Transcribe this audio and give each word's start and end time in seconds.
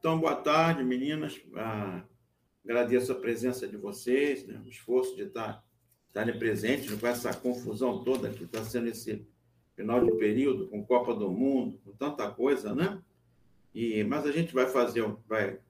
Então, 0.00 0.18
boa 0.18 0.34
tarde, 0.34 0.82
meninas. 0.82 1.38
Ah, 1.54 2.02
agradeço 2.64 3.12
a 3.12 3.14
presença 3.14 3.68
de 3.68 3.76
vocês, 3.76 4.46
né? 4.46 4.58
o 4.64 4.66
esforço 4.66 5.14
de 5.14 5.24
estar, 5.24 5.62
estarem 6.06 6.38
presentes 6.38 6.98
com 6.98 7.06
essa 7.06 7.34
confusão 7.34 8.02
toda 8.02 8.30
que 8.30 8.44
está 8.44 8.64
sendo 8.64 8.88
esse 8.88 9.28
final 9.76 10.02
de 10.02 10.10
período, 10.12 10.68
com 10.68 10.82
Copa 10.86 11.14
do 11.14 11.30
Mundo, 11.30 11.78
com 11.84 11.92
tanta 11.92 12.30
coisa, 12.30 12.74
né? 12.74 12.98
E, 13.74 14.02
mas 14.04 14.24
a 14.24 14.32
gente 14.32 14.54
vai 14.54 14.66
fazer, 14.68 15.04
vai, 15.28 15.60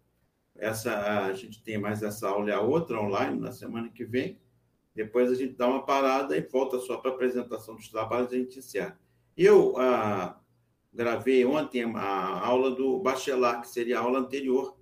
essa, 0.55 1.25
a 1.25 1.33
gente 1.33 1.61
tem 1.65 1.77
mais 1.77 2.01
essa 2.01 2.29
aula 2.29 2.51
e 2.51 2.53
a 2.53 2.61
outra 2.61 3.03
online 3.03 3.37
na 3.37 3.51
semana 3.51 3.89
que 3.89 4.05
vem. 4.05 4.39
Depois 4.95 5.29
a 5.29 5.35
gente 5.35 5.55
dá 5.55 5.67
uma 5.67 5.85
parada 5.85 6.37
e 6.37 6.41
volta 6.41 6.79
só 6.79 6.99
para 6.99 7.11
a 7.11 7.15
apresentação 7.15 7.75
dos 7.75 7.89
trabalhos 7.89 8.31
e 8.31 8.37
a 8.37 8.39
gente 8.39 8.61
encerra. 8.61 8.97
Eu 9.37 9.77
ah, 9.77 10.40
gravei 10.93 11.45
ontem 11.45 11.85
a 11.95 12.47
aula 12.47 12.71
do 12.71 12.99
Bachelar, 13.01 13.61
que 13.61 13.69
seria 13.69 13.99
a 13.99 14.03
aula 14.03 14.19
anterior, 14.19 14.77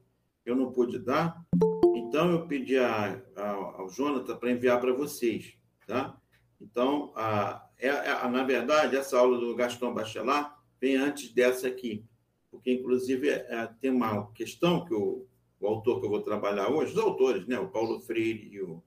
eu 0.44 0.56
não 0.56 0.72
pude 0.72 0.98
dar, 0.98 1.44
então 1.94 2.30
eu 2.30 2.46
pedi 2.46 2.78
a, 2.78 3.20
a, 3.36 3.50
ao 3.50 3.88
Jonathan 3.90 4.36
para 4.36 4.50
enviar 4.50 4.80
para 4.80 4.92
vocês, 4.92 5.54
tá? 5.86 6.16
Então, 6.60 7.12
a, 7.14 7.68
é, 7.78 7.88
é, 7.88 8.28
na 8.28 8.42
verdade, 8.42 8.96
essa 8.96 9.18
aula 9.18 9.38
do 9.38 9.54
Gaston 9.54 9.92
Bachelar 9.92 10.58
vem 10.80 10.96
antes 10.96 11.32
dessa 11.32 11.68
aqui, 11.68 12.04
porque, 12.50 12.72
inclusive, 12.72 13.28
é, 13.28 13.68
tem 13.80 13.90
uma 13.90 14.32
questão 14.32 14.84
que 14.84 14.94
o, 14.94 15.26
o, 15.60 15.66
autor 15.66 16.00
que 16.00 16.06
eu 16.06 16.10
vou 16.10 16.22
trabalhar 16.22 16.68
hoje, 16.70 16.92
os 16.92 16.98
autores, 16.98 17.46
né, 17.46 17.58
o 17.58 17.68
Paulo 17.68 18.00
Freire 18.00 18.48
e 18.50 18.60
o 18.60 18.82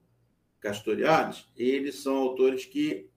Castoriades, 0.60 1.48
eles 1.56 2.02
são 2.02 2.16
autores 2.16 2.66
que 2.66 3.08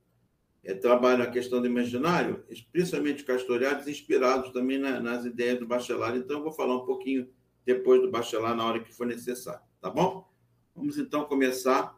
é, 0.65 0.73
trabalham 0.73 1.21
a 1.21 1.29
questão 1.29 1.61
do 1.61 1.67
imaginário, 1.67 2.43
principalmente 2.71 3.23
Castoriades, 3.23 3.87
inspirados 3.87 4.51
também 4.51 4.79
na, 4.79 4.99
nas 4.99 5.23
ideias 5.23 5.59
do 5.59 5.67
Bachelard. 5.67 6.17
Então, 6.17 6.37
eu 6.37 6.43
vou 6.43 6.51
falar 6.51 6.75
um 6.75 6.85
pouquinho 6.85 7.29
depois 7.63 8.01
do 8.01 8.09
Bachelard, 8.09 8.57
na 8.57 8.65
hora 8.65 8.83
que 8.83 8.91
for 8.91 9.05
necessário, 9.05 9.61
tá 9.79 9.91
bom? 9.91 10.27
Vamos 10.75 10.97
então 10.97 11.23
começar 11.25 11.95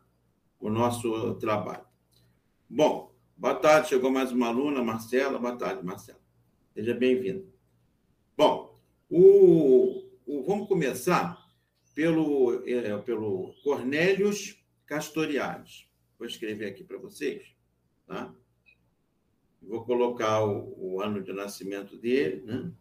o 0.59 0.69
nosso 0.69 1.35
trabalho. 1.35 1.85
Bom, 2.69 3.15
boa 3.37 3.55
tarde, 3.55 3.87
chegou 3.87 4.11
mais 4.11 4.33
uma 4.33 4.47
aluna, 4.47 4.83
Marcela. 4.83 5.39
Boa 5.39 5.55
tarde, 5.55 5.85
Marcela. 5.85 6.19
Seja 6.73 6.93
bem-vinda. 6.93 7.45
Bom, 8.35 8.77
o, 9.09 10.03
o, 10.25 10.43
vamos 10.43 10.67
começar 10.67 11.41
pelo, 11.95 12.61
é, 12.67 12.97
pelo 12.97 13.53
Cornélios 13.63 14.61
Castoriades. 14.85 15.89
Vou 16.19 16.27
escrever 16.27 16.65
aqui 16.65 16.83
para 16.83 16.97
vocês, 16.97 17.55
tá? 18.05 18.33
Vou 19.67 19.83
colocar 19.85 20.43
o, 20.43 20.95
o 20.95 21.01
ano 21.01 21.21
de 21.21 21.31
nascimento 21.33 21.95
dele, 21.97 22.41
né? 22.43 22.71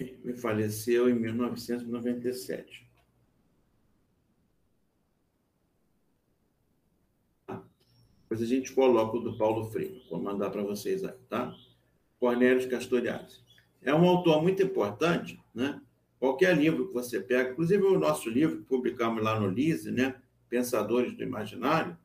e 0.00 0.32
faleceu 0.32 1.10
em 1.10 1.14
1997. 1.14 2.87
Depois 8.28 8.42
a 8.42 8.46
gente 8.46 8.74
coloca 8.74 9.16
o 9.16 9.20
do 9.20 9.38
Paulo 9.38 9.64
Freire. 9.70 10.04
Vou 10.10 10.20
mandar 10.20 10.50
para 10.50 10.62
vocês 10.62 11.02
aí, 11.02 11.14
tá? 11.30 11.56
Cornélio 12.20 12.68
Castoriadis. 12.68 13.42
É 13.80 13.94
um 13.94 14.06
autor 14.06 14.42
muito 14.42 14.62
importante, 14.62 15.40
né? 15.54 15.80
Qualquer 16.20 16.54
livro 16.54 16.88
que 16.88 16.92
você 16.92 17.20
pega, 17.20 17.52
inclusive 17.52 17.82
o 17.82 17.98
nosso 17.98 18.28
livro 18.28 18.58
que 18.58 18.64
publicamos 18.64 19.22
lá 19.22 19.40
no 19.40 19.48
LISE, 19.48 19.90
né? 19.90 20.20
Pensadores 20.50 21.16
do 21.16 21.22
Imaginário, 21.22 21.96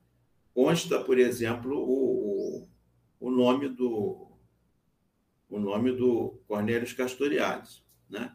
consta, 0.53 1.01
por 1.01 1.19
exemplo, 1.19 1.77
o, 1.77 2.61
o, 3.19 3.27
o 3.27 3.29
nome 3.29 3.67
do 3.67 4.29
o 5.49 5.59
nome 5.59 5.91
do 5.91 6.39
Cornélio 6.47 6.95
Castoriadis, 6.95 7.83
né? 8.09 8.33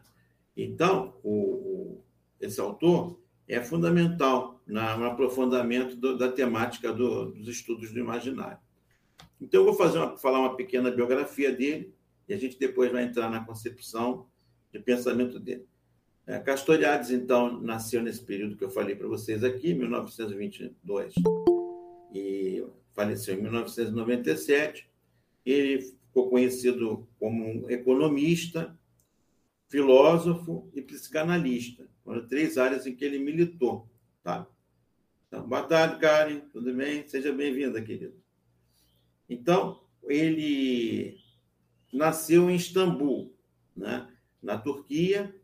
Então, 0.55 1.17
o, 1.23 1.31
o, 1.31 2.03
esse 2.39 2.61
autor 2.61 3.19
é 3.49 3.59
fundamental 3.61 4.61
na, 4.65 4.95
no 4.95 5.05
aprofundamento 5.05 5.95
do, 5.95 6.15
da 6.15 6.31
temática 6.31 6.93
do, 6.93 7.31
dos 7.31 7.47
estudos 7.47 7.91
do 7.91 7.99
imaginário. 7.99 8.59
Então, 9.41 9.61
eu 9.61 9.65
vou 9.65 9.73
fazer 9.73 9.97
uma, 9.97 10.15
falar 10.17 10.39
uma 10.39 10.55
pequena 10.55 10.91
biografia 10.91 11.51
dele 11.51 11.91
e 12.27 12.33
a 12.33 12.37
gente 12.37 12.59
depois 12.59 12.91
vai 12.91 13.03
entrar 13.03 13.27
na 13.27 13.43
concepção 13.43 14.27
de 14.71 14.79
pensamento 14.79 15.39
dele. 15.39 15.65
É, 16.27 16.37
Castoriadis, 16.37 17.09
então, 17.09 17.59
nasceu 17.59 18.03
nesse 18.03 18.23
período 18.23 18.55
que 18.55 18.63
eu 18.63 18.69
falei 18.69 18.95
para 18.95 19.07
vocês 19.07 19.43
aqui, 19.43 19.73
1922, 19.73 21.15
e 22.13 22.63
faleceu 22.93 23.33
em 23.33 23.41
1997. 23.41 24.87
Ele 25.43 25.81
ficou 25.81 26.29
conhecido 26.29 27.07
como 27.17 27.43
um 27.43 27.67
economista, 27.67 28.77
filósofo 29.67 30.69
e 30.75 30.83
psicanalista. 30.83 31.89
Foram 32.09 32.25
três 32.25 32.57
áreas 32.57 32.87
em 32.87 32.95
que 32.95 33.05
ele 33.05 33.19
militou. 33.19 33.87
Tá? 34.23 34.47
Então, 35.27 35.47
boa 35.47 35.61
tarde, 35.61 35.99
Karen. 35.99 36.39
Tudo 36.51 36.73
bem? 36.73 37.07
Seja 37.07 37.31
bem-vinda, 37.31 37.79
querido. 37.83 38.15
Então, 39.29 39.83
ele 40.05 41.19
nasceu 41.93 42.49
em 42.49 42.55
Istambul, 42.55 43.31
né? 43.77 44.11
na 44.41 44.57
Turquia, 44.57 45.35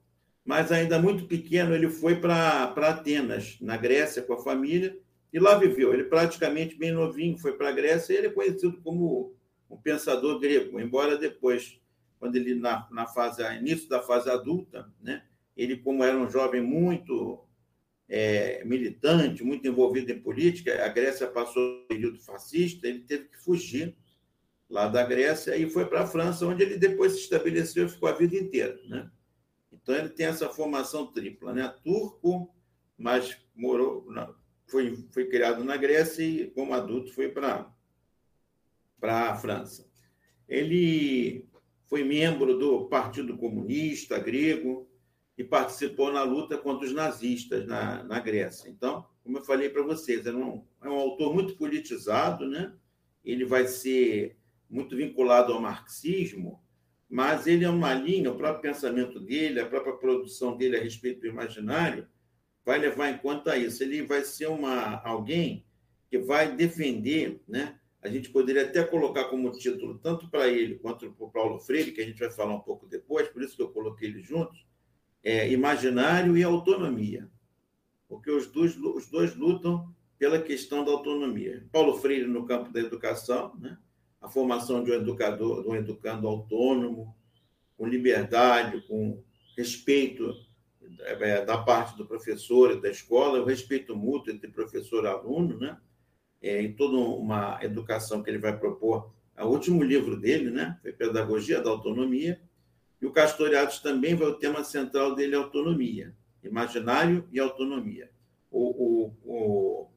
mas 0.44 0.72
ainda 0.72 1.00
muito 1.00 1.28
pequeno 1.28 1.76
ele 1.76 1.88
foi 1.88 2.20
para 2.20 2.64
Atenas, 2.64 3.60
na 3.62 3.78
Grécia, 3.78 4.24
com 4.24 4.34
a 4.34 4.44
família, 4.44 4.98
e 5.32 5.38
lá 5.38 5.60
viveu. 5.60 5.94
Ele 5.94 6.06
praticamente 6.06 6.76
bem 6.76 6.92
novinho 6.92 7.38
foi 7.38 7.56
para 7.56 7.70
a 7.70 7.74
Grécia 7.74 8.12
e 8.12 8.18
ele 8.18 8.28
é 8.28 8.32
conhecido 8.32 8.82
como 8.82 9.36
um 9.70 9.78
pensador 9.78 10.40
grego, 10.40 10.80
embora 10.80 11.16
depois, 11.16 11.80
quando 12.18 12.38
ele 12.38 12.56
na, 12.56 12.88
na 12.90 13.06
fase 13.06 13.44
início 13.56 13.88
da 13.88 14.02
fase 14.02 14.32
adulta, 14.32 14.92
né, 15.00 15.22
ele, 15.56 15.78
como 15.78 16.04
era 16.04 16.18
um 16.18 16.30
jovem 16.30 16.62
muito 16.62 17.46
é, 18.08 18.64
militante, 18.66 19.44
muito 19.44 19.68
envolvido 19.68 20.12
em 20.12 20.20
política, 20.20 20.86
a 20.86 20.90
Grécia 20.90 21.28
passou 21.28 21.62
um 21.62 21.88
período 21.88 22.20
fascista, 22.20 22.88
ele 22.88 23.00
teve 23.00 23.26
que 23.26 23.38
fugir 23.38 23.96
lá 24.70 24.88
da 24.88 25.04
Grécia 25.04 25.56
e 25.56 25.70
foi 25.70 25.86
para 25.86 26.02
a 26.02 26.08
França, 26.08 26.46
onde 26.46 26.64
ele 26.64 26.78
depois 26.78 27.14
se 27.14 27.20
estabeleceu 27.20 27.86
e 27.86 27.90
ficou 27.90 28.10
a 28.10 28.14
vida 28.14 28.36
inteira. 28.36 28.80
Né? 28.88 29.10
Então, 29.72 29.96
ele 29.96 30.10
tem 30.10 30.26
essa 30.26 30.50
formação 30.50 31.12
tripla, 31.12 31.54
né? 31.54 31.74
turco, 31.84 32.54
mas 32.98 33.38
morou, 33.56 34.08
foi, 34.68 34.96
foi 35.12 35.26
criado 35.28 35.64
na 35.64 35.78
Grécia 35.78 36.24
e, 36.24 36.48
como 36.52 36.74
adulto, 36.74 37.14
foi 37.14 37.30
para 37.30 37.72
a 39.02 39.36
França. 39.36 39.88
Ele 40.48 41.48
foi 41.88 42.04
membro 42.04 42.58
do 42.58 42.86
Partido 42.88 43.38
Comunista 43.38 44.20
grego, 44.20 44.90
e 45.38 45.44
participou 45.44 46.12
na 46.12 46.24
luta 46.24 46.58
contra 46.58 46.86
os 46.86 46.94
nazistas 46.94 47.66
na, 47.66 48.04
na 48.04 48.20
Grécia. 48.20 48.70
Então, 48.70 49.06
como 49.24 49.38
eu 49.38 49.44
falei 49.44 49.70
para 49.70 49.82
vocês, 49.82 50.26
é 50.26 50.34
um, 50.34 50.64
é 50.82 50.90
um 50.90 50.94
autor 50.94 51.34
muito 51.34 51.56
politizado, 51.56 52.48
né? 52.48 52.74
ele 53.24 53.44
vai 53.44 53.68
ser 53.68 54.38
muito 54.70 54.96
vinculado 54.96 55.52
ao 55.52 55.62
marxismo, 55.62 56.62
mas 57.10 57.48
ele 57.48 57.66
é 57.66 57.70
uma 57.70 57.94
linha, 57.94 58.32
o 58.32 58.38
próprio 58.38 58.62
pensamento 58.74 59.20
dele, 59.20 59.60
a 59.60 59.66
própria 59.66 59.94
produção 59.94 60.56
dele 60.56 60.78
a 60.78 60.82
respeito 60.82 61.22
do 61.22 61.28
imaginário, 61.28 62.08
vai 62.64 62.80
levar 62.80 63.10
em 63.10 63.18
conta 63.18 63.58
isso. 63.58 63.84
Ele 63.84 64.02
vai 64.02 64.24
ser 64.24 64.48
uma, 64.48 65.02
alguém 65.04 65.66
que 66.10 66.18
vai 66.18 66.56
defender, 66.56 67.42
né? 67.48 67.80
a 68.06 68.10
gente 68.10 68.30
poderia 68.30 68.64
até 68.64 68.84
colocar 68.84 69.26
como 69.26 69.52
título, 69.52 69.98
tanto 69.98 70.30
para 70.30 70.48
ele 70.48 70.76
quanto 70.76 71.12
para 71.12 71.26
o 71.26 71.32
Paulo 71.32 71.60
Freire, 71.60 71.92
que 71.92 72.02
a 72.02 72.06
gente 72.06 72.20
vai 72.20 72.30
falar 72.30 72.54
um 72.54 72.60
pouco 72.60 72.86
depois, 72.86 73.28
por 73.30 73.42
isso 73.42 73.56
que 73.56 73.64
eu 73.64 73.70
coloquei 73.70 74.10
eles 74.10 74.28
juntos, 74.28 74.64
é, 75.26 75.52
imaginário 75.52 76.38
e 76.38 76.44
autonomia, 76.44 77.28
porque 78.08 78.30
os 78.30 78.46
dois, 78.46 78.78
os 78.78 79.08
dois 79.08 79.36
lutam 79.36 79.92
pela 80.20 80.40
questão 80.40 80.86
da 80.86 80.92
autonomia. 80.92 81.66
Paulo 81.72 81.98
Freire 81.98 82.28
no 82.28 82.46
campo 82.46 82.72
da 82.72 82.80
educação, 82.80 83.56
né? 83.60 83.76
a 84.22 84.30
formação 84.30 84.84
de 84.84 84.92
um 84.92 84.94
educador, 84.94 85.64
de 85.64 85.68
um 85.68 85.76
educando 85.76 86.28
autônomo, 86.28 87.16
com 87.76 87.88
liberdade, 87.88 88.82
com 88.88 89.22
respeito 89.58 90.32
é, 91.00 91.44
da 91.44 91.58
parte 91.58 91.98
do 91.98 92.06
professor 92.06 92.72
e 92.72 92.82
da 92.82 92.90
escola, 92.90 93.42
o 93.42 93.46
respeito 93.46 93.96
mútuo 93.96 94.32
entre 94.32 94.50
professor 94.52 95.04
e 95.04 95.08
aluno, 95.08 95.58
né? 95.58 95.78
É, 96.42 96.62
em 96.62 96.74
toda 96.74 96.98
uma 96.98 97.60
educação 97.64 98.22
que 98.22 98.30
ele 98.30 98.38
vai 98.38 98.58
propor. 98.58 99.12
O 99.38 99.48
último 99.48 99.84
livro 99.84 100.20
dele, 100.20 100.52
né? 100.52 100.78
Foi 100.82 100.94
Pedagogia 100.94 101.62
da 101.62 101.70
Autonomia, 101.72 102.40
e 103.02 103.06
o 103.06 103.12
Castoriadis 103.12 103.80
também 103.80 104.16
vai 104.16 104.28
o 104.28 104.36
tema 104.36 104.64
central 104.64 105.16
dele 105.16 105.36
é 105.36 105.38
autonomia, 105.38 106.16
imaginário 106.44 107.28
e 107.32 107.40
autonomia. 107.40 108.10
O, 108.50 109.06
o, 109.06 109.14
o 109.24 109.90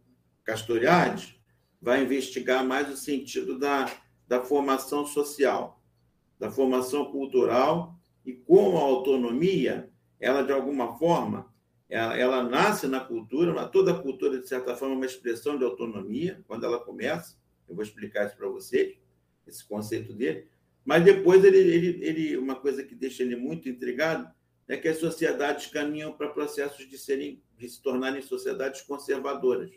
vai 1.80 2.02
investigar 2.02 2.64
mais 2.64 2.90
o 2.92 2.96
sentido 2.96 3.58
da, 3.58 3.90
da 4.26 4.42
formação 4.42 5.06
social. 5.06 5.80
da 6.38 6.50
formação 6.50 7.10
cultural 7.10 7.98
e 8.24 8.32
como 8.32 8.78
a 8.78 8.82
autonomia, 8.82 9.90
ela 10.20 10.42
de 10.42 10.52
alguma 10.52 10.96
forma, 10.96 11.52
ela, 11.88 12.16
ela 12.16 12.42
nasce 12.42 12.86
na 12.86 13.00
cultura, 13.00 13.52
mas 13.52 13.70
toda 13.70 13.98
cultura, 13.98 14.38
de 14.38 14.46
certa 14.46 14.76
forma, 14.76 14.94
é 14.94 14.98
uma 14.98 15.06
expressão 15.06 15.56
de 15.56 15.64
autonomia, 15.64 16.42
quando 16.46 16.64
ela 16.64 16.78
começa. 16.78 17.36
Eu 17.68 17.74
vou 17.74 17.82
explicar 17.82 18.26
isso 18.26 18.36
para 18.36 18.48
vocês, 18.48 18.96
esse 19.46 19.66
conceito 19.66 20.12
dele. 20.12 20.46
Mas 20.88 21.04
depois, 21.04 21.44
ele, 21.44 21.58
ele, 21.58 22.02
ele, 22.02 22.36
uma 22.38 22.56
coisa 22.56 22.82
que 22.82 22.94
deixa 22.94 23.22
ele 23.22 23.36
muito 23.36 23.68
intrigado 23.68 24.26
é 24.66 24.74
que 24.74 24.88
as 24.88 24.96
sociedades 24.96 25.66
caminham 25.66 26.14
para 26.14 26.30
processos 26.30 26.88
de, 26.88 26.96
serem, 26.96 27.42
de 27.58 27.68
se 27.68 27.82
tornarem 27.82 28.22
sociedades 28.22 28.80
conservadoras 28.80 29.70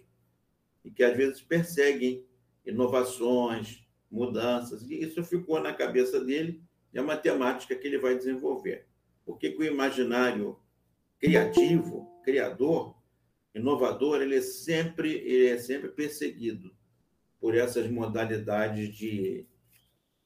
e 0.85 0.89
que, 0.89 1.03
às 1.03 1.13
vezes, 1.17 1.41
perseguem 1.41 2.25
inovações, 2.65 3.85
mudanças. 4.09 4.89
E 4.89 5.03
isso 5.03 5.21
ficou 5.21 5.59
na 5.59 5.73
cabeça 5.73 6.23
dele, 6.23 6.63
é 6.93 7.01
uma 7.01 7.17
temática 7.17 7.75
que 7.75 7.85
ele 7.85 7.97
vai 7.97 8.15
desenvolver. 8.17 8.87
Por 9.25 9.37
que 9.37 9.49
o 9.49 9.65
imaginário 9.65 10.57
criativo, 11.19 12.21
criador, 12.23 12.95
inovador, 13.53 14.21
ele 14.21 14.37
é 14.37 14.41
sempre, 14.41 15.11
ele 15.11 15.47
é 15.47 15.57
sempre 15.57 15.89
perseguido 15.89 16.73
por 17.37 17.53
essas 17.53 17.91
modalidades 17.91 18.95
de, 18.95 19.45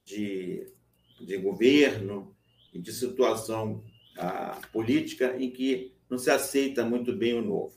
de, 0.04 0.75
de 1.20 1.38
governo 1.38 2.36
e 2.74 2.80
de 2.80 2.92
situação 2.92 3.84
a, 4.18 4.60
política 4.72 5.36
em 5.38 5.50
que 5.50 5.94
não 6.10 6.18
se 6.18 6.30
aceita 6.30 6.86
muito 6.86 7.16
bem 7.16 7.34
o 7.34 7.42
novo. 7.42 7.76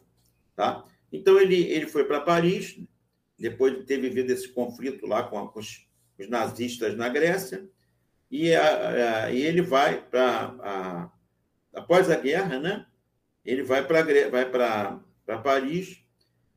Tá? 0.55 0.85
Então, 1.13 1.39
ele, 1.41 1.63
ele 1.63 1.87
foi 1.87 2.05
para 2.05 2.21
Paris, 2.21 2.79
depois 3.39 3.77
de 3.77 3.85
ter 3.85 4.01
vivido 4.01 4.31
esse 4.31 4.49
conflito 4.49 5.07
lá 5.07 5.23
com, 5.23 5.39
a, 5.39 5.49
com 5.51 5.61
os, 5.61 5.87
os, 6.19 6.29
nazistas 6.29 6.97
na 6.97 7.09
Grécia, 7.09 7.69
e, 8.31 8.53
a, 8.55 9.25
a, 9.25 9.33
e 9.33 9.41
ele 9.41 9.63
vai 9.63 10.03
para. 10.03 11.11
Após 11.73 12.11
a 12.11 12.17
guerra, 12.17 12.59
né? 12.59 12.87
ele 13.45 13.63
vai 13.63 13.87
para 13.87 14.03
vai 14.29 14.51
para 14.51 15.39
Paris 15.43 16.03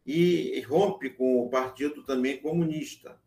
e 0.05 0.59
rompe 0.61 1.09
com 1.11 1.41
o 1.41 1.49
partido 1.49 2.03
também 2.03 2.41
comunista, 2.41 3.20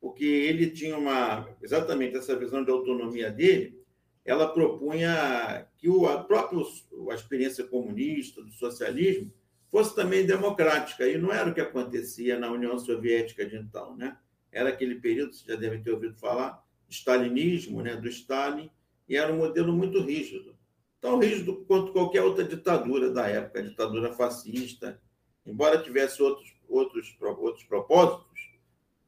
porque 0.00 0.24
ele 0.24 0.70
tinha 0.70 0.96
uma 0.96 1.48
exatamente 1.62 2.16
essa 2.16 2.36
visão 2.36 2.64
de 2.64 2.70
autonomia 2.70 3.30
dele, 3.30 3.78
ela 4.24 4.48
propunha 4.48 5.66
que 5.78 5.88
o, 5.88 6.06
a 6.06 6.22
própria 6.22 6.62
a 7.10 7.14
experiência 7.14 7.64
comunista, 7.64 8.42
do 8.42 8.52
socialismo, 8.52 9.32
fosse 9.70 9.94
também 9.94 10.26
democrática, 10.26 11.06
e 11.06 11.18
não 11.18 11.32
era 11.32 11.50
o 11.50 11.54
que 11.54 11.60
acontecia 11.60 12.38
na 12.38 12.50
União 12.50 12.78
Soviética 12.78 13.44
de 13.46 13.56
então, 13.56 13.96
né? 13.96 14.16
Era 14.50 14.70
aquele 14.70 14.96
período, 14.96 15.34
vocês 15.34 15.46
já 15.46 15.56
devem 15.56 15.82
ter 15.82 15.90
ouvido 15.90 16.16
falar, 16.16 16.62
stalinismo, 16.88 17.82
né, 17.82 17.96
do 17.96 18.08
Stalin, 18.08 18.70
e 19.08 19.16
era 19.16 19.32
um 19.32 19.38
modelo 19.38 19.72
muito 19.72 20.00
rígido. 20.00 20.56
Tão 21.00 21.18
rígido 21.18 21.64
quanto 21.66 21.92
qualquer 21.92 22.22
outra 22.22 22.44
ditadura 22.44 23.10
da 23.10 23.28
época, 23.28 23.62
ditadura 23.62 24.12
fascista, 24.12 25.00
embora 25.46 25.82
tivesse 25.82 26.22
outros, 26.22 26.54
outros, 26.68 27.16
outros 27.20 27.64
propósitos, 27.64 28.26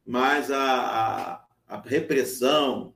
mas 0.04 0.50
a, 0.50 0.62
a, 0.62 1.46
a 1.66 1.80
repressão, 1.80 2.94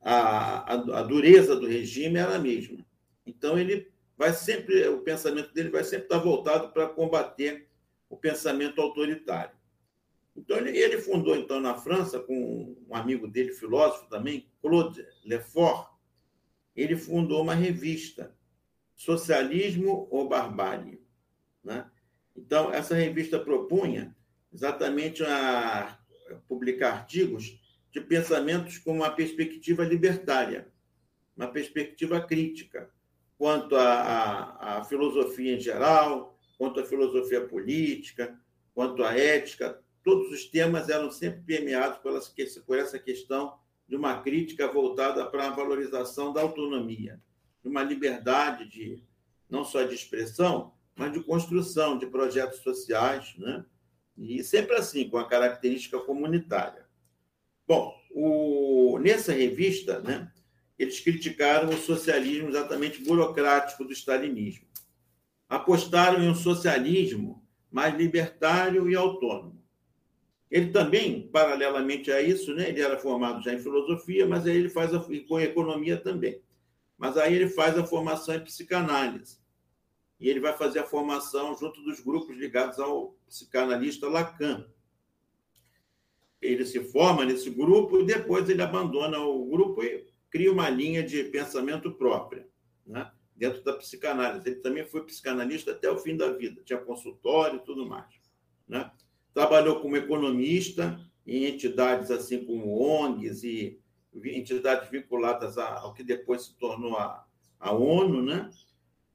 a, 0.00 0.74
a, 0.74 1.02
dureza 1.02 1.56
do 1.56 1.66
regime 1.66 2.18
era 2.18 2.36
a 2.36 2.38
mesma. 2.38 2.84
Então, 3.26 3.58
ele 3.58 3.90
vai 4.16 4.32
sempre, 4.32 4.86
o 4.88 5.00
pensamento 5.00 5.52
dele 5.52 5.70
vai 5.70 5.82
sempre 5.82 6.04
estar 6.04 6.18
voltado 6.18 6.68
para 6.68 6.88
combater 6.88 7.68
o 8.08 8.16
pensamento 8.16 8.80
autoritário. 8.80 9.56
Então, 10.36 10.56
ele, 10.56 10.76
ele 10.76 11.00
fundou, 11.00 11.36
então, 11.36 11.60
na 11.60 11.74
França, 11.74 12.20
com 12.20 12.76
um 12.88 12.94
amigo 12.94 13.26
dele, 13.26 13.52
filósofo 13.52 14.08
também, 14.08 14.48
Claude 14.60 15.04
Lefort, 15.24 15.88
ele 16.74 16.96
fundou 16.96 17.42
uma 17.42 17.54
revista, 17.54 18.34
Socialismo 18.94 20.06
ou 20.10 20.28
Barbárie. 20.28 21.00
Né? 21.62 21.88
Então, 22.36 22.72
essa 22.72 22.94
revista 22.94 23.38
propunha 23.38 24.14
exatamente 24.52 25.24
a 25.24 25.98
publicar 26.48 26.92
artigos 26.92 27.60
de 27.90 28.00
pensamentos 28.00 28.78
com 28.78 28.92
uma 28.92 29.10
perspectiva 29.10 29.84
libertária, 29.84 30.68
uma 31.36 31.48
perspectiva 31.48 32.20
crítica, 32.20 32.90
quanto 33.38 33.76
à, 33.76 34.84
filosofia 34.88 35.56
em 35.56 35.60
geral, 35.60 36.38
quanto 36.58 36.80
à 36.80 36.84
filosofia 36.84 37.46
política, 37.46 38.38
quanto 38.74 39.02
à 39.02 39.16
ética, 39.16 39.80
todos 40.02 40.30
os 40.32 40.44
temas 40.46 40.88
eram 40.88 41.10
sempre 41.10 41.42
permeados 41.42 41.98
por 41.98 42.78
essa 42.78 42.98
questão 42.98 43.58
de 43.88 43.96
uma 43.96 44.22
crítica 44.22 44.66
voltada 44.66 45.24
para 45.26 45.46
a 45.46 45.50
valorização 45.50 46.32
da 46.32 46.40
autonomia, 46.40 47.20
de 47.62 47.68
uma 47.68 47.82
liberdade 47.82 48.68
de 48.68 49.02
não 49.48 49.64
só 49.64 49.82
de 49.82 49.94
expressão, 49.94 50.72
mas 50.96 51.12
de 51.12 51.22
construção 51.22 51.98
de 51.98 52.06
projetos 52.06 52.60
sociais, 52.60 53.34
né? 53.36 53.64
E 54.16 54.42
sempre 54.44 54.76
assim, 54.76 55.08
com 55.08 55.18
a 55.18 55.28
característica 55.28 55.98
comunitária. 55.98 56.86
Bom, 57.66 57.94
o, 58.10 58.98
nessa 59.00 59.32
revista, 59.32 60.00
né, 60.00 60.30
eles 60.78 61.00
criticaram 61.00 61.70
o 61.70 61.76
socialismo 61.76 62.48
exatamente 62.48 63.02
burocrático 63.02 63.84
do 63.84 63.92
stalinismo. 63.92 64.66
Apostaram 65.48 66.22
em 66.22 66.28
um 66.28 66.34
socialismo 66.34 67.44
mais 67.70 67.94
libertário 67.94 68.88
e 68.88 68.94
autônomo. 68.94 69.62
Ele 70.50 70.70
também, 70.70 71.28
paralelamente 71.28 72.12
a 72.12 72.20
isso, 72.20 72.54
né, 72.54 72.68
ele 72.68 72.80
era 72.80 72.98
formado 72.98 73.42
já 73.42 73.52
em 73.52 73.58
filosofia, 73.58 74.26
mas 74.26 74.46
aí 74.46 74.56
ele 74.56 74.68
faz 74.68 74.94
a, 74.94 75.04
com 75.28 75.40
economia 75.40 75.96
também. 75.96 76.40
Mas 76.96 77.16
aí 77.16 77.34
ele 77.34 77.48
faz 77.48 77.76
a 77.76 77.84
formação 77.84 78.36
em 78.36 78.44
psicanálise. 78.44 79.38
E 80.24 80.28
ele 80.30 80.40
vai 80.40 80.56
fazer 80.56 80.78
a 80.78 80.86
formação 80.86 81.54
junto 81.54 81.82
dos 81.82 82.00
grupos 82.00 82.34
ligados 82.38 82.78
ao 82.78 83.14
psicanalista 83.28 84.08
Lacan. 84.08 84.66
Ele 86.40 86.64
se 86.64 86.82
forma 86.82 87.26
nesse 87.26 87.50
grupo 87.50 88.00
e 88.00 88.06
depois 88.06 88.48
ele 88.48 88.62
abandona 88.62 89.18
o 89.18 89.44
grupo 89.44 89.84
e 89.84 90.06
cria 90.30 90.50
uma 90.50 90.70
linha 90.70 91.02
de 91.02 91.24
pensamento 91.24 91.92
própria, 91.92 92.48
né? 92.86 93.12
dentro 93.36 93.62
da 93.62 93.74
psicanálise. 93.74 94.48
Ele 94.48 94.60
também 94.60 94.86
foi 94.86 95.04
psicanalista 95.04 95.72
até 95.72 95.90
o 95.90 95.98
fim 95.98 96.16
da 96.16 96.32
vida, 96.32 96.62
tinha 96.64 96.78
consultório 96.78 97.58
e 97.58 97.62
tudo 97.62 97.84
mais. 97.84 98.08
Né? 98.66 98.90
Trabalhou 99.34 99.80
como 99.80 99.94
economista 99.94 100.98
em 101.26 101.44
entidades 101.44 102.10
assim 102.10 102.46
como 102.46 102.80
ONGs 102.80 103.44
e 103.44 103.78
entidades 104.14 104.88
vinculadas 104.88 105.58
ao 105.58 105.92
que 105.92 106.02
depois 106.02 106.46
se 106.46 106.54
tornou 106.54 106.96
a, 106.96 107.26
a 107.60 107.72
ONU, 107.74 108.22
né? 108.22 108.50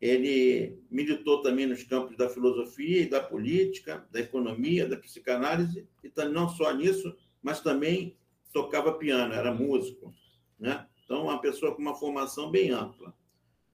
Ele 0.02 0.80
militou 0.90 1.42
também 1.42 1.66
nos 1.66 1.84
campos 1.84 2.16
da 2.16 2.30
filosofia 2.30 3.02
e 3.02 3.10
da 3.10 3.22
política, 3.22 4.08
da 4.12 4.20
economia, 4.22 4.88
da 4.88 4.96
psicanálise, 4.96 5.88
e 6.04 6.12
não 6.26 6.48
só 6.48 6.74
nisso, 6.74 7.16
mas 7.42 7.60
também 7.60 8.18
tocava 8.54 8.94
piano, 8.94 9.34
era 9.34 9.54
músico. 9.54 10.14
Né? 10.58 10.88
Então, 11.04 11.24
uma 11.24 11.42
pessoa 11.42 11.76
com 11.76 11.82
uma 11.82 11.96
formação 11.96 12.50
bem 12.50 12.72
ampla. 12.72 13.14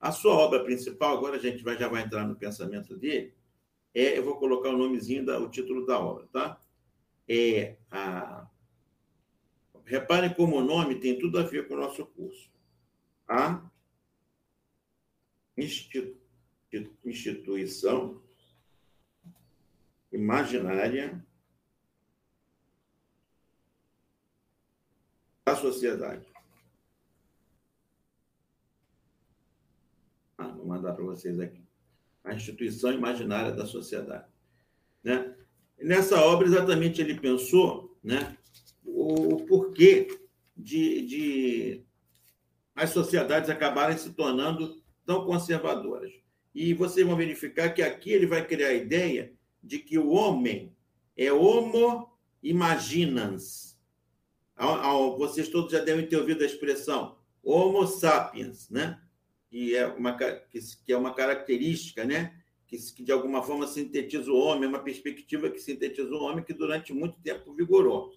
A 0.00 0.10
sua 0.10 0.34
obra 0.34 0.64
principal, 0.64 1.16
agora 1.16 1.36
a 1.36 1.40
gente 1.40 1.62
vai, 1.62 1.78
já 1.78 1.88
vai 1.88 2.02
entrar 2.02 2.26
no 2.26 2.36
pensamento 2.36 2.96
dele, 2.96 3.32
é, 3.94 4.18
eu 4.18 4.24
vou 4.24 4.36
colocar 4.36 4.68
o 4.70 4.76
nomezinho, 4.76 5.24
da, 5.24 5.38
o 5.38 5.48
título 5.48 5.86
da 5.86 5.98
obra, 5.98 6.26
tá? 6.32 6.60
É 7.28 7.76
a... 7.90 8.46
Reparem 9.84 10.34
como 10.34 10.56
o 10.56 10.64
nome 10.64 10.96
tem 10.96 11.18
tudo 11.18 11.38
a 11.38 11.42
ver 11.42 11.66
com 11.66 11.74
o 11.74 11.78
nosso 11.78 12.04
curso. 12.04 12.50
A 13.26 13.62
instituição 15.56 18.22
imaginária 20.12 21.24
da 25.44 25.56
sociedade. 25.56 26.26
Ah, 30.36 30.48
vou 30.48 30.66
mandar 30.66 30.92
para 30.92 31.04
vocês 31.04 31.40
aqui 31.40 31.66
a 32.26 32.34
instituição 32.34 32.92
imaginária 32.92 33.52
da 33.52 33.64
sociedade. 33.64 34.26
Né? 35.02 35.34
Nessa 35.78 36.20
obra, 36.20 36.46
exatamente, 36.46 37.00
ele 37.00 37.18
pensou 37.18 37.96
né, 38.02 38.36
o, 38.84 39.44
porquê 39.46 40.08
de, 40.56 41.06
de 41.06 41.84
as 42.74 42.90
sociedades 42.90 43.48
acabarem 43.48 43.96
se 43.96 44.12
tornando 44.12 44.82
tão 45.06 45.24
conservadoras. 45.24 46.12
E 46.54 46.74
vocês 46.74 47.06
vão 47.06 47.16
verificar 47.16 47.70
que 47.70 47.82
aqui 47.82 48.10
ele 48.10 48.26
vai 48.26 48.46
criar 48.46 48.68
a 48.68 48.74
ideia 48.74 49.32
de 49.62 49.78
que 49.78 49.96
o 49.98 50.10
homem 50.10 50.74
é 51.16 51.32
homo 51.32 52.10
imaginans. 52.42 53.78
Vocês 55.16 55.48
todos 55.48 55.72
já 55.72 55.80
devem 55.80 56.06
ter 56.06 56.16
ouvido 56.16 56.42
a 56.42 56.46
expressão 56.46 57.16
homo 57.42 57.86
sapiens, 57.86 58.68
né? 58.68 59.00
que 59.48 59.76
é 59.76 59.86
uma, 59.86 60.16
que 60.16 60.92
é 60.92 60.96
uma 60.96 61.14
característica, 61.14 62.04
né? 62.04 62.34
Que, 62.66 62.76
que 62.92 63.04
de 63.04 63.12
alguma 63.12 63.42
forma 63.42 63.66
sintetiza 63.66 64.30
o 64.30 64.36
homem, 64.36 64.64
é 64.64 64.68
uma 64.68 64.82
perspectiva 64.82 65.48
que 65.48 65.60
sintetiza 65.60 66.12
o 66.12 66.22
homem 66.22 66.44
que 66.44 66.52
durante 66.52 66.92
muito 66.92 67.20
tempo 67.20 67.54
vigorou. 67.54 68.12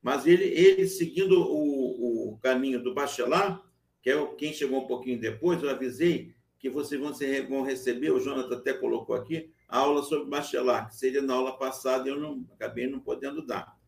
Mas 0.00 0.26
ele, 0.26 0.44
ele 0.44 0.86
seguindo 0.86 1.32
o, 1.40 2.32
o 2.32 2.38
caminho 2.38 2.82
do 2.82 2.94
Bachelard, 2.94 3.60
que 4.08 4.12
é 4.12 4.26
quem 4.36 4.52
chegou 4.54 4.82
um 4.82 4.86
pouquinho 4.86 5.20
depois, 5.20 5.62
eu 5.62 5.68
avisei 5.68 6.34
que 6.58 6.70
vocês 6.70 7.00
vão, 7.00 7.12
vão 7.48 7.62
receber, 7.62 8.10
o 8.10 8.18
Jonathan 8.18 8.56
até 8.56 8.72
colocou 8.72 9.14
aqui, 9.14 9.50
a 9.68 9.78
aula 9.78 10.02
sobre 10.02 10.30
Bachelard, 10.30 10.88
que 10.88 10.96
seria 10.96 11.20
na 11.20 11.34
aula 11.34 11.56
passada, 11.56 12.08
eu 12.08 12.18
não 12.18 12.44
acabei 12.54 12.86
não 12.86 12.98
podendo 12.98 13.44
dar. 13.44 13.78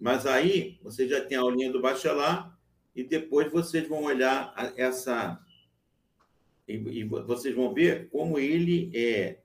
Mas 0.00 0.26
aí, 0.26 0.78
você 0.82 1.06
já 1.06 1.20
tem 1.20 1.36
a 1.36 1.42
aulinha 1.42 1.70
do 1.70 1.82
Bachelard, 1.82 2.50
e 2.96 3.04
depois 3.04 3.52
vocês 3.52 3.86
vão 3.86 4.04
olhar 4.04 4.52
essa. 4.76 5.38
E, 6.66 6.74
e 6.74 7.04
vocês 7.04 7.54
vão 7.54 7.72
ver 7.72 8.08
como 8.08 8.38
ele 8.38 8.90
é. 8.94 9.38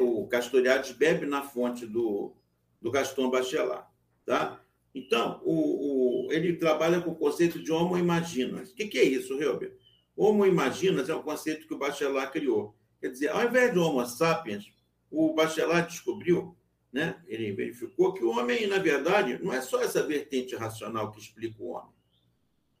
O 0.00 0.26
Castoriadis 0.26 0.92
bebe 0.92 1.24
na 1.24 1.42
fonte 1.42 1.86
do, 1.86 2.34
do 2.80 2.90
Gaston 2.90 3.30
Bachelard. 3.30 3.86
Tá? 4.26 4.61
Então, 4.94 5.40
o, 5.44 6.26
o, 6.26 6.32
ele 6.32 6.56
trabalha 6.56 7.00
com 7.00 7.10
o 7.10 7.16
conceito 7.16 7.62
de 7.62 7.72
homo 7.72 7.96
imaginas. 7.96 8.70
O 8.70 8.74
que, 8.74 8.86
que 8.86 8.98
é 8.98 9.04
isso, 9.04 9.40
Helber? 9.40 9.76
Homo 10.14 10.44
imaginas 10.44 11.08
é 11.08 11.14
um 11.14 11.22
conceito 11.22 11.66
que 11.66 11.72
o 11.72 11.78
Bachelard 11.78 12.30
criou. 12.30 12.76
Quer 13.00 13.08
dizer, 13.08 13.28
ao 13.28 13.42
invés 13.42 13.72
de 13.72 13.78
homo 13.78 14.04
sapiens, 14.04 14.70
o 15.10 15.32
Bachelard 15.34 15.88
descobriu, 15.88 16.56
né? 16.92 17.22
ele 17.26 17.52
verificou 17.52 18.12
que 18.12 18.22
o 18.22 18.30
homem, 18.30 18.66
na 18.66 18.78
verdade, 18.78 19.42
não 19.42 19.52
é 19.52 19.62
só 19.62 19.80
essa 19.82 20.06
vertente 20.06 20.54
racional 20.54 21.10
que 21.10 21.20
explica 21.20 21.62
o 21.62 21.70
homem. 21.70 21.92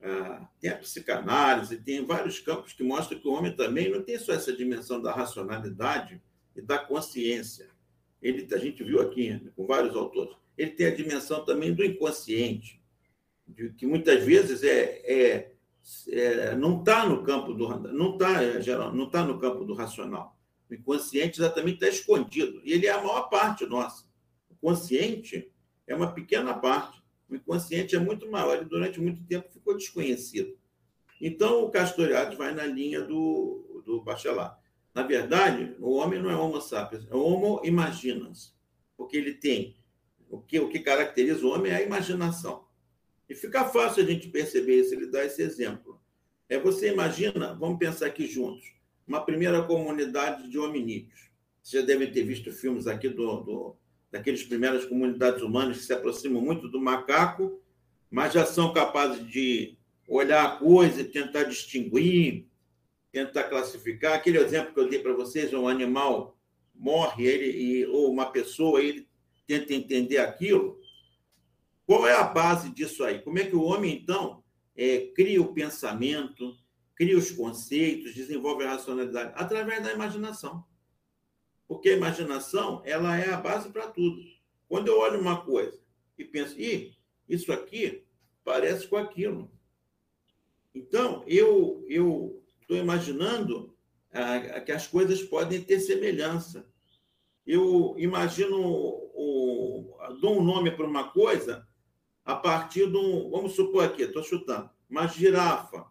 Ah, 0.02 0.48
tem 0.60 0.70
a 0.70 0.76
psicanálise, 0.76 1.78
tem 1.78 2.04
vários 2.04 2.40
campos 2.40 2.72
que 2.72 2.82
mostram 2.82 3.18
que 3.18 3.28
o 3.28 3.32
homem 3.32 3.54
também 3.54 3.90
não 3.90 4.02
tem 4.02 4.18
só 4.18 4.32
essa 4.32 4.52
dimensão 4.52 5.00
da 5.00 5.12
racionalidade 5.12 6.20
e 6.54 6.60
da 6.60 6.78
consciência. 6.78 7.70
Ele, 8.20 8.46
a 8.52 8.58
gente 8.58 8.84
viu 8.84 9.00
aqui 9.00 9.30
né, 9.30 9.50
com 9.56 9.66
vários 9.66 9.96
autores 9.96 10.41
ele 10.56 10.70
tem 10.70 10.86
a 10.86 10.94
dimensão 10.94 11.44
também 11.44 11.74
do 11.74 11.84
inconsciente, 11.84 12.80
de, 13.46 13.70
que 13.70 13.86
muitas 13.86 14.22
vezes 14.24 14.62
é, 14.62 15.02
é, 15.04 15.52
é 16.08 16.56
não 16.56 16.80
está 16.80 17.06
no 17.06 17.22
campo 17.22 17.52
do 17.52 17.68
não 17.92 18.12
está 18.12 18.60
geral, 18.60 18.94
não 18.94 19.08
tá 19.08 19.24
no 19.24 19.38
campo 19.38 19.64
do 19.64 19.74
racional. 19.74 20.38
O 20.70 20.74
inconsciente 20.74 21.40
exatamente 21.40 21.74
está 21.74 21.88
escondido 21.88 22.60
e 22.64 22.72
ele 22.72 22.86
é 22.86 22.90
a 22.90 23.02
maior 23.02 23.28
parte 23.28 23.66
nossa. 23.66 24.06
O 24.48 24.54
consciente 24.56 25.50
é 25.86 25.94
uma 25.94 26.12
pequena 26.12 26.54
parte. 26.54 27.02
O 27.28 27.34
inconsciente 27.34 27.96
é 27.96 27.98
muito 27.98 28.30
maior 28.30 28.60
e 28.60 28.64
durante 28.64 29.00
muito 29.00 29.22
tempo 29.24 29.52
ficou 29.52 29.76
desconhecido. 29.76 30.56
Então 31.20 31.64
o 31.64 31.70
Castoriadis 31.70 32.36
vai 32.36 32.54
na 32.54 32.64
linha 32.64 33.02
do, 33.02 33.82
do 33.84 34.02
Bachelard. 34.02 34.56
Na 34.94 35.02
verdade, 35.02 35.74
o 35.78 35.92
homem 35.92 36.20
não 36.20 36.30
é 36.30 36.36
homo 36.36 36.60
sapiens, 36.60 37.06
é 37.10 37.14
homo 37.14 37.60
imaginas, 37.64 38.54
porque 38.96 39.16
ele 39.16 39.34
tem 39.34 39.76
o 40.32 40.40
que, 40.40 40.58
o 40.58 40.68
que 40.68 40.80
caracteriza 40.80 41.44
o 41.46 41.50
homem 41.50 41.70
é 41.70 41.76
a 41.76 41.82
imaginação. 41.82 42.64
E 43.28 43.34
fica 43.34 43.66
fácil 43.66 44.02
a 44.02 44.06
gente 44.06 44.28
perceber 44.28 44.80
isso, 44.80 44.94
ele 44.94 45.06
dá 45.06 45.22
esse 45.22 45.42
exemplo. 45.42 46.00
É 46.48 46.58
você 46.58 46.90
imagina, 46.90 47.54
vamos 47.54 47.78
pensar 47.78 48.06
aqui 48.06 48.26
juntos, 48.26 48.64
uma 49.06 49.24
primeira 49.24 49.62
comunidade 49.62 50.48
de 50.48 50.58
hominídeos. 50.58 51.30
Vocês 51.62 51.82
já 51.82 51.86
devem 51.86 52.10
ter 52.10 52.24
visto 52.24 52.50
filmes 52.50 52.86
aqui 52.86 53.10
do, 53.10 53.40
do, 53.40 53.76
daqueles 54.10 54.42
primeiras 54.42 54.86
comunidades 54.86 55.42
humanas 55.42 55.76
que 55.76 55.84
se 55.84 55.92
aproximam 55.92 56.40
muito 56.40 56.66
do 56.66 56.80
macaco, 56.80 57.60
mas 58.10 58.32
já 58.32 58.46
são 58.46 58.72
capazes 58.72 59.26
de 59.26 59.76
olhar 60.08 60.44
a 60.46 60.56
coisa 60.56 61.04
tentar 61.04 61.44
distinguir, 61.44 62.46
tentar 63.12 63.44
classificar. 63.44 64.14
Aquele 64.14 64.38
exemplo 64.38 64.72
que 64.72 64.80
eu 64.80 64.88
dei 64.88 64.98
para 64.98 65.12
vocês, 65.12 65.52
um 65.52 65.68
animal 65.68 66.38
morre, 66.74 67.26
ele, 67.26 67.50
e, 67.50 67.86
ou 67.86 68.10
uma 68.10 68.26
pessoa, 68.26 68.82
ele 68.82 69.06
tenta 69.60 69.74
entender 69.74 70.18
aquilo. 70.18 70.80
Qual 71.86 72.06
é 72.06 72.14
a 72.14 72.24
base 72.24 72.70
disso 72.70 73.04
aí? 73.04 73.20
Como 73.20 73.38
é 73.38 73.44
que 73.44 73.56
o 73.56 73.62
homem, 73.62 73.94
então, 73.94 74.42
é, 74.76 75.06
cria 75.14 75.40
o 75.42 75.52
pensamento, 75.52 76.56
cria 76.94 77.18
os 77.18 77.30
conceitos, 77.30 78.14
desenvolve 78.14 78.64
a 78.64 78.70
racionalidade? 78.70 79.32
Através 79.34 79.82
da 79.82 79.92
imaginação. 79.92 80.64
Porque 81.68 81.90
a 81.90 81.96
imaginação 81.96 82.82
ela 82.84 83.16
é 83.18 83.30
a 83.30 83.36
base 83.36 83.70
para 83.70 83.88
tudo. 83.88 84.22
Quando 84.68 84.88
eu 84.88 84.98
olho 84.98 85.20
uma 85.20 85.44
coisa 85.44 85.78
e 86.16 86.24
penso, 86.24 86.58
Ih, 86.58 86.96
isso 87.28 87.52
aqui 87.52 88.04
parece 88.44 88.86
com 88.86 88.96
aquilo. 88.96 89.50
Então, 90.74 91.22
eu 91.26 91.84
eu 91.88 92.42
estou 92.60 92.76
imaginando 92.76 93.76
ah, 94.10 94.60
que 94.60 94.72
as 94.72 94.86
coisas 94.86 95.22
podem 95.22 95.62
ter 95.62 95.80
semelhança 95.80 96.72
eu 97.46 97.94
imagino, 97.98 99.01
dou 100.20 100.38
um 100.38 100.44
nome 100.44 100.70
para 100.70 100.86
uma 100.86 101.10
coisa 101.10 101.66
a 102.24 102.34
partir 102.34 102.90
de 102.90 102.96
um, 102.96 103.30
vamos 103.30 103.52
supor 103.52 103.84
aqui, 103.84 104.02
estou 104.02 104.22
chutando, 104.22 104.70
uma 104.88 105.06
girafa, 105.06 105.86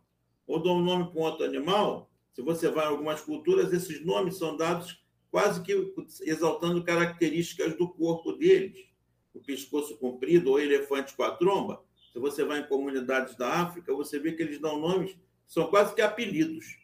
ou 0.47 0.59
dou 0.59 0.77
um 0.77 0.81
nome 0.81 1.11
para 1.11 1.19
um 1.19 1.23
outro 1.23 1.45
animal, 1.45 2.11
se 2.33 2.41
você 2.41 2.69
vai 2.69 2.85
em 2.85 2.89
algumas 2.89 3.21
culturas, 3.21 3.73
esses 3.73 4.03
nomes 4.05 4.37
são 4.37 4.55
dados 4.55 5.03
quase 5.29 5.61
que 5.61 5.93
exaltando 6.21 6.83
características 6.83 7.77
do 7.77 7.89
corpo 7.89 8.33
deles. 8.33 8.85
O 9.33 9.39
pescoço 9.39 9.97
comprido 9.97 10.51
ou 10.51 10.59
elefante 10.59 11.13
com 11.15 11.23
a 11.23 11.31
tromba. 11.31 11.83
Se 12.11 12.19
você 12.19 12.43
vai 12.43 12.59
em 12.59 12.67
comunidades 12.67 13.35
da 13.37 13.49
África, 13.61 13.93
você 13.93 14.19
vê 14.19 14.33
que 14.33 14.43
eles 14.43 14.59
dão 14.59 14.79
nomes, 14.79 15.15
são 15.47 15.67
quase 15.67 15.95
que 15.95 16.01
apelidos. 16.01 16.77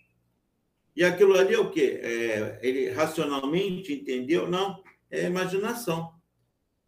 E 0.95 1.03
aquilo 1.03 1.37
ali 1.37 1.53
é 1.53 1.59
o 1.59 1.69
quê? 1.69 1.99
É, 2.01 2.59
ele 2.61 2.89
racionalmente 2.89 3.93
entendeu? 3.93 4.49
Não, 4.49 4.81
é 5.11 5.25
imaginação. 5.25 6.13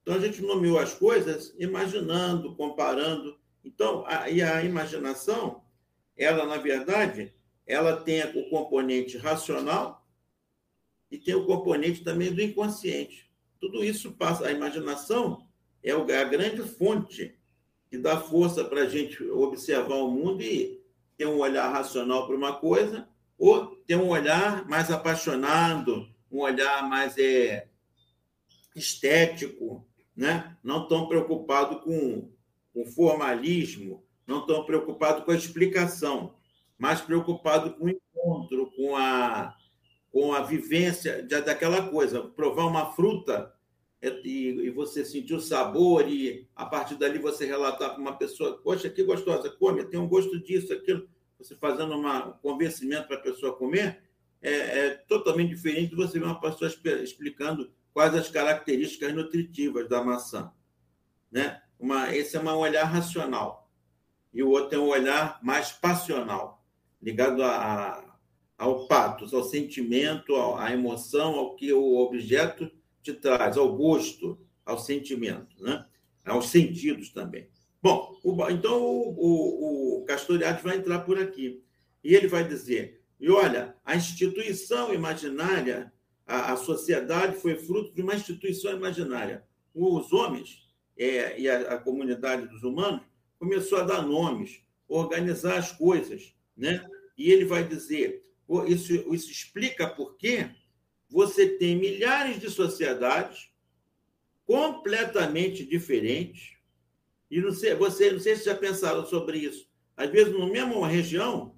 Então 0.02 0.16
a 0.16 0.20
gente 0.20 0.42
nomeou 0.42 0.80
as 0.80 0.94
coisas 0.94 1.54
imaginando, 1.60 2.56
comparando. 2.56 3.38
Então, 3.64 4.04
a, 4.08 4.30
e 4.30 4.42
a 4.42 4.64
imaginação, 4.64 5.64
ela, 6.18 6.46
na 6.46 6.58
verdade, 6.58 7.34
ela 7.66 7.96
tem 7.96 8.24
o 8.36 8.50
componente 8.50 9.18
racional 9.18 10.08
e 11.12 11.18
tem 11.18 11.36
o 11.36 11.46
componente 11.46 12.04
também 12.04 12.34
do 12.34 12.42
inconsciente. 12.42 13.30
Tudo 13.60 13.84
isso 13.84 14.12
passa. 14.14 14.48
A 14.48 14.52
imaginação 14.52 15.48
é 15.84 15.92
a 15.92 16.24
grande 16.24 16.62
fonte 16.64 17.38
que 17.90 17.98
dá 17.98 18.20
força 18.20 18.64
para 18.64 18.82
a 18.82 18.90
gente 18.90 19.24
observar 19.24 19.96
o 19.96 20.12
mundo 20.12 20.42
e 20.44 20.82
ter 21.18 21.26
um 21.28 21.40
olhar 21.40 21.70
racional 21.72 22.26
para 22.26 22.36
uma 22.36 22.56
coisa 22.56 23.08
ou 23.38 23.76
ter 23.88 23.96
um 23.96 24.10
olhar 24.10 24.68
mais 24.68 24.92
apaixonado, 24.92 26.08
um 26.32 26.40
olhar 26.40 26.88
mais 26.88 27.18
é, 27.18 27.68
estético, 28.76 29.86
né? 30.20 30.58
não 30.62 30.86
tão 30.86 31.08
preocupado 31.08 31.80
com 31.80 32.30
o 32.74 32.86
formalismo, 32.86 34.04
não 34.28 34.46
tão 34.46 34.66
preocupado 34.66 35.24
com 35.24 35.32
a 35.32 35.36
explicação, 35.36 36.36
mais 36.78 37.00
preocupado 37.00 37.74
com 37.76 37.86
o 37.86 37.90
encontro, 37.90 38.70
com 38.76 38.98
a, 38.98 39.56
com 40.12 40.34
a 40.34 40.42
vivência 40.42 41.24
de, 41.24 41.40
daquela 41.42 41.90
coisa. 41.90 42.22
Provar 42.22 42.66
uma 42.66 42.92
fruta 42.92 43.54
é, 44.02 44.10
e, 44.26 44.50
e, 44.66 44.70
você 44.70 45.06
sentir 45.06 45.36
o 45.36 45.40
sabor 45.40 46.06
e 46.06 46.50
a 46.54 46.66
partir 46.66 46.96
dali 46.96 47.18
você 47.18 47.46
relatar 47.46 47.92
para 47.92 48.02
uma 48.02 48.18
pessoa, 48.18 48.58
poxa, 48.62 48.90
que 48.90 49.04
gostosa, 49.04 49.50
come, 49.50 49.86
tem 49.86 49.98
um 49.98 50.08
gosto 50.08 50.38
disso, 50.44 50.74
aquilo 50.74 51.08
você 51.38 51.56
fazendo 51.56 51.96
uma, 51.96 52.28
um 52.28 52.34
convencimento 52.34 53.08
para 53.08 53.16
a 53.16 53.22
pessoa 53.22 53.56
comer, 53.56 54.04
é, 54.42 54.52
é, 54.52 54.90
totalmente 55.08 55.52
diferente 55.52 55.92
de 55.92 55.96
você 55.96 56.20
ver 56.20 56.26
uma 56.26 56.42
pessoa 56.42 56.70
explicando 57.02 57.72
quais 57.94 58.14
as 58.14 58.30
características 58.30 59.14
nutritivas 59.14 59.88
da 59.88 60.04
maçã. 60.04 60.52
Né? 61.32 61.62
Uma, 61.80 62.16
esse 62.16 62.38
é 62.38 62.40
um 62.40 62.48
olhar 62.56 62.86
racional. 62.86 63.70
E 64.34 64.44
o 64.44 64.50
outro 64.50 64.78
é 64.78 64.82
um 64.82 64.90
olhar 64.90 65.40
mais 65.42 65.72
passional, 65.72 66.64
ligado 67.02 67.44
a, 67.44 67.50
a, 67.50 68.16
ao 68.58 68.88
patos, 68.88 69.34
ao 69.34 69.44
sentimento, 69.44 70.36
à 70.36 70.72
emoção, 70.72 71.36
ao 71.36 71.56
que 71.56 71.74
o 71.74 71.98
objeto 71.98 72.70
te 73.02 73.14
traz, 73.14 73.58
ao 73.58 73.76
gosto, 73.76 74.40
ao 74.66 74.78
sentimento, 74.78 75.62
né? 75.64 75.86
aos 76.26 76.50
sentidos 76.50 77.10
também. 77.10 77.50
Bom, 77.82 78.20
o, 78.24 78.50
então 78.50 78.82
o, 78.82 79.16
o, 79.18 80.02
o 80.02 80.06
Castoriadis 80.06 80.62
vai 80.62 80.78
entrar 80.78 81.00
por 81.00 81.20
aqui. 81.20 81.64
E 82.04 82.14
ele 82.14 82.28
vai 82.28 82.48
dizer: 82.48 83.02
e 83.20 83.30
olha, 83.30 83.76
a 83.84 83.96
instituição 83.96 84.94
imaginária, 84.94 85.92
a, 86.30 86.54
a 86.54 86.58
sociedade 86.58 87.38
foi 87.38 87.56
fruto 87.56 87.94
de 87.94 88.02
uma 88.02 88.16
instituição 88.16 88.72
imaginária. 88.72 89.44
Os 89.74 90.14
homens 90.14 90.68
é, 90.96 91.40
e 91.40 91.50
a, 91.50 91.74
a, 91.74 91.78
comunidade 91.78 92.48
dos 92.48 92.64
humanos 92.64 93.02
começou 93.40 93.80
a 93.80 93.84
dar 93.84 94.04
nomes, 94.04 94.62
organizar 94.88 95.58
as 95.58 95.72
coisas. 95.72 96.36
Né? 96.56 96.86
E 97.18 97.32
ele 97.32 97.46
vai 97.46 97.68
dizer: 97.68 98.24
isso, 98.68 98.94
isso 99.14 99.32
explica 99.32 99.88
por 99.88 100.16
que 100.18 100.50
você 101.10 101.48
tem 101.48 101.76
milhares 101.76 102.40
de 102.40 102.50
sociedades 102.50 103.50
completamente 104.46 105.66
diferentes 105.66 106.60
e 107.30 107.40
não 107.40 107.52
sei, 107.52 107.76
você, 107.76 108.12
não 108.12 108.20
sei 108.20 108.36
se 108.36 108.46
já 108.46 108.56
pensaram 108.56 109.06
sobre 109.06 109.38
isso. 109.38 109.70
Às 109.96 110.10
vezes, 110.10 110.38
na 110.38 110.48
mesma 110.48 110.88
região, 110.88 111.56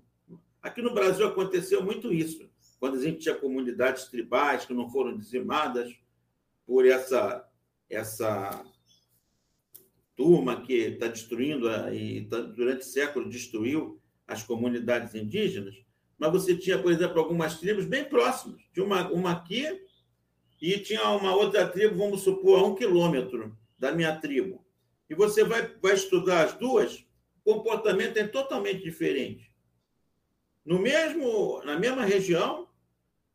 aqui 0.61 0.81
no 0.81 0.93
Brasil 0.93 1.25
aconteceu 1.25 1.83
muito 1.83 2.11
isso. 2.11 2.50
Quando 2.81 2.97
a 2.97 2.99
gente 2.99 3.19
tinha 3.19 3.35
comunidades 3.35 4.05
tribais 4.05 4.65
que 4.65 4.73
não 4.73 4.89
foram 4.89 5.15
dizimadas 5.15 5.95
por 6.65 6.83
essa, 6.83 7.47
essa 7.87 8.65
turma 10.15 10.63
que 10.63 10.73
está 10.73 11.05
destruindo, 11.05 11.69
e 11.93 12.25
tá, 12.25 12.39
durante 12.41 12.83
séculos 12.83 13.29
destruiu 13.29 14.01
as 14.27 14.41
comunidades 14.41 15.13
indígenas, 15.13 15.75
mas 16.17 16.31
você 16.31 16.57
tinha, 16.57 16.81
por 16.81 16.91
exemplo, 16.91 17.19
algumas 17.19 17.59
tribos 17.59 17.85
bem 17.85 18.03
próximas. 18.03 18.59
Tinha 18.73 18.83
uma, 18.83 19.07
uma 19.11 19.31
aqui 19.31 19.85
e 20.59 20.79
tinha 20.79 21.07
uma 21.11 21.35
outra 21.35 21.67
tribo, 21.67 21.99
vamos 21.99 22.21
supor, 22.23 22.61
a 22.61 22.63
um 22.63 22.73
quilômetro 22.73 23.55
da 23.77 23.91
minha 23.91 24.15
tribo. 24.15 24.65
E 25.07 25.13
você 25.13 25.43
vai, 25.43 25.67
vai 25.79 25.93
estudar 25.93 26.45
as 26.45 26.53
duas, 26.53 27.05
o 27.45 27.53
comportamento 27.53 28.17
é 28.17 28.25
totalmente 28.25 28.81
diferente. 28.81 29.51
No 30.65 30.79
mesmo, 30.79 31.61
na 31.63 31.77
mesma 31.77 32.03
região, 32.03 32.70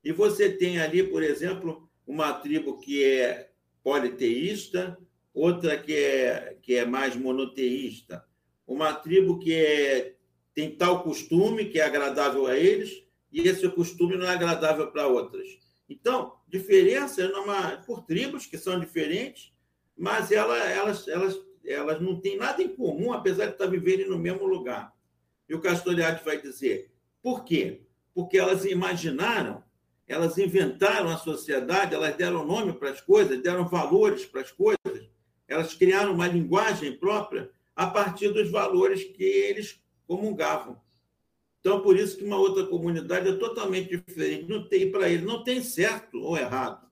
e 0.07 0.13
você 0.13 0.49
tem 0.49 0.79
ali, 0.79 1.03
por 1.03 1.21
exemplo, 1.21 1.91
uma 2.07 2.33
tribo 2.33 2.79
que 2.79 3.03
é 3.03 3.51
politeísta, 3.83 4.97
outra 5.35 5.77
que 5.77 5.93
é, 5.97 6.57
que 6.63 6.77
é 6.77 6.85
mais 6.85 7.17
monoteísta, 7.17 8.25
uma 8.65 8.95
tribo 8.95 9.37
que 9.41 9.53
é, 9.53 10.15
tem 10.55 10.77
tal 10.77 11.03
costume 11.03 11.65
que 11.65 11.81
é 11.81 11.85
agradável 11.85 12.47
a 12.47 12.57
eles, 12.57 13.05
e 13.33 13.49
esse 13.49 13.69
costume 13.71 14.17
não 14.17 14.27
é 14.27 14.29
agradável 14.29 14.93
para 14.93 15.09
outras. 15.09 15.59
Então, 15.89 16.37
diferença 16.47 17.23
é 17.23 17.27
numa, 17.27 17.79
por 17.79 18.07
tribos 18.07 18.47
que 18.47 18.57
são 18.57 18.79
diferentes, 18.79 19.53
mas 19.97 20.31
ela, 20.31 20.57
elas, 20.71 21.09
elas, 21.09 21.37
elas 21.65 22.01
não 22.01 22.21
têm 22.21 22.37
nada 22.37 22.63
em 22.63 22.69
comum, 22.69 23.13
apesar 23.13 23.47
de 23.47 23.53
estar 23.55 23.67
vivendo 23.67 24.09
no 24.09 24.19
mesmo 24.21 24.47
lugar. 24.47 24.95
E 25.49 25.55
o 25.57 25.61
Castoriadis 25.61 26.23
vai 26.25 26.41
dizer, 26.41 26.93
por 27.21 27.45
quê? 27.45 27.83
Porque 28.15 28.39
elas 28.39 28.65
imaginaram 28.65 29.66
elas 30.07 30.39
inventaram 30.39 31.09
a 31.09 31.17
sociedade, 31.17 31.95
elas 31.95 32.17
deram 32.17 32.47
nome 32.47 32.73
para 32.73 32.91
as 32.91 33.01
coisas, 33.01 33.43
deram 33.43 33.69
valores 33.69 34.25
para 34.25 34.41
as 34.41 34.53
coisas, 34.53 35.09
elas 35.49 35.75
criaram 35.75 36.15
uma 36.15 36.29
linguagem 36.29 36.97
própria 36.97 37.51
a 37.75 37.87
partir 37.87 38.29
dos 38.33 38.51
valores 38.51 39.05
que 39.05 39.25
eles 39.25 39.81
comungavam. 40.07 40.81
Então, 41.61 41.83
por 41.83 41.97
isso 41.97 42.17
que 42.17 42.25
uma 42.25 42.39
outra 42.39 42.65
comunidade 42.65 43.29
é 43.29 43.33
totalmente 43.33 43.89
diferente. 43.89 44.49
Não 44.49 44.69
tem 44.69 44.91
para 44.91 45.09
eles, 45.09 45.27
não 45.27 45.43
tem 45.43 45.61
certo 45.61 46.19
ou 46.21 46.37
errado. 46.37 46.87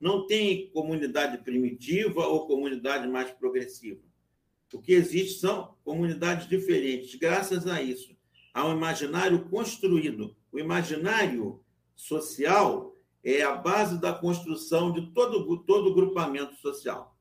Não 0.00 0.26
tem 0.26 0.68
comunidade 0.70 1.38
primitiva 1.38 2.26
ou 2.26 2.46
comunidade 2.46 3.06
mais 3.06 3.30
progressiva. 3.30 4.00
O 4.74 4.80
que 4.80 4.92
existe 4.92 5.38
são 5.38 5.76
comunidades 5.84 6.48
diferentes, 6.48 7.14
graças 7.14 7.66
a 7.68 7.80
isso. 7.80 8.16
Há 8.52 8.66
um 8.66 8.76
imaginário 8.76 9.48
construído. 9.48 10.36
O 10.50 10.58
imaginário 10.58 11.60
social 11.96 12.94
é 13.24 13.42
a 13.42 13.56
base 13.56 14.00
da 14.00 14.12
construção 14.12 14.92
de 14.92 15.10
todo, 15.12 15.58
todo 15.64 15.94
grupamento 15.94 16.54
social. 16.56 17.16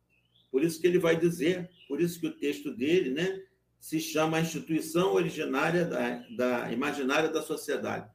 Por 0.52 0.64
isso 0.64 0.80
que 0.80 0.86
ele 0.86 1.00
vai 1.00 1.18
dizer, 1.18 1.70
por 1.88 2.00
isso 2.00 2.20
que 2.20 2.28
o 2.28 2.38
texto 2.38 2.72
dele 2.72 3.10
né, 3.10 3.42
se 3.80 4.00
chama 4.00 4.38
a 4.38 4.42
instituição 4.42 5.14
originária 5.14 5.86
da, 5.86 6.24
da 6.36 6.72
imaginária 6.72 7.30
da 7.30 7.42
sociedade. 7.42 8.10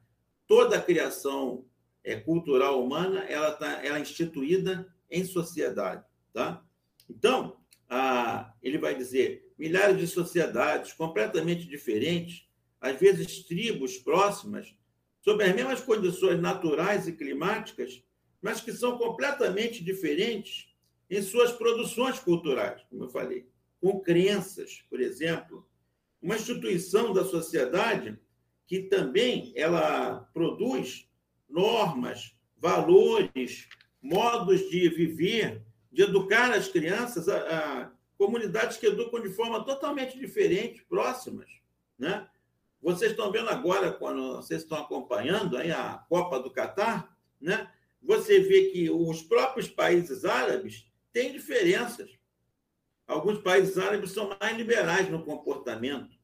Toda 0.47 0.77
a 0.77 0.81
criação 0.81 1.65
é, 2.03 2.15
cultural 2.15 2.83
humana 2.83 3.19
ela, 3.21 3.51
tá, 3.51 3.83
ela 3.83 3.97
é 3.97 4.01
instituída 4.01 4.87
em 5.09 5.25
sociedade. 5.25 6.03
Tá? 6.33 6.63
Então, 7.09 7.57
a, 7.89 8.53
ele 8.63 8.77
vai 8.77 8.95
dizer 8.95 9.51
milhares 9.57 9.99
de 9.99 10.07
sociedades 10.07 10.93
completamente 10.93 11.67
diferentes, 11.67 12.47
às 12.79 12.99
vezes 12.99 13.43
tribos 13.43 13.97
próximas, 13.97 14.73
sob 15.21 15.43
as 15.43 15.55
mesmas 15.55 15.81
condições 15.81 16.39
naturais 16.39 17.07
e 17.07 17.13
climáticas, 17.13 18.03
mas 18.41 18.59
que 18.59 18.73
são 18.73 18.97
completamente 18.97 19.83
diferentes 19.83 20.67
em 21.09 21.21
suas 21.21 21.51
produções 21.51 22.19
culturais, 22.19 22.81
como 22.89 23.03
eu 23.03 23.09
falei, 23.09 23.47
com 23.79 23.99
crenças, 23.99 24.83
por 24.89 24.99
exemplo, 24.99 25.67
uma 26.21 26.35
instituição 26.35 27.13
da 27.13 27.23
sociedade 27.23 28.17
que 28.67 28.83
também 28.83 29.51
ela 29.55 30.29
produz 30.33 31.07
normas, 31.49 32.35
valores, 32.57 33.67
modos 34.01 34.69
de 34.69 34.87
viver, 34.89 35.61
de 35.91 36.03
educar 36.03 36.51
as 36.51 36.67
crianças, 36.67 37.27
a, 37.27 37.37
a 37.37 37.91
comunidades 38.17 38.77
que 38.77 38.85
educam 38.85 39.21
de 39.21 39.29
forma 39.29 39.65
totalmente 39.65 40.17
diferente, 40.17 40.85
próximas, 40.87 41.49
né? 41.97 42.27
Vocês 42.81 43.11
estão 43.11 43.31
vendo 43.31 43.49
agora, 43.49 43.91
quando 43.91 44.37
vocês 44.37 44.63
estão 44.63 44.79
acompanhando 44.79 45.55
aí 45.55 45.71
a 45.71 46.03
Copa 46.09 46.39
do 46.39 46.49
Catar, 46.49 47.15
né? 47.39 47.69
você 48.01 48.39
vê 48.39 48.71
que 48.71 48.89
os 48.89 49.21
próprios 49.21 49.67
países 49.67 50.25
árabes 50.25 50.91
têm 51.13 51.31
diferenças. 51.31 52.09
Alguns 53.05 53.39
países 53.39 53.77
árabes 53.77 54.11
são 54.11 54.35
mais 54.39 54.57
liberais 54.57 55.09
no 55.09 55.23
comportamento, 55.23 56.17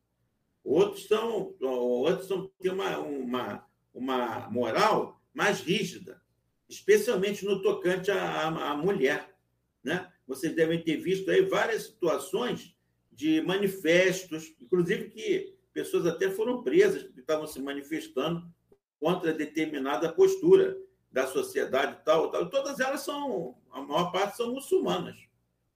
outros 0.64 1.06
são, 1.06 1.56
outros 1.62 2.28
são, 2.28 2.52
têm 2.60 2.72
uma, 2.72 2.98
uma, 2.98 3.68
uma 3.94 4.50
moral 4.50 5.22
mais 5.34 5.60
rígida, 5.60 6.22
especialmente 6.68 7.46
no 7.46 7.62
tocante 7.62 8.10
à, 8.10 8.48
à 8.48 8.76
mulher. 8.76 9.36
Né? 9.84 10.12
Vocês 10.26 10.56
devem 10.56 10.82
ter 10.82 10.98
visto 10.98 11.30
aí 11.30 11.42
várias 11.44 11.84
situações 11.84 12.76
de 13.12 13.42
manifestos, 13.42 14.56
inclusive 14.60 15.10
que 15.10 15.57
pessoas 15.78 16.08
até 16.08 16.32
foram 16.32 16.64
presas 16.64 17.04
porque 17.04 17.20
estavam 17.20 17.46
se 17.46 17.62
manifestando 17.62 18.52
contra 19.00 19.32
determinada 19.32 20.12
postura 20.12 20.76
da 21.12 21.28
sociedade 21.28 22.00
tal, 22.04 22.32
tal. 22.32 22.50
Todas 22.50 22.80
elas 22.80 23.02
são, 23.02 23.56
a 23.72 23.80
maior 23.80 24.12
parte 24.12 24.38
são 24.38 24.56
muçulmanas, 24.56 25.16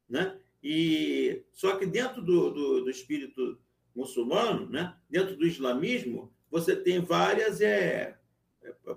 né? 0.09 0.39
E 0.63 1.43
só 1.53 1.75
que 1.75 1.85
dentro 1.85 2.19
do, 2.19 2.49
do, 2.49 2.83
do 2.83 2.89
espírito 2.89 3.59
muçulmano, 3.95 4.67
né? 4.67 4.97
Dentro 5.07 5.35
do 5.35 5.45
islamismo, 5.45 6.33
você 6.49 6.75
tem 6.75 6.99
várias 6.99 7.61
é, 7.61 8.17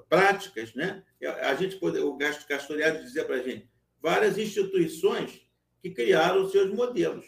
práticas, 0.08 0.74
né? 0.74 1.04
A 1.42 1.54
gente 1.54 1.76
pode, 1.76 1.98
o 1.98 2.16
Gasto 2.16 2.48
Castoriado 2.48 3.04
dizia 3.04 3.26
para 3.26 3.36
a 3.36 3.42
gente 3.42 3.68
várias 4.00 4.38
instituições 4.38 5.46
que 5.82 5.90
criaram 5.90 6.48
seus 6.48 6.72
modelos, 6.72 7.26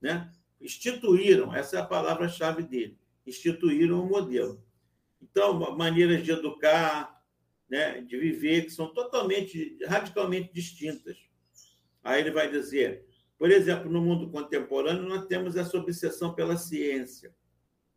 né? 0.00 0.32
Instituíram, 0.60 1.52
essa 1.52 1.76
é 1.76 1.80
a 1.80 1.86
palavra-chave 1.86 2.62
dele 2.62 2.99
instituíram 3.30 4.02
um 4.02 4.08
modelo. 4.08 4.62
Então, 5.22 5.76
maneiras 5.76 6.22
de 6.22 6.32
educar, 6.32 7.22
né, 7.68 8.00
de 8.00 8.16
viver, 8.16 8.64
que 8.64 8.70
são 8.70 8.92
totalmente, 8.92 9.78
radicalmente 9.86 10.52
distintas. 10.52 11.16
Aí 12.02 12.20
ele 12.20 12.30
vai 12.30 12.50
dizer, 12.50 13.06
por 13.38 13.50
exemplo, 13.50 13.90
no 13.90 14.02
mundo 14.02 14.30
contemporâneo, 14.30 15.08
nós 15.08 15.26
temos 15.26 15.56
essa 15.56 15.76
obsessão 15.78 16.34
pela 16.34 16.56
ciência, 16.56 17.34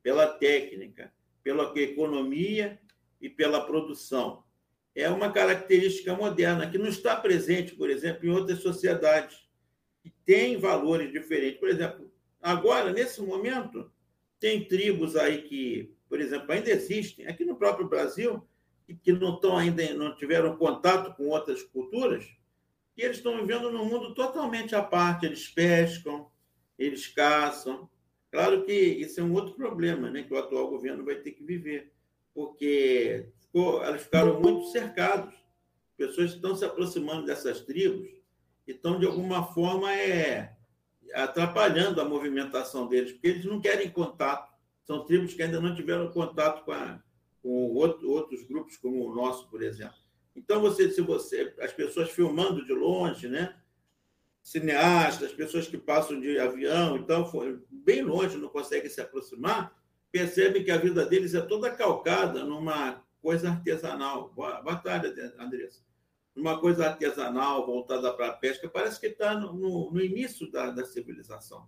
pela 0.02 0.28
técnica, 0.28 1.14
pela 1.44 1.74
economia 1.80 2.80
e 3.20 3.30
pela 3.30 3.66
produção. 3.66 4.44
É 4.96 5.10
uma 5.10 5.32
característica 5.32 6.14
moderna 6.14 6.70
que 6.70 6.78
não 6.78 6.88
está 6.88 7.16
presente, 7.16 7.76
por 7.76 7.90
exemplo, 7.90 8.26
em 8.26 8.30
outras 8.30 8.60
sociedades 8.60 9.44
que 10.04 10.14
têm 10.24 10.58
valores 10.58 11.12
diferentes. 11.12 11.60
Por 11.60 11.70
exemplo, 11.70 12.12
agora, 12.40 12.92
nesse 12.92 13.22
momento, 13.22 13.92
tem 14.44 14.62
tribos 14.66 15.16
aí 15.16 15.44
que, 15.44 15.96
por 16.10 16.20
exemplo, 16.20 16.52
ainda 16.52 16.70
existem, 16.70 17.26
aqui 17.28 17.46
no 17.46 17.56
próprio 17.56 17.88
Brasil, 17.88 18.46
que 19.02 19.14
não 19.14 19.36
estão 19.36 19.56
ainda, 19.56 19.94
não 19.94 20.14
tiveram 20.18 20.58
contato 20.58 21.16
com 21.16 21.30
outras 21.30 21.64
culturas, 21.64 22.26
e 22.98 23.02
eles 23.04 23.18
estão 23.18 23.38
vivendo 23.38 23.72
num 23.72 23.86
mundo 23.86 24.14
totalmente 24.14 24.76
à 24.76 24.84
parte. 24.84 25.26
Eles 25.26 25.48
pescam, 25.48 26.28
eles 26.78 27.08
caçam. 27.08 27.90
Claro 28.30 28.66
que 28.66 28.74
isso 28.74 29.22
é 29.22 29.24
um 29.24 29.32
outro 29.32 29.54
problema, 29.54 30.12
né, 30.12 30.24
que 30.24 30.34
o 30.34 30.38
atual 30.38 30.70
governo 30.70 31.06
vai 31.06 31.16
ter 31.16 31.32
que 31.32 31.44
viver, 31.46 31.94
porque 32.34 33.30
ficou, 33.40 33.82
elas 33.82 34.02
ficaram 34.02 34.42
muito 34.42 34.66
cercados. 34.66 35.34
Pessoas 35.96 36.34
estão 36.34 36.54
se 36.54 36.66
aproximando 36.66 37.26
dessas 37.26 37.62
tribos 37.62 38.10
e 38.68 38.72
estão, 38.72 39.00
de 39.00 39.06
alguma 39.06 39.42
forma, 39.54 39.90
é, 39.96 40.54
atrapalhando 41.14 42.02
a 42.02 42.06
movimentação 42.06 42.88
deles, 42.88 43.12
porque 43.12 43.28
eles 43.28 43.46
não 43.46 43.62
querem 43.62 43.90
contato. 43.90 44.52
São 44.84 45.06
tribos 45.06 45.34
que 45.34 45.42
ainda 45.42 45.62
não 45.62 45.76
tiveram 45.76 46.12
contato 46.12 46.66
com, 46.66 46.72
a, 46.72 47.02
com 47.42 47.74
outro, 47.74 48.10
outros 48.10 48.44
grupos, 48.44 48.78
como 48.78 49.10
o 49.10 49.16
nosso, 49.16 49.50
por 49.50 49.62
exemplo. 49.62 49.96
Então, 50.36 50.62
você, 50.62 50.90
se 50.90 51.02
você, 51.02 51.54
as 51.60 51.72
pessoas 51.72 52.10
filmando 52.10 52.66
de 52.66 52.74
longe, 52.74 53.28
né? 53.28 53.56
cineastas, 54.42 55.32
pessoas 55.32 55.68
que 55.68 55.78
passam 55.78 56.20
de 56.20 56.38
avião, 56.38 56.98
então, 56.98 57.32
bem 57.72 58.02
longe, 58.02 58.38
não 58.38 58.50
conseguem 58.50 58.90
se 58.90 59.00
aproximar, 59.00 59.74
percebem 60.12 60.64
que 60.64 60.72
a 60.72 60.78
vida 60.78 61.06
deles 61.06 61.34
é 61.34 61.42
toda 61.42 61.72
calcada 61.72 62.44
numa 62.44 63.02
coisa 63.22 63.50
artesanal. 63.50 64.36
Tarde, 64.84 65.14
Andressa 65.40 65.82
uma 66.36 66.60
coisa 66.60 66.88
artesanal 66.88 67.66
voltada 67.66 68.12
para 68.14 68.28
a 68.28 68.34
pesca, 68.34 68.68
parece 68.68 69.00
que 69.00 69.08
está 69.08 69.36
no, 69.40 69.54
no, 69.54 69.92
no, 69.92 70.02
início 70.02 70.50
da, 70.52 70.72
da 70.72 70.86
civilização. 70.86 71.68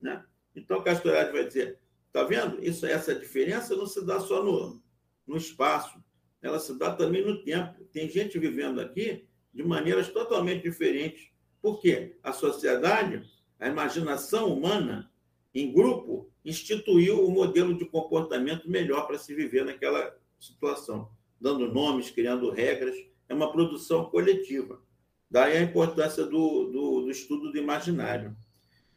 Né? 0.00 0.24
Então, 0.54 0.82
Castorade 0.82 1.32
vai 1.32 1.46
dizer: 1.46 1.78
está 2.06 2.24
vendo? 2.24 2.62
Isso, 2.64 2.86
essa 2.86 3.14
diferença 3.14 3.76
não 3.76 3.86
se 3.86 4.04
dá 4.04 4.18
só 4.20 4.42
no, 4.42 4.82
no 5.26 5.36
espaço, 5.36 6.02
ela 6.40 6.58
se 6.58 6.78
dá 6.78 6.94
também 6.94 7.24
no 7.24 7.42
tempo. 7.42 7.84
Tem 7.92 8.08
gente 8.08 8.38
vivendo 8.38 8.80
aqui 8.80 9.28
de 9.52 9.62
maneiras 9.62 10.08
totalmente 10.08 10.62
diferentes. 10.62 11.30
Por 11.60 11.80
quê? 11.80 12.16
A 12.22 12.32
sociedade, 12.32 13.22
a 13.58 13.68
imaginação 13.68 14.52
humana, 14.52 15.10
em 15.54 15.72
grupo, 15.72 16.30
instituiu 16.44 17.24
o 17.24 17.28
um 17.28 17.32
modelo 17.32 17.76
de 17.76 17.86
comportamento 17.86 18.70
melhor 18.70 19.06
para 19.06 19.18
se 19.18 19.34
viver 19.34 19.64
naquela 19.64 20.16
situação, 20.38 21.10
dando 21.40 21.72
nomes, 21.72 22.10
criando 22.10 22.50
regras. 22.50 22.94
É 23.28 23.34
uma 23.34 23.50
produção 23.50 24.06
coletiva. 24.06 24.82
Daí 25.30 25.56
a 25.56 25.62
importância 25.62 26.24
do, 26.24 26.70
do, 26.70 27.00
do 27.02 27.10
estudo 27.10 27.50
do 27.50 27.58
imaginário. 27.58 28.36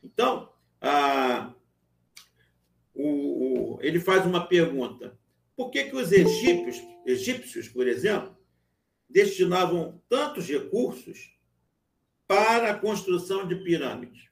Então, 0.03 0.53
a, 0.79 1.53
o, 2.93 3.75
o, 3.75 3.79
ele 3.81 3.99
faz 3.99 4.25
uma 4.25 4.45
pergunta: 4.45 5.17
por 5.55 5.71
que, 5.71 5.85
que 5.85 5.95
os 5.95 6.11
egípcios, 6.11 6.81
egípcios, 7.05 7.67
por 7.67 7.87
exemplo, 7.87 8.37
destinavam 9.09 10.01
tantos 10.07 10.47
recursos 10.47 11.35
para 12.27 12.71
a 12.71 12.77
construção 12.77 13.47
de 13.47 13.55
pirâmides? 13.55 14.29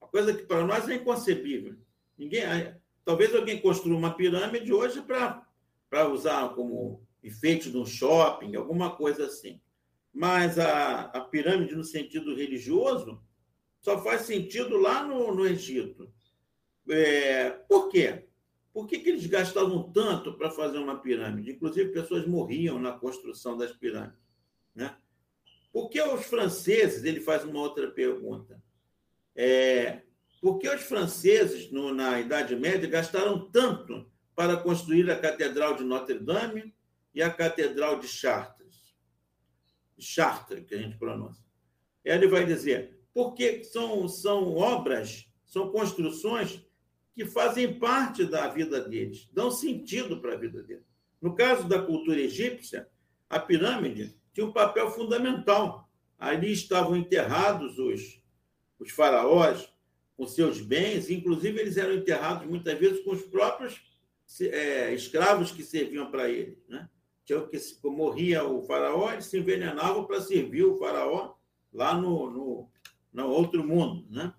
Uma 0.00 0.08
coisa 0.08 0.34
que 0.34 0.42
para 0.42 0.66
nós 0.66 0.88
é 0.88 0.94
inconcebível. 0.96 1.76
Ninguém, 2.18 2.42
talvez 3.04 3.34
alguém 3.34 3.60
construa 3.60 3.96
uma 3.96 4.14
pirâmide 4.14 4.72
hoje 4.72 5.00
para 5.00 6.08
usar 6.08 6.50
como 6.50 7.06
enfeite 7.22 7.70
de 7.70 7.76
um 7.76 7.86
shopping, 7.86 8.54
alguma 8.56 8.94
coisa 8.96 9.26
assim. 9.26 9.60
Mas 10.12 10.58
a, 10.58 11.02
a 11.02 11.20
pirâmide, 11.20 11.74
no 11.74 11.84
sentido 11.84 12.34
religioso, 12.34 13.22
só 13.80 14.02
faz 14.02 14.22
sentido 14.22 14.76
lá 14.76 15.06
no, 15.06 15.34
no 15.34 15.46
Egito. 15.46 16.12
É, 16.88 17.50
por 17.50 17.88
quê? 17.88 18.24
Por 18.72 18.86
que, 18.86 18.98
que 18.98 19.10
eles 19.10 19.26
gastavam 19.26 19.90
tanto 19.92 20.34
para 20.34 20.50
fazer 20.50 20.78
uma 20.78 21.00
pirâmide? 21.00 21.52
Inclusive, 21.52 21.92
pessoas 21.92 22.26
morriam 22.26 22.78
na 22.78 22.92
construção 22.92 23.56
das 23.56 23.72
pirâmides. 23.72 24.18
Né? 24.74 24.96
Por 25.72 25.88
que 25.88 26.00
os 26.00 26.24
franceses, 26.24 27.04
ele 27.04 27.20
faz 27.20 27.44
uma 27.44 27.60
outra 27.60 27.90
pergunta, 27.90 28.62
é, 29.34 30.02
por 30.40 30.58
que 30.58 30.68
os 30.68 30.82
franceses, 30.82 31.70
no, 31.70 31.92
na 31.92 32.20
Idade 32.20 32.56
Média, 32.56 32.88
gastaram 32.88 33.50
tanto 33.50 34.10
para 34.34 34.56
construir 34.56 35.10
a 35.10 35.18
Catedral 35.18 35.76
de 35.76 35.84
Notre-Dame 35.84 36.74
e 37.14 37.22
a 37.22 37.30
Catedral 37.30 37.98
de 37.98 38.08
Chartres? 38.08 38.94
Chartres, 39.98 40.64
que 40.66 40.74
a 40.74 40.78
gente 40.78 40.96
pronuncia. 40.96 41.44
Ele 42.04 42.26
vai 42.26 42.46
dizer, 42.46 42.98
porque 43.12 43.62
são, 43.64 44.08
são 44.08 44.54
obras, 44.56 45.28
são 45.44 45.70
construções 45.70 46.64
que 47.14 47.24
fazem 47.26 47.78
parte 47.78 48.24
da 48.24 48.48
vida 48.48 48.80
deles, 48.80 49.28
dão 49.32 49.50
sentido 49.50 50.20
para 50.20 50.34
a 50.34 50.38
vida 50.38 50.62
deles. 50.62 50.86
No 51.20 51.34
caso 51.34 51.68
da 51.68 51.82
cultura 51.82 52.18
egípcia, 52.18 52.88
a 53.28 53.38
pirâmide 53.38 54.16
tinha 54.32 54.46
um 54.46 54.52
papel 54.52 54.90
fundamental. 54.90 55.88
Ali 56.18 56.52
estavam 56.52 56.96
enterrados 56.96 57.78
os, 57.78 58.22
os 58.78 58.90
faraós 58.90 59.70
com 60.16 60.26
seus 60.26 60.60
bens, 60.60 61.10
inclusive 61.10 61.60
eles 61.60 61.76
eram 61.76 61.94
enterrados 61.94 62.46
muitas 62.46 62.78
vezes 62.78 63.02
com 63.02 63.12
os 63.12 63.22
próprios 63.22 63.80
é, 64.40 64.94
escravos 64.94 65.50
que 65.50 65.62
serviam 65.62 66.10
para 66.10 66.28
eles. 66.28 66.58
Né? 66.68 66.88
Que 67.50 67.58
morria 67.84 68.44
o 68.44 68.62
faraó, 68.62 69.12
eles 69.12 69.26
se 69.26 69.38
envenenavam 69.38 70.04
para 70.04 70.20
servir 70.20 70.64
o 70.64 70.78
faraó 70.78 71.34
lá 71.72 71.94
no, 71.94 72.30
no, 72.30 72.68
no 73.12 73.26
outro 73.28 73.66
mundo. 73.66 74.04
Né? 74.10 74.32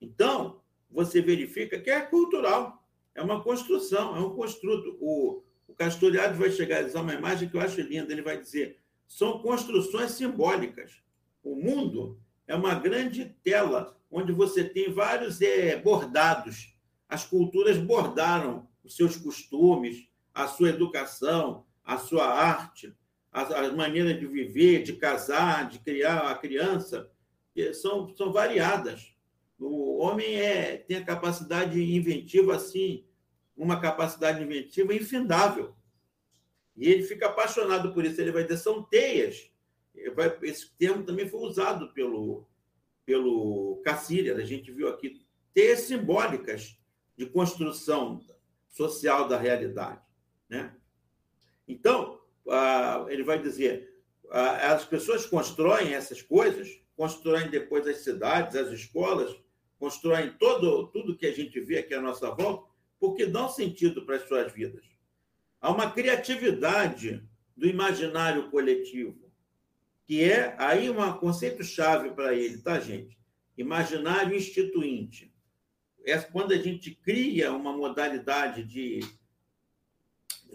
Então, 0.00 0.60
você 0.90 1.20
verifica 1.20 1.80
que 1.80 1.90
é 1.90 2.00
cultural, 2.00 2.82
é 3.14 3.22
uma 3.22 3.42
construção, 3.42 4.16
é 4.16 4.20
um 4.20 4.34
construto. 4.34 4.96
O, 5.00 5.42
o 5.66 5.74
Castoriado 5.74 6.38
vai 6.38 6.50
chegar 6.50 6.82
a 6.82 6.86
usar 6.86 7.02
uma 7.02 7.14
imagem 7.14 7.48
que 7.48 7.56
eu 7.56 7.60
acho 7.60 7.80
linda, 7.80 8.12
ele 8.12 8.22
vai 8.22 8.40
dizer, 8.40 8.78
são 9.06 9.38
construções 9.40 10.12
simbólicas. 10.12 11.02
O 11.42 11.54
mundo 11.54 12.18
é 12.46 12.54
uma 12.54 12.74
grande 12.74 13.36
tela 13.42 13.96
onde 14.10 14.32
você 14.32 14.64
tem 14.64 14.92
vários 14.92 15.40
é, 15.40 15.76
bordados. 15.76 16.74
As 17.08 17.24
culturas 17.24 17.76
bordaram 17.76 18.68
os 18.82 18.96
seus 18.96 19.16
costumes, 19.16 20.08
a 20.32 20.46
sua 20.46 20.70
educação, 20.70 21.65
a 21.86 21.96
sua 21.96 22.26
arte, 22.26 22.92
as, 23.32 23.50
as 23.52 23.72
maneiras 23.72 24.18
de 24.18 24.26
viver, 24.26 24.82
de 24.82 24.94
casar, 24.94 25.68
de 25.68 25.78
criar 25.78 26.30
a 26.30 26.34
criança, 26.34 27.10
são, 27.74 28.14
são 28.16 28.32
variadas. 28.32 29.14
O 29.58 29.98
homem 29.98 30.34
é, 30.38 30.76
tem 30.76 30.98
a 30.98 31.04
capacidade 31.04 31.80
inventiva, 31.80 32.56
assim, 32.56 33.04
uma 33.56 33.80
capacidade 33.80 34.42
inventiva 34.42 34.92
infindável. 34.92 35.74
E 36.76 36.90
ele 36.90 37.04
fica 37.04 37.26
apaixonado 37.26 37.94
por 37.94 38.04
isso. 38.04 38.20
Ele 38.20 38.32
vai 38.32 38.42
dizer, 38.42 38.58
são 38.58 38.82
teias. 38.82 39.50
Esse 40.42 40.70
termo 40.76 41.04
também 41.04 41.26
foi 41.26 41.40
usado 41.40 41.92
pelo, 41.94 42.46
pelo 43.06 43.80
Cassirer, 43.82 44.36
a 44.36 44.44
gente 44.44 44.70
viu 44.70 44.88
aqui, 44.88 45.24
teias 45.54 45.80
simbólicas 45.80 46.78
de 47.16 47.24
construção 47.24 48.20
social 48.68 49.26
da 49.26 49.38
realidade. 49.38 50.02
Né? 50.50 50.74
Então, 51.66 52.20
ele 53.08 53.22
vai 53.22 53.40
dizer, 53.40 53.94
as 54.30 54.84
pessoas 54.84 55.26
constroem 55.26 55.94
essas 55.94 56.22
coisas, 56.22 56.80
constroem 56.96 57.50
depois 57.50 57.86
as 57.86 57.98
cidades, 57.98 58.56
as 58.56 58.72
escolas, 58.72 59.34
constroem 59.78 60.32
todo, 60.38 60.88
tudo 60.88 61.16
que 61.16 61.26
a 61.26 61.32
gente 61.32 61.60
vê 61.60 61.78
aqui 61.78 61.94
à 61.94 62.00
nossa 62.00 62.30
volta, 62.30 62.70
porque 62.98 63.26
dão 63.26 63.48
sentido 63.48 64.06
para 64.06 64.16
as 64.16 64.26
suas 64.26 64.52
vidas. 64.52 64.84
Há 65.60 65.70
uma 65.70 65.90
criatividade 65.90 67.22
do 67.56 67.66
imaginário 67.66 68.50
coletivo, 68.50 69.30
que 70.06 70.22
é 70.22 70.54
aí 70.58 70.88
um 70.88 71.12
conceito-chave 71.14 72.10
para 72.10 72.34
ele, 72.34 72.58
tá, 72.58 72.78
gente? 72.78 73.18
Imaginário 73.56 74.36
instituinte. 74.36 75.34
É 76.04 76.16
quando 76.18 76.52
a 76.52 76.58
gente 76.58 76.94
cria 76.94 77.52
uma 77.52 77.76
modalidade 77.76 78.62
de, 78.62 79.00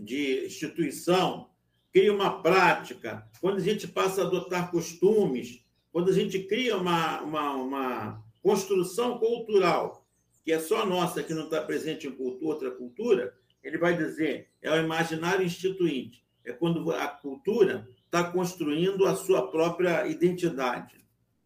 de 0.02 0.46
instituição, 0.46 1.50
cria 1.94 2.14
uma 2.14 2.42
prática, 2.42 3.28
quando 3.40 3.58
a 3.58 3.62
gente 3.62 3.88
passa 3.88 4.22
a 4.22 4.26
adotar 4.26 4.72
costumes, 4.72 5.64
quando 5.92 6.10
a 6.10 6.14
gente 6.14 6.40
cria 6.40 6.78
uma, 6.78 7.22
uma, 7.22 7.54
uma 7.54 8.24
construção 8.42 9.20
cultural, 9.20 10.08
que 10.44 10.52
é 10.52 10.60
só 10.60 10.86
nossa, 10.86 11.22
que 11.22 11.34
não 11.34 11.44
está 11.44 11.62
presente 11.62 12.08
em 12.08 12.12
cultura, 12.12 12.54
outra 12.54 12.72
cultura, 12.72 13.34
ele 13.64 13.78
vai 13.78 13.96
dizer, 13.96 14.50
é 14.62 14.72
o 14.72 14.84
imaginário 14.84 15.46
instituinte. 15.46 16.26
É 16.44 16.52
quando 16.52 16.92
a 16.92 17.08
cultura 17.08 17.88
está 18.06 18.24
construindo 18.24 19.06
a 19.06 19.16
sua 19.16 19.52
própria 19.52 20.08
identidade. 20.08 21.06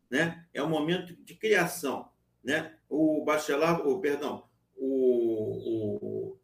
Né? 0.10 0.46
É 0.54 0.63
um 0.63 0.70
momento 0.70 1.13
de 1.13 1.36
criação. 1.36 2.08
Né? 2.41 2.74
O 2.88 3.24
Bachelard, 3.26 3.82
o, 3.86 4.00
perdão, 4.00 4.46
o, 4.78 5.94
o 5.94 5.94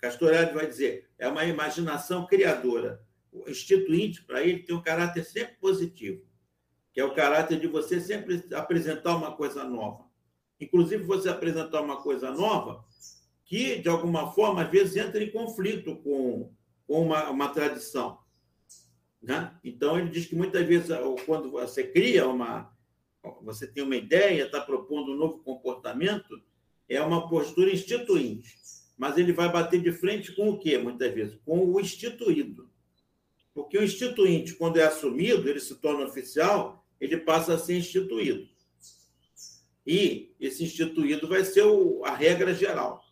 Castorelli 0.02 0.54
vai 0.54 0.68
dizer, 0.68 1.10
é 1.18 1.28
uma 1.28 1.46
imaginação 1.46 2.26
criadora. 2.26 3.02
O 3.32 3.50
instituinte, 3.50 4.24
para 4.24 4.44
ele, 4.44 4.64
tem 4.64 4.76
um 4.76 4.82
caráter 4.82 5.24
sempre 5.24 5.56
positivo, 5.56 6.26
que 6.92 7.00
é 7.00 7.06
o 7.06 7.14
caráter 7.14 7.60
de 7.60 7.68
você 7.68 8.02
sempre 8.02 8.44
apresentar 8.54 9.16
uma 9.16 9.32
coisa 9.36 9.64
nova 9.64 10.12
inclusive 10.62 11.04
você 11.04 11.28
apresentar 11.28 11.82
uma 11.82 11.98
coisa 12.02 12.32
nova 12.32 12.86
que, 13.44 13.80
de 13.80 13.90
alguma 13.90 14.32
forma, 14.32 14.62
às 14.62 14.70
vezes 14.70 14.96
entra 14.96 15.22
em 15.22 15.32
conflito 15.32 15.96
com, 15.98 16.54
com 16.88 17.02
uma, 17.02 17.30
uma 17.30 17.50
tradição. 17.50 18.20
Né? 19.22 19.54
Então, 19.64 20.00
ele 20.00 20.10
diz 20.10 20.28
que 20.28 20.36
muitas 20.36 20.66
vezes, 20.66 20.90
quando 21.26 21.52
você 21.52 21.84
cria 21.84 22.28
uma. 22.28 22.72
Você 23.44 23.68
tem 23.68 23.84
uma 23.84 23.96
ideia, 23.96 24.46
está 24.46 24.62
propondo 24.62 25.12
um 25.12 25.18
novo 25.18 25.40
comportamento, 25.40 26.42
é 26.90 27.00
uma 27.02 27.28
postura 27.30 27.72
instituinte. 27.72 28.58
Mas 29.02 29.18
ele 29.18 29.34
vai 29.34 29.52
bater 29.52 29.82
de 29.82 29.92
frente 29.92 30.32
com 30.32 30.48
o 30.52 30.60
quê, 30.60 30.78
muitas 30.78 31.12
vezes? 31.12 31.36
Com 31.44 31.58
o 31.58 31.80
instituído. 31.80 32.70
Porque 33.52 33.76
o 33.76 33.84
instituinte, 33.84 34.54
quando 34.54 34.78
é 34.78 34.84
assumido, 34.84 35.50
ele 35.50 35.60
se 35.60 35.74
torna 35.74 36.06
oficial, 36.06 36.86
ele 37.00 37.18
passa 37.18 37.56
a 37.56 37.58
ser 37.58 37.76
instituído. 37.76 38.48
E 39.88 40.36
esse 40.40 40.64
instituído 40.64 41.28
vai 41.28 41.44
ser 41.44 41.64
o, 41.64 42.06
a 42.06 42.14
regra 42.14 42.54
geral. 42.54 43.04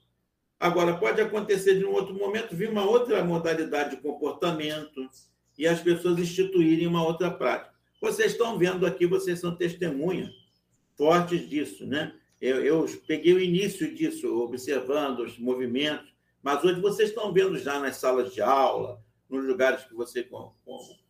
Agora, 0.60 0.96
pode 0.96 1.22
acontecer 1.22 1.80
de 1.80 1.86
um 1.86 1.94
outro 1.94 2.14
momento 2.14 2.56
vir 2.56 2.70
uma 2.70 2.86
outra 2.86 3.26
modalidade 3.26 3.96
de 3.96 4.02
comportamento 4.04 5.10
e 5.58 5.66
as 5.66 5.82
pessoas 5.82 6.20
instituírem 6.20 6.86
uma 6.86 7.04
outra 7.04 7.32
prática. 7.32 7.74
Vocês 8.00 8.34
estão 8.34 8.60
vendo 8.60 8.86
aqui, 8.86 9.08
vocês 9.08 9.40
são 9.40 9.56
testemunhas 9.56 10.30
fortes 10.96 11.50
disso, 11.50 11.88
né? 11.88 12.14
Eu, 12.42 12.64
eu 12.64 12.86
peguei 13.06 13.34
o 13.34 13.40
início 13.40 13.94
disso, 13.94 14.34
observando 14.42 15.20
os 15.20 15.38
movimentos, 15.38 16.14
mas 16.42 16.64
hoje 16.64 16.80
vocês 16.80 17.10
estão 17.10 17.34
vendo 17.34 17.58
já 17.58 17.80
nas 17.80 17.98
salas 17.98 18.34
de 18.34 18.42
aula, 18.42 19.04
nos 19.30 19.46
lugares 19.46 19.84
que 19.84 19.94
vocês 19.94 20.26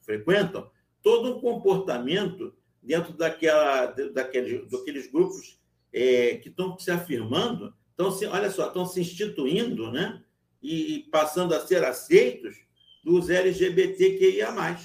frequentam, 0.01 0.69
todo 1.01 1.35
um 1.37 1.39
comportamento 1.39 2.53
dentro 2.81 3.13
daquela, 3.13 3.87
daqueles, 3.87 4.69
daqueles 4.69 5.11
grupos 5.11 5.59
é, 5.93 6.35
que 6.37 6.49
estão 6.49 6.77
se 6.79 6.89
afirmando, 6.89 7.73
estão 7.91 8.11
se, 8.11 8.25
olha 8.25 8.49
só, 8.49 8.67
estão 8.67 8.85
se 8.85 8.99
instituindo, 9.01 9.91
né? 9.91 10.23
E 10.61 11.07
passando 11.11 11.53
a 11.53 11.65
ser 11.65 11.85
aceitos 11.85 12.57
dos 13.03 13.29
LGBTQIA+. 13.29 14.77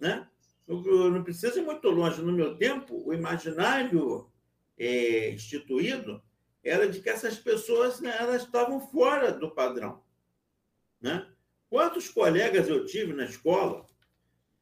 Né? 0.00 0.26
Não 0.66 1.22
preciso 1.22 1.58
ir 1.58 1.62
muito 1.62 1.88
longe. 1.90 2.22
No 2.22 2.32
meu 2.32 2.56
tempo, 2.56 3.02
o 3.06 3.12
imaginário 3.12 4.30
é, 4.78 5.30
instituído 5.30 6.22
era 6.62 6.88
de 6.88 7.00
que 7.00 7.08
essas 7.08 7.38
pessoas 7.38 8.00
né, 8.00 8.14
elas 8.18 8.42
estavam 8.42 8.80
fora 8.80 9.32
do 9.32 9.50
padrão. 9.50 10.02
Né? 11.00 11.26
Quantos 11.70 12.08
colegas 12.08 12.68
eu 12.68 12.84
tive 12.84 13.12
na 13.12 13.24
escola 13.24 13.86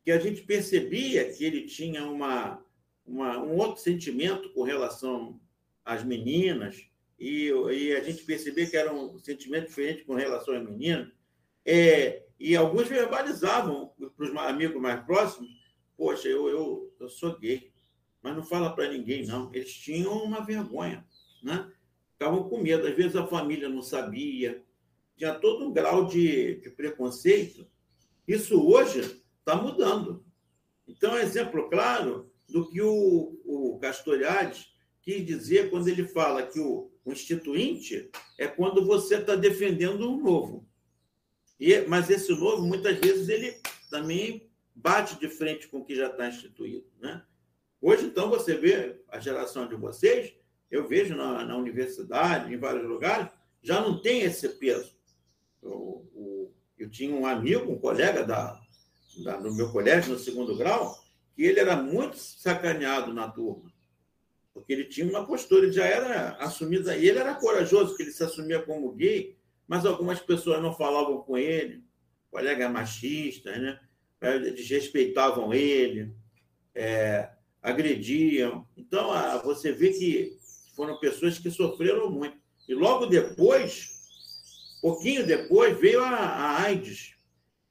que 0.04 0.12
a 0.12 0.18
gente 0.18 0.42
percebia 0.42 1.32
que 1.32 1.44
ele 1.44 1.62
tinha 1.62 2.04
uma, 2.04 2.64
uma, 3.04 3.38
um 3.38 3.56
outro 3.56 3.82
sentimento 3.82 4.52
com 4.52 4.62
relação 4.62 5.40
às 5.84 6.04
meninas, 6.04 6.88
e, 7.18 7.48
e 7.48 7.92
a 7.92 8.02
gente 8.02 8.24
percebia 8.24 8.66
que 8.68 8.76
era 8.76 8.92
um 8.92 9.18
sentimento 9.18 9.68
diferente 9.68 10.04
com 10.04 10.14
relação 10.14 10.54
às 10.54 10.62
meninas, 10.62 11.10
é, 11.64 12.24
e 12.38 12.54
alguns 12.54 12.86
verbalizavam 12.86 13.92
para 14.16 14.26
os 14.26 14.36
amigos 14.36 14.80
mais 14.80 15.04
próximos: 15.04 15.50
Poxa, 15.96 16.28
eu, 16.28 16.48
eu, 16.48 16.94
eu 17.00 17.08
sou 17.08 17.38
gay, 17.38 17.72
mas 18.26 18.34
não 18.34 18.42
fala 18.42 18.74
para 18.74 18.90
ninguém, 18.90 19.24
não. 19.24 19.54
Eles 19.54 19.72
tinham 19.72 20.12
uma 20.24 20.44
vergonha, 20.44 21.06
né? 21.40 21.70
ficavam 22.10 22.48
com 22.48 22.60
medo. 22.60 22.84
Às 22.84 22.96
vezes 22.96 23.14
a 23.14 23.24
família 23.24 23.68
não 23.68 23.82
sabia, 23.82 24.64
tinha 25.16 25.32
todo 25.32 25.64
um 25.64 25.72
grau 25.72 26.06
de, 26.06 26.56
de 26.56 26.70
preconceito. 26.70 27.68
Isso 28.26 28.60
hoje 28.60 29.22
está 29.38 29.54
mudando. 29.54 30.26
Então, 30.88 31.16
é 31.16 31.22
exemplo 31.22 31.70
claro 31.70 32.28
do 32.48 32.68
que 32.68 32.82
o, 32.82 33.38
o 33.44 33.78
Castoriades 33.78 34.74
quis 35.02 35.24
dizer 35.24 35.70
quando 35.70 35.86
ele 35.86 36.08
fala 36.08 36.44
que 36.44 36.58
o, 36.58 36.90
instituinte 37.06 38.10
é 38.36 38.48
quando 38.48 38.84
você 38.84 39.18
está 39.18 39.36
defendendo 39.36 40.10
um 40.10 40.20
novo. 40.20 40.68
E, 41.60 41.82
mas 41.82 42.10
esse 42.10 42.32
novo, 42.32 42.66
muitas 42.66 42.98
vezes, 42.98 43.28
ele 43.28 43.56
também 43.88 44.50
bate 44.74 45.16
de 45.20 45.28
frente 45.28 45.68
com 45.68 45.78
o 45.78 45.84
que 45.84 45.94
já 45.94 46.08
está 46.08 46.26
instituído. 46.26 46.90
Né? 46.98 47.22
Hoje, 47.80 48.06
então, 48.06 48.30
você 48.30 48.54
vê 48.54 49.00
a 49.08 49.18
geração 49.18 49.68
de 49.68 49.74
vocês, 49.74 50.34
eu 50.70 50.88
vejo 50.88 51.14
na, 51.14 51.44
na 51.44 51.56
universidade, 51.56 52.52
em 52.52 52.58
vários 52.58 52.86
lugares, 52.88 53.28
já 53.62 53.80
não 53.80 54.00
tem 54.00 54.22
esse 54.22 54.48
peso. 54.48 54.96
Eu, 55.62 56.08
eu, 56.14 56.54
eu 56.78 56.90
tinha 56.90 57.14
um 57.14 57.26
amigo, 57.26 57.70
um 57.70 57.78
colega 57.78 58.24
da, 58.24 58.60
da, 59.24 59.36
do 59.36 59.54
meu 59.54 59.70
colégio, 59.70 60.12
no 60.12 60.18
segundo 60.18 60.56
grau, 60.56 60.96
que 61.34 61.42
ele 61.42 61.60
era 61.60 61.76
muito 61.76 62.16
sacaneado 62.16 63.12
na 63.12 63.28
turma, 63.28 63.70
porque 64.54 64.72
ele 64.72 64.84
tinha 64.84 65.06
uma 65.06 65.26
postura, 65.26 65.64
ele 65.64 65.72
já 65.72 65.84
era 65.84 66.30
assumido, 66.36 66.90
e 66.90 67.08
ele 67.08 67.18
era 67.18 67.34
corajoso, 67.34 67.88
porque 67.88 68.04
ele 68.04 68.12
se 68.12 68.24
assumia 68.24 68.62
como 68.62 68.92
gay, 68.92 69.36
mas 69.68 69.84
algumas 69.84 70.18
pessoas 70.18 70.62
não 70.62 70.74
falavam 70.74 71.22
com 71.22 71.36
ele, 71.36 71.84
colegas 72.30 72.70
machistas, 72.70 73.60
né? 73.60 73.78
desrespeitavam 74.54 75.52
ele, 75.52 76.14
é, 76.74 77.30
agrediam. 77.66 78.64
Então, 78.76 79.10
você 79.42 79.72
vê 79.72 79.90
que 79.90 80.38
foram 80.76 81.00
pessoas 81.00 81.36
que 81.36 81.50
sofreram 81.50 82.08
muito. 82.08 82.36
E 82.68 82.74
logo 82.74 83.06
depois, 83.06 83.90
pouquinho 84.80 85.26
depois, 85.26 85.76
veio 85.76 86.00
a, 86.00 86.10
a 86.10 86.62
AIDS. 86.62 87.16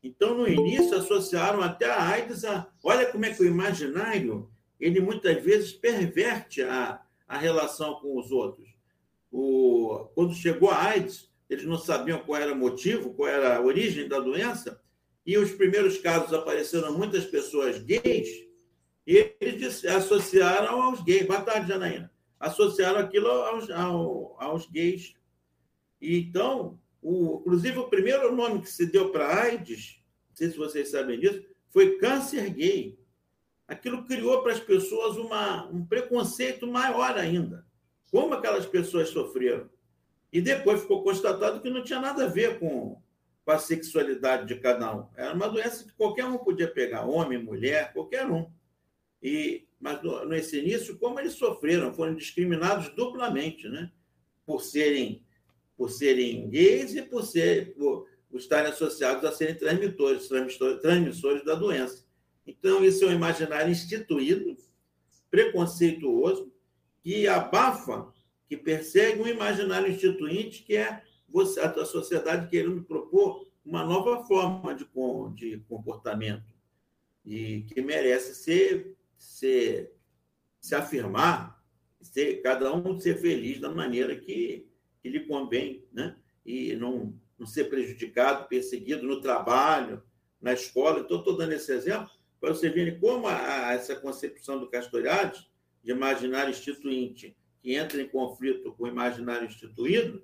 Então, 0.03 0.35
no 0.35 0.47
início, 0.47 0.97
associaram 0.97 1.61
até 1.61 1.89
a 1.89 2.09
AIDS 2.09 2.43
a. 2.43 2.67
Olha 2.83 3.05
como 3.05 3.25
é 3.25 3.33
que 3.33 3.41
o 3.41 3.47
imaginário, 3.47 4.49
ele 4.77 4.99
muitas 4.99 5.41
vezes 5.41 5.71
perverte 5.71 6.61
a, 6.61 7.01
a 7.25 7.37
relação 7.37 7.95
com 7.95 8.19
os 8.19 8.31
outros. 8.31 8.67
O, 9.31 10.09
quando 10.13 10.33
chegou 10.33 10.69
a 10.69 10.83
AIDS, 10.83 11.29
eles 11.49 11.63
não 11.63 11.77
sabiam 11.77 12.19
qual 12.19 12.41
era 12.41 12.51
o 12.51 12.57
motivo, 12.57 13.13
qual 13.13 13.29
era 13.29 13.55
a 13.55 13.61
origem 13.61 14.09
da 14.09 14.19
doença, 14.19 14.81
e 15.25 15.37
os 15.37 15.51
primeiros 15.51 15.97
casos 15.99 16.33
apareceram 16.33 16.97
muitas 16.97 17.23
pessoas 17.23 17.79
gays, 17.79 18.44
e 19.05 19.35
eles 19.39 19.85
associaram 19.85 20.81
aos 20.81 21.01
gays. 21.03 21.27
Boa 21.27 21.41
tarde, 21.41 21.67
Janaína. 21.67 22.11
Associaram 22.39 22.99
aquilo 22.99 23.29
aos, 23.29 23.69
aos, 23.69 24.35
aos 24.37 24.69
gays. 24.69 25.15
E, 26.01 26.19
então, 26.19 26.79
o, 27.01 27.39
inclusive, 27.41 27.77
o 27.77 27.87
primeiro 27.87 28.35
nome 28.35 28.61
que 28.61 28.69
se 28.69 28.85
deu 28.85 29.11
para 29.11 29.43
AIDS, 29.43 30.01
não 30.29 30.35
sei 30.35 30.49
se 30.49 30.57
vocês 30.57 30.89
sabem 30.89 31.19
disso, 31.19 31.45
foi 31.69 31.97
câncer 31.97 32.49
gay. 32.49 32.97
Aquilo 33.67 34.05
criou 34.05 34.41
para 34.41 34.53
as 34.53 34.59
pessoas 34.59 35.17
uma, 35.17 35.67
um 35.67 35.85
preconceito 35.85 36.67
maior 36.67 37.17
ainda. 37.17 37.65
Como 38.11 38.33
aquelas 38.33 38.65
pessoas 38.65 39.09
sofreram. 39.09 39.69
E 40.31 40.41
depois 40.41 40.81
ficou 40.81 41.03
constatado 41.03 41.61
que 41.61 41.69
não 41.69 41.83
tinha 41.83 41.99
nada 41.99 42.25
a 42.25 42.29
ver 42.29 42.59
com, 42.59 43.01
com 43.43 43.51
a 43.51 43.57
sexualidade 43.57 44.47
de 44.47 44.59
cada 44.59 44.95
um. 44.95 45.07
Era 45.15 45.33
uma 45.33 45.47
doença 45.47 45.83
que 45.83 45.93
qualquer 45.93 46.25
um 46.25 46.37
podia 46.37 46.67
pegar, 46.67 47.05
homem, 47.05 47.41
mulher, 47.41 47.93
qualquer 47.93 48.25
um. 48.29 48.51
E, 49.25 49.67
mas 49.79 50.03
no, 50.03 50.23
nesse 50.25 50.59
início, 50.59 50.99
como 50.99 51.19
eles 51.19 51.33
sofreram, 51.33 51.91
foram 51.91 52.13
discriminados 52.13 52.89
duplamente, 52.95 53.67
né? 53.67 53.91
Por 54.45 54.61
serem, 54.61 55.25
por 55.75 55.89
serem 55.89 56.47
gays 56.47 56.93
e 56.93 57.01
por, 57.01 57.23
ser, 57.23 57.73
por, 57.73 58.07
por 58.29 58.37
estarem 58.37 58.71
associados 58.71 59.25
a 59.25 59.31
serem 59.31 59.55
transmissores, 59.55 60.27
transmissores, 60.27 60.79
transmissores 60.79 61.43
da 61.43 61.55
doença. 61.55 62.05
Então, 62.45 62.85
isso 62.85 63.03
é 63.03 63.07
um 63.07 63.13
imaginário 63.13 63.71
instituído, 63.71 64.55
preconceituoso, 65.31 66.53
que 67.01 67.27
abafa 67.27 68.13
que 68.47 68.55
persegue 68.55 69.23
um 69.23 69.27
imaginário 69.27 69.91
instituinte 69.91 70.61
que 70.61 70.75
é 70.75 71.01
a 71.63 71.85
sociedade 71.85 72.47
querendo 72.47 72.83
propor 72.83 73.47
uma 73.65 73.83
nova 73.83 74.23
forma 74.23 74.75
de, 74.75 74.85
de 75.33 75.57
comportamento 75.67 76.45
e 77.25 77.63
que 77.63 77.81
merece 77.81 78.35
ser, 78.35 78.94
ser 79.17 79.95
se 80.59 80.73
afirmar, 80.73 81.63
ser, 82.01 82.41
cada 82.41 82.73
um 82.73 82.99
ser 82.99 83.17
feliz 83.17 83.59
da 83.59 83.69
maneira 83.69 84.15
que, 84.15 84.67
que 84.99 85.09
lhe 85.09 85.19
convém, 85.27 85.85
né? 85.93 86.17
E 86.43 86.75
não, 86.75 87.19
não 87.37 87.45
ser 87.45 87.65
prejudicado, 87.65 88.47
perseguido 88.47 89.05
no 89.05 89.21
trabalho, 89.21 90.01
na 90.41 90.53
escola. 90.53 91.01
Então, 91.01 91.19
estou 91.19 91.37
dando 91.37 91.53
esse 91.53 91.71
exemplo 91.71 92.09
para 92.39 92.53
você 92.53 92.69
ver 92.69 92.99
como 92.99 93.27
a, 93.27 93.67
a, 93.67 93.73
essa 93.73 93.95
concepção 93.95 94.59
do 94.59 94.69
Castoriades, 94.69 95.47
de 95.83 95.91
imaginário 95.91 96.49
instituinte, 96.49 97.37
que 97.61 97.75
entra 97.75 98.01
em 98.01 98.07
conflito 98.07 98.71
com 98.73 98.85
o 98.85 98.87
imaginário 98.87 99.47
instituído, 99.47 100.23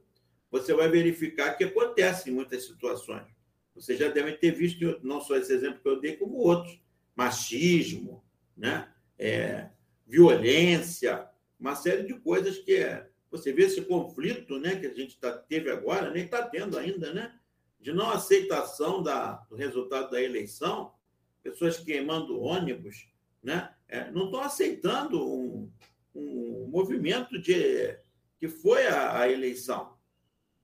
você 0.49 0.73
vai 0.73 0.89
verificar 0.89 1.55
que 1.55 1.63
acontece 1.63 2.29
em 2.29 2.33
muitas 2.33 2.65
situações. 2.65 3.27
Vocês 3.73 3.97
já 3.97 4.09
devem 4.09 4.35
ter 4.37 4.51
visto, 4.51 4.99
não 5.03 5.21
só 5.21 5.37
esse 5.37 5.53
exemplo 5.53 5.81
que 5.81 5.87
eu 5.87 5.99
dei, 5.99 6.17
como 6.17 6.35
outros. 6.37 6.79
Machismo, 7.15 8.20
né? 8.55 8.91
É, 9.17 9.69
violência, 10.07 11.27
uma 11.59 11.75
série 11.75 12.03
de 12.03 12.13
coisas 12.19 12.57
que 12.57 12.75
é. 12.75 13.09
Você 13.29 13.53
vê 13.53 13.63
esse 13.63 13.81
conflito 13.83 14.59
né, 14.59 14.75
que 14.75 14.85
a 14.85 14.93
gente 14.93 15.17
tá, 15.17 15.31
teve 15.31 15.71
agora, 15.71 16.11
nem 16.11 16.25
está 16.25 16.43
tendo 16.43 16.77
ainda, 16.77 17.13
né? 17.13 17.39
De 17.79 17.93
não 17.93 18.09
aceitação 18.09 19.01
da, 19.01 19.33
do 19.49 19.55
resultado 19.55 20.11
da 20.11 20.21
eleição, 20.21 20.93
pessoas 21.41 21.77
queimando 21.77 22.41
ônibus, 22.41 23.07
né? 23.41 23.73
É, 23.87 24.11
não 24.11 24.25
estão 24.25 24.41
aceitando 24.41 25.25
um, 25.25 25.71
um 26.13 26.67
movimento 26.69 27.39
de 27.39 27.97
que 28.39 28.47
foi 28.47 28.87
a, 28.87 29.19
a 29.19 29.29
eleição. 29.29 29.95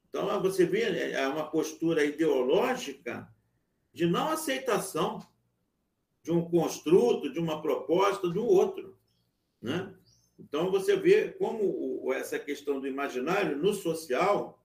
Então, 0.10 0.42
você 0.42 0.66
vê 0.66 0.82
é, 0.82 1.12
é 1.12 1.28
uma 1.28 1.50
postura 1.50 2.04
ideológica 2.04 3.32
de 3.94 4.08
não 4.08 4.30
aceitação 4.30 5.26
de 6.28 6.34
um 6.34 6.42
construto, 6.42 7.32
de 7.32 7.40
uma 7.40 7.62
proposta, 7.62 8.28
do 8.28 8.46
outro. 8.46 8.98
Né? 9.62 9.96
Então, 10.38 10.70
você 10.70 10.94
vê 10.98 11.30
como 11.30 12.12
essa 12.14 12.38
questão 12.38 12.82
do 12.82 12.88
imaginário 12.88 13.58
no 13.58 13.74
social 13.74 14.62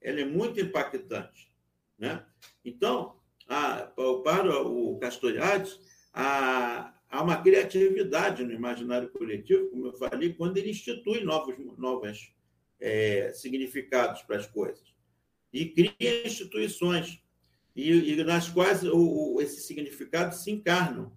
ela 0.00 0.20
é 0.20 0.24
muito 0.24 0.60
impactante. 0.60 1.54
Né? 1.96 2.26
Então, 2.64 3.16
a, 3.48 3.82
para 3.84 4.60
o 4.60 4.98
Castoriades, 4.98 5.80
a, 6.12 6.92
há 7.08 7.22
uma 7.22 7.40
criatividade 7.40 8.42
no 8.42 8.52
imaginário 8.52 9.08
coletivo, 9.10 9.70
como 9.70 9.86
eu 9.86 9.92
falei, 9.92 10.34
quando 10.34 10.56
ele 10.56 10.70
institui 10.70 11.22
novos, 11.22 11.54
novos 11.78 12.34
é, 12.80 13.32
significados 13.32 14.22
para 14.22 14.36
as 14.36 14.48
coisas. 14.48 14.92
E 15.52 15.66
cria 15.66 16.26
instituições, 16.26 17.22
e, 17.74 18.12
e 18.12 18.24
nas 18.24 18.48
quais 18.48 18.84
o, 18.84 19.34
o, 19.34 19.40
esses 19.40 19.64
significados 19.66 20.42
se 20.42 20.50
encarnam. 20.50 21.12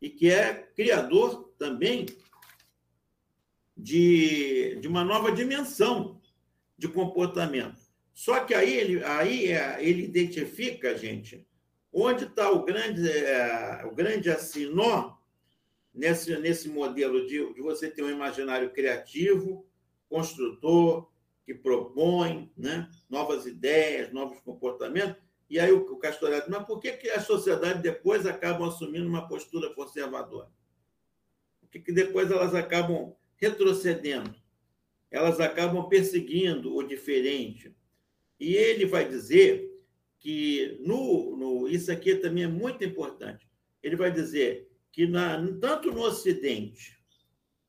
E 0.00 0.08
que 0.08 0.30
é 0.30 0.54
criador 0.74 1.52
também 1.58 2.06
de, 3.76 4.76
de 4.76 4.88
uma 4.88 5.04
nova 5.04 5.30
dimensão 5.30 6.20
de 6.76 6.88
comportamento. 6.88 7.80
Só 8.14 8.44
que 8.44 8.54
aí 8.54 8.74
ele, 8.74 9.04
aí 9.04 9.52
é, 9.52 9.82
ele 9.82 10.04
identifica, 10.04 10.96
gente, 10.96 11.46
onde 11.92 12.24
está 12.24 12.50
o 12.50 12.64
grande, 12.64 13.08
é, 13.08 13.84
o 13.84 13.94
grande 13.94 14.30
assim, 14.30 14.66
nó 14.66 15.16
nesse, 15.92 16.36
nesse 16.38 16.68
modelo 16.68 17.26
de, 17.26 17.52
de 17.54 17.60
você 17.60 17.90
ter 17.90 18.02
um 18.02 18.10
imaginário 18.10 18.70
criativo, 18.70 19.66
construtor, 20.08 21.08
que 21.44 21.54
propõe 21.54 22.52
né, 22.56 22.88
novas 23.08 23.46
ideias, 23.46 24.12
novos 24.12 24.40
comportamentos. 24.40 25.22
E 25.50 25.58
aí 25.58 25.72
o, 25.72 25.80
o 25.80 25.98
Castoriado, 25.98 26.46
mas 26.48 26.64
por 26.64 26.78
que, 26.78 26.92
que 26.92 27.10
a 27.10 27.20
sociedade 27.20 27.82
depois 27.82 28.24
acabam 28.24 28.68
assumindo 28.68 29.08
uma 29.08 29.28
postura 29.28 29.74
conservadora? 29.74 30.48
Por 31.60 31.68
que, 31.68 31.80
que 31.80 31.92
depois 31.92 32.30
elas 32.30 32.54
acabam 32.54 33.14
retrocedendo? 33.36 34.40
elas 35.10 35.40
acabam 35.40 35.88
perseguindo 35.88 36.74
o 36.74 36.82
diferente. 36.82 37.74
E 38.38 38.54
ele 38.54 38.86
vai 38.86 39.08
dizer 39.08 39.68
que 40.18 40.78
no, 40.80 41.36
no 41.36 41.68
isso 41.68 41.90
aqui 41.90 42.14
também 42.14 42.44
é 42.44 42.48
muito 42.48 42.84
importante. 42.84 43.48
Ele 43.82 43.96
vai 43.96 44.12
dizer 44.12 44.70
que 44.92 45.06
na, 45.06 45.36
tanto 45.60 45.90
no 45.90 46.02
Ocidente 46.02 46.98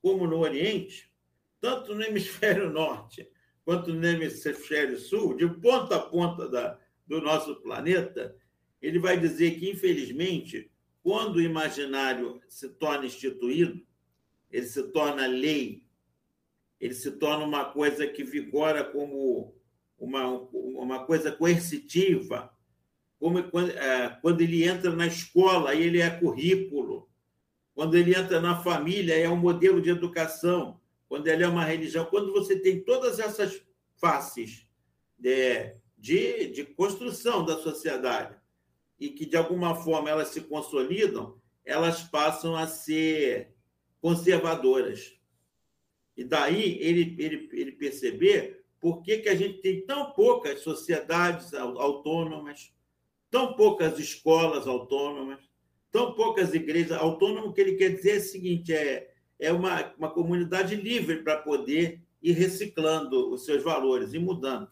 como 0.02 0.28
no 0.28 0.40
Oriente, 0.40 1.12
tanto 1.60 1.96
no 1.96 2.04
hemisfério 2.04 2.70
norte 2.72 3.28
quanto 3.64 3.94
no 3.94 4.06
hemisfério 4.06 4.98
sul, 5.00 5.36
de 5.36 5.48
ponta 5.48 5.96
a 5.96 6.00
ponta 6.00 6.50
da, 6.50 6.80
do 7.12 7.22
nosso 7.22 7.58
planeta, 7.58 8.34
ele 8.82 8.98
vai 8.98 9.20
dizer 9.20 9.60
que, 9.60 9.70
infelizmente, 9.70 10.72
quando 11.04 11.36
o 11.36 11.42
imaginário 11.42 12.42
se 12.48 12.70
torna 12.70 13.06
instituído, 13.06 13.86
ele 14.50 14.66
se 14.66 14.82
torna 14.92 15.28
lei, 15.28 15.84
ele 16.80 16.94
se 16.94 17.12
torna 17.12 17.44
uma 17.44 17.66
coisa 17.66 18.08
que 18.08 18.24
vigora 18.24 18.82
como 18.82 19.54
uma, 20.00 20.26
uma 20.54 21.06
coisa 21.06 21.34
coercitiva, 21.34 22.50
como 23.20 23.44
quando, 23.52 23.72
é, 23.72 24.18
quando 24.22 24.40
ele 24.40 24.64
entra 24.64 24.96
na 24.96 25.06
escola, 25.06 25.76
ele 25.76 26.00
é 26.00 26.10
currículo, 26.10 27.10
quando 27.76 27.96
ele 27.96 28.16
entra 28.16 28.40
na 28.40 28.64
família, 28.64 29.18
é 29.18 29.28
um 29.28 29.36
modelo 29.36 29.82
de 29.82 29.90
educação, 29.90 30.80
quando 31.10 31.28
ele 31.28 31.44
é 31.44 31.48
uma 31.48 31.66
religião, 31.66 32.06
quando 32.06 32.32
você 32.32 32.58
tem 32.58 32.82
todas 32.82 33.20
essas 33.20 33.62
faces 34.00 34.66
de, 35.20 35.76
de, 36.02 36.48
de 36.48 36.66
construção 36.66 37.46
da 37.46 37.60
sociedade 37.60 38.36
e 39.00 39.10
que, 39.10 39.24
de 39.24 39.38
alguma 39.38 39.76
forma, 39.76 40.10
elas 40.10 40.30
se 40.30 40.42
consolidam, 40.42 41.40
elas 41.64 42.02
passam 42.02 42.56
a 42.56 42.66
ser 42.66 43.54
conservadoras. 44.02 45.14
E 46.18 46.24
daí 46.24 46.80
ele, 46.82 47.16
ele, 47.20 47.50
ele 47.54 47.72
perceber 47.74 48.66
por 48.80 49.04
que, 49.04 49.20
que 49.20 49.30
a 49.30 49.36
gente 49.36 49.60
tem 49.60 49.86
tão 49.86 50.12
poucas 50.12 50.62
sociedades 50.62 51.54
autônomas, 51.54 52.74
tão 53.30 53.54
poucas 53.54 54.00
escolas 54.00 54.68
autônomas, 54.68 55.40
tão 55.92 56.16
poucas 56.16 56.52
igrejas 56.56 56.98
autônomas, 56.98 57.52
o 57.52 57.54
que 57.54 57.62
ele 57.62 57.76
quer 57.76 57.90
dizer 57.90 58.16
é 58.16 58.18
o 58.18 58.22
seguinte: 58.22 58.74
é, 58.74 59.14
é 59.40 59.54
uma, 59.54 59.94
uma 60.00 60.10
comunidade 60.10 60.76
livre 60.76 61.22
para 61.22 61.38
poder 61.38 62.02
ir 62.24 62.32
reciclando 62.32 63.32
os 63.32 63.46
seus 63.46 63.62
valores 63.62 64.14
e 64.16 64.20
mudando. 64.20 64.68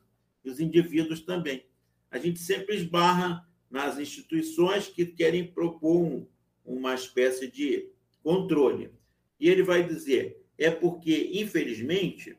Os 0.49 0.59
indivíduos 0.59 1.21
também. 1.21 1.65
A 2.12 2.17
gente 2.17 2.39
sempre 2.39 2.75
esbarra 2.75 3.47
nas 3.69 3.99
instituições 3.99 4.88
que 4.88 5.05
querem 5.05 5.47
propor 5.47 6.01
um, 6.01 6.27
uma 6.65 6.95
espécie 6.95 7.49
de 7.49 7.89
controle. 8.23 8.91
E 9.39 9.49
ele 9.49 9.63
vai 9.63 9.83
dizer: 9.83 10.43
é 10.57 10.69
porque, 10.71 11.29
infelizmente, 11.33 12.38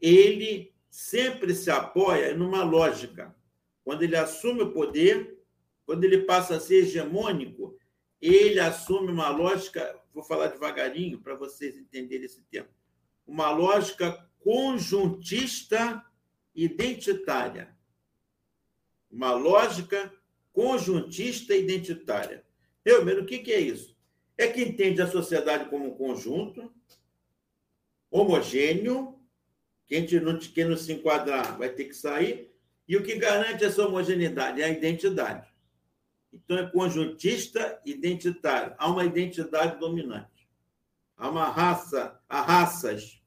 ele 0.00 0.72
sempre 0.90 1.54
se 1.54 1.70
apoia 1.70 2.34
numa 2.34 2.64
lógica. 2.64 3.34
Quando 3.84 4.02
ele 4.02 4.16
assume 4.16 4.62
o 4.62 4.72
poder, 4.72 5.38
quando 5.86 6.04
ele 6.04 6.18
passa 6.22 6.56
a 6.56 6.60
ser 6.60 6.82
hegemônico, 6.82 7.78
ele 8.20 8.60
assume 8.60 9.10
uma 9.10 9.28
lógica, 9.30 9.98
vou 10.12 10.22
falar 10.22 10.48
devagarinho 10.48 11.20
para 11.20 11.34
vocês 11.34 11.76
entenderem 11.76 12.26
esse 12.26 12.42
termo, 12.42 12.68
uma 13.26 13.50
lógica 13.50 14.28
conjuntista 14.40 16.04
identitária. 16.54 17.76
Uma 19.10 19.32
lógica 19.32 20.12
conjuntista 20.52 21.54
identitária. 21.54 22.44
Eu, 22.84 23.04
o 23.20 23.26
que, 23.26 23.38
que 23.38 23.52
é 23.52 23.60
isso? 23.60 23.96
É 24.36 24.46
que 24.48 24.62
entende 24.62 25.00
a 25.00 25.10
sociedade 25.10 25.68
como 25.68 25.86
um 25.86 25.96
conjunto 25.96 26.72
homogêneo, 28.10 29.18
quem 29.86 30.06
não, 30.20 30.38
quem 30.38 30.64
não 30.66 30.76
se 30.76 30.92
enquadrar 30.92 31.56
vai 31.56 31.70
ter 31.70 31.84
que 31.84 31.94
sair, 31.94 32.52
e 32.86 32.96
o 32.96 33.02
que 33.02 33.16
garante 33.16 33.64
essa 33.64 33.86
homogeneidade 33.86 34.60
é 34.60 34.64
a 34.64 34.68
identidade. 34.68 35.50
Então, 36.32 36.58
é 36.58 36.70
conjuntista 36.70 37.80
identitário. 37.84 38.74
Há 38.78 38.90
uma 38.90 39.04
identidade 39.04 39.78
dominante. 39.78 40.41
Há 41.22 41.30
uma 41.30 41.48
raça, 41.48 42.20
há 42.28 42.42
raças, 42.42 43.22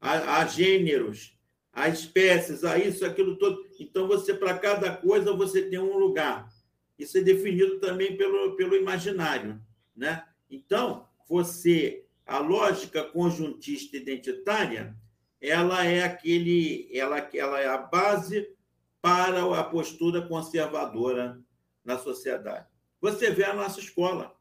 há, 0.00 0.38
há 0.38 0.46
gêneros, 0.48 1.38
há 1.72 1.88
espécies, 1.88 2.64
há 2.64 2.76
isso, 2.76 3.06
aquilo 3.06 3.38
todo. 3.38 3.64
Então, 3.78 4.08
você, 4.08 4.34
para 4.34 4.58
cada 4.58 4.96
coisa, 4.96 5.32
você 5.32 5.62
tem 5.62 5.78
um 5.78 5.96
lugar. 5.96 6.52
Isso 6.98 7.16
é 7.18 7.20
definido 7.20 7.78
também 7.78 8.16
pelo, 8.16 8.56
pelo 8.56 8.74
imaginário. 8.74 9.62
Né? 9.94 10.24
Então, 10.50 11.08
você, 11.28 12.04
a 12.26 12.40
lógica 12.40 13.04
conjuntista 13.04 13.96
identitária, 13.96 14.96
ela 15.40 15.86
é 15.86 16.02
aquele, 16.02 16.90
ela, 16.92 17.30
ela 17.32 17.60
é 17.60 17.68
a 17.68 17.78
base 17.78 18.56
para 19.00 19.44
a 19.56 19.62
postura 19.62 20.20
conservadora 20.26 21.40
na 21.84 21.96
sociedade. 21.96 22.66
Você 23.00 23.30
vê 23.30 23.44
a 23.44 23.54
nossa 23.54 23.78
escola. 23.78 24.34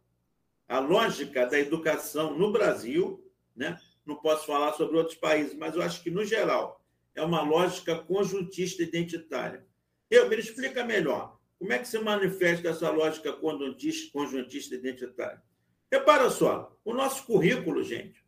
A 0.69 0.79
lógica 0.79 1.45
da 1.45 1.59
educação 1.59 2.37
no 2.37 2.51
Brasil, 2.51 3.21
né? 3.53 3.77
não 4.05 4.15
posso 4.15 4.45
falar 4.45 4.73
sobre 4.73 4.97
outros 4.97 5.17
países, 5.17 5.53
mas 5.55 5.75
eu 5.75 5.81
acho 5.81 6.01
que, 6.01 6.09
no 6.09 6.23
geral, 6.23 6.81
é 7.13 7.21
uma 7.21 7.41
lógica 7.41 7.95
conjuntista 7.95 8.81
identitária. 8.81 9.65
Eu, 10.09 10.29
me 10.29 10.37
explica 10.37 10.83
melhor. 10.83 11.37
Como 11.57 11.73
é 11.73 11.79
que 11.79 11.87
se 11.87 11.99
manifesta 11.99 12.69
essa 12.69 12.89
lógica 12.89 13.33
conjuntista 13.33 14.75
identitária? 14.75 15.43
Repara 15.91 16.29
só, 16.29 16.77
o 16.85 16.93
nosso 16.93 17.25
currículo, 17.25 17.83
gente, 17.83 18.23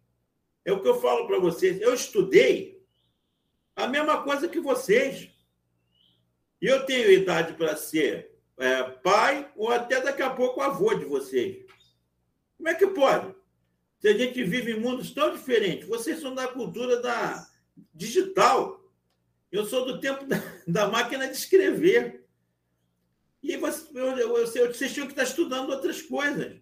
é 0.66 0.72
o 0.72 0.82
que 0.82 0.88
eu 0.88 1.00
falo 1.00 1.28
para 1.28 1.40
vocês. 1.40 1.80
Eu 1.80 1.94
estudei 1.94 2.84
a 3.76 3.88
mesma 3.88 4.22
coisa 4.24 4.48
que 4.48 4.60
vocês. 4.60 5.30
E 6.62 6.66
eu 6.66 6.86
tenho 6.86 7.10
idade 7.12 7.54
para 7.54 7.76
ser 7.76 8.36
é, 8.58 8.84
pai 8.84 9.52
ou 9.56 9.72
até 9.72 10.02
daqui 10.02 10.22
a 10.22 10.30
pouco 10.30 10.62
avô 10.62 10.94
de 10.94 11.06
vocês. 11.06 11.66
Como 12.62 12.70
é 12.70 12.76
que 12.76 12.86
pode? 12.86 13.34
Se 13.98 14.08
a 14.08 14.16
gente 14.16 14.44
vive 14.44 14.74
em 14.74 14.80
mundos 14.80 15.12
tão 15.12 15.34
diferentes. 15.34 15.88
Vocês 15.88 16.20
são 16.20 16.36
da 16.36 16.48
cultura 16.48 17.02
da 17.02 17.50
digital. 17.92 18.80
Eu 19.52 19.66
sou 19.66 19.84
do 19.84 20.00
tempo 20.00 20.26
da, 20.28 20.38
da 20.68 20.88
máquina 20.88 21.28
de 21.28 21.34
escrever. 21.34 22.24
E 23.42 23.58
você, 23.58 23.88
eu, 23.96 24.16
eu, 24.16 24.46
vocês 24.46 24.94
tinham 24.94 25.08
que 25.08 25.14
estar 25.14 25.24
estudando 25.24 25.72
outras 25.72 26.04
coisas. 26.04 26.62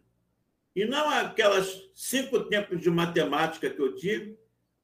E 0.73 0.85
não 0.85 1.09
aquelas 1.09 1.91
cinco 1.93 2.45
tempos 2.45 2.79
de 2.79 2.89
matemática 2.89 3.69
que 3.69 3.81
eu 3.81 3.93
tive. 3.93 4.39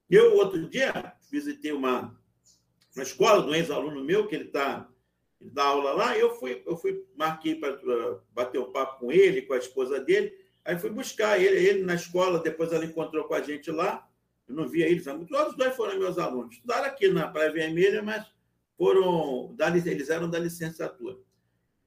Eu, 0.09 0.35
outro 0.35 0.67
dia, 0.67 1.13
visitei 1.31 1.71
uma, 1.71 2.19
uma 2.93 3.03
escola 3.03 3.41
do 3.41 3.55
ex-aluno 3.55 4.03
meu, 4.03 4.27
que 4.27 4.35
ele 4.35 4.47
está 4.47 4.89
ele 5.39 5.51
dá 5.51 5.63
aula 5.63 5.93
lá, 5.93 6.17
eu 6.17 6.33
fui, 6.35 6.63
eu 6.65 6.77
fui, 6.77 7.05
marquei 7.15 7.55
para 7.55 7.77
bater 8.33 8.59
um 8.59 8.71
papo 8.71 8.99
com 8.99 9.11
ele, 9.11 9.43
com 9.43 9.53
a 9.53 9.57
esposa 9.57 9.99
dele, 9.99 10.44
aí 10.65 10.77
fui 10.77 10.89
buscar 10.89 11.39
ele, 11.39 11.57
ele 11.57 11.83
na 11.83 11.93
escola, 11.93 12.39
depois 12.39 12.73
ela 12.73 12.83
encontrou 12.83 13.25
com 13.25 13.35
a 13.35 13.41
gente 13.41 13.71
lá, 13.71 14.05
eu 14.47 14.55
não 14.55 14.67
via 14.67 14.87
eles, 14.87 15.05
todos 15.05 15.51
os 15.51 15.55
dois 15.55 15.75
foram 15.75 15.97
meus 15.97 16.17
alunos, 16.17 16.55
estudaram 16.55 16.85
aqui 16.85 17.07
na 17.07 17.27
Praia 17.27 17.51
Vermelha, 17.51 18.01
mas 18.01 18.25
foram, 18.77 19.55
eles 19.85 20.09
eram 20.09 20.29
da 20.29 20.39
licenciatura. 20.39 21.17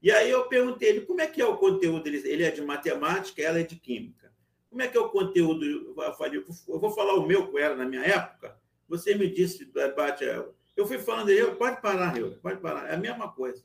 E 0.01 0.11
aí 0.11 0.29
eu 0.31 0.47
perguntei 0.47 0.89
ele, 0.89 1.01
como 1.01 1.21
é 1.21 1.27
que 1.27 1.41
é 1.41 1.45
o 1.45 1.57
conteúdo? 1.57 2.07
Ele 2.07 2.43
é 2.43 2.51
de 2.51 2.61
matemática, 2.61 3.41
ela 3.41 3.59
é 3.59 3.63
de 3.63 3.75
química. 3.75 4.33
Como 4.69 4.81
é 4.81 4.87
que 4.87 4.97
é 4.97 5.01
o 5.01 5.09
conteúdo? 5.09 5.65
Eu 5.65 6.13
falei, 6.13 6.39
eu 6.39 6.79
vou 6.79 6.91
falar 6.91 7.15
o 7.15 7.27
meu 7.27 7.47
com 7.47 7.59
ela 7.59 7.75
na 7.75 7.85
minha 7.85 8.01
época. 8.01 8.57
Você 8.87 9.13
me 9.13 9.29
disse, 9.29 9.69
bate, 9.95 10.23
eu 10.23 10.87
fui 10.87 10.97
falando, 10.99 11.29
eu, 11.29 11.55
pode 11.55 11.81
parar, 11.81 12.17
eu, 12.17 12.31
pode 12.37 12.61
parar. 12.61 12.89
É 12.89 12.95
a 12.95 12.97
mesma 12.97 13.29
coisa. 13.31 13.63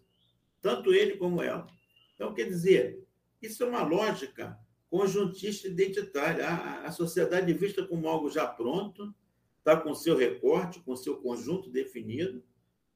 Tanto 0.61 0.93
ele 0.93 1.17
como 1.17 1.41
ela. 1.41 1.67
Então, 2.15 2.35
quer 2.35 2.45
dizer, 2.45 3.01
isso 3.41 3.63
é 3.63 3.67
uma 3.67 3.85
lógica 3.85 4.59
conjuntista 4.95 5.67
identitária. 5.67 6.47
A, 6.47 6.87
a 6.87 6.93
sociedade 6.93 7.53
vista 7.53 7.85
como 7.85 8.07
algo 8.07 8.31
já 8.31 8.47
pronto, 8.47 9.13
está 9.59 9.77
com 9.77 9.93
seu 9.93 10.17
recorte, 10.17 10.79
com 10.79 10.95
seu 10.95 11.17
conjunto 11.17 11.69
definido, 11.69 12.45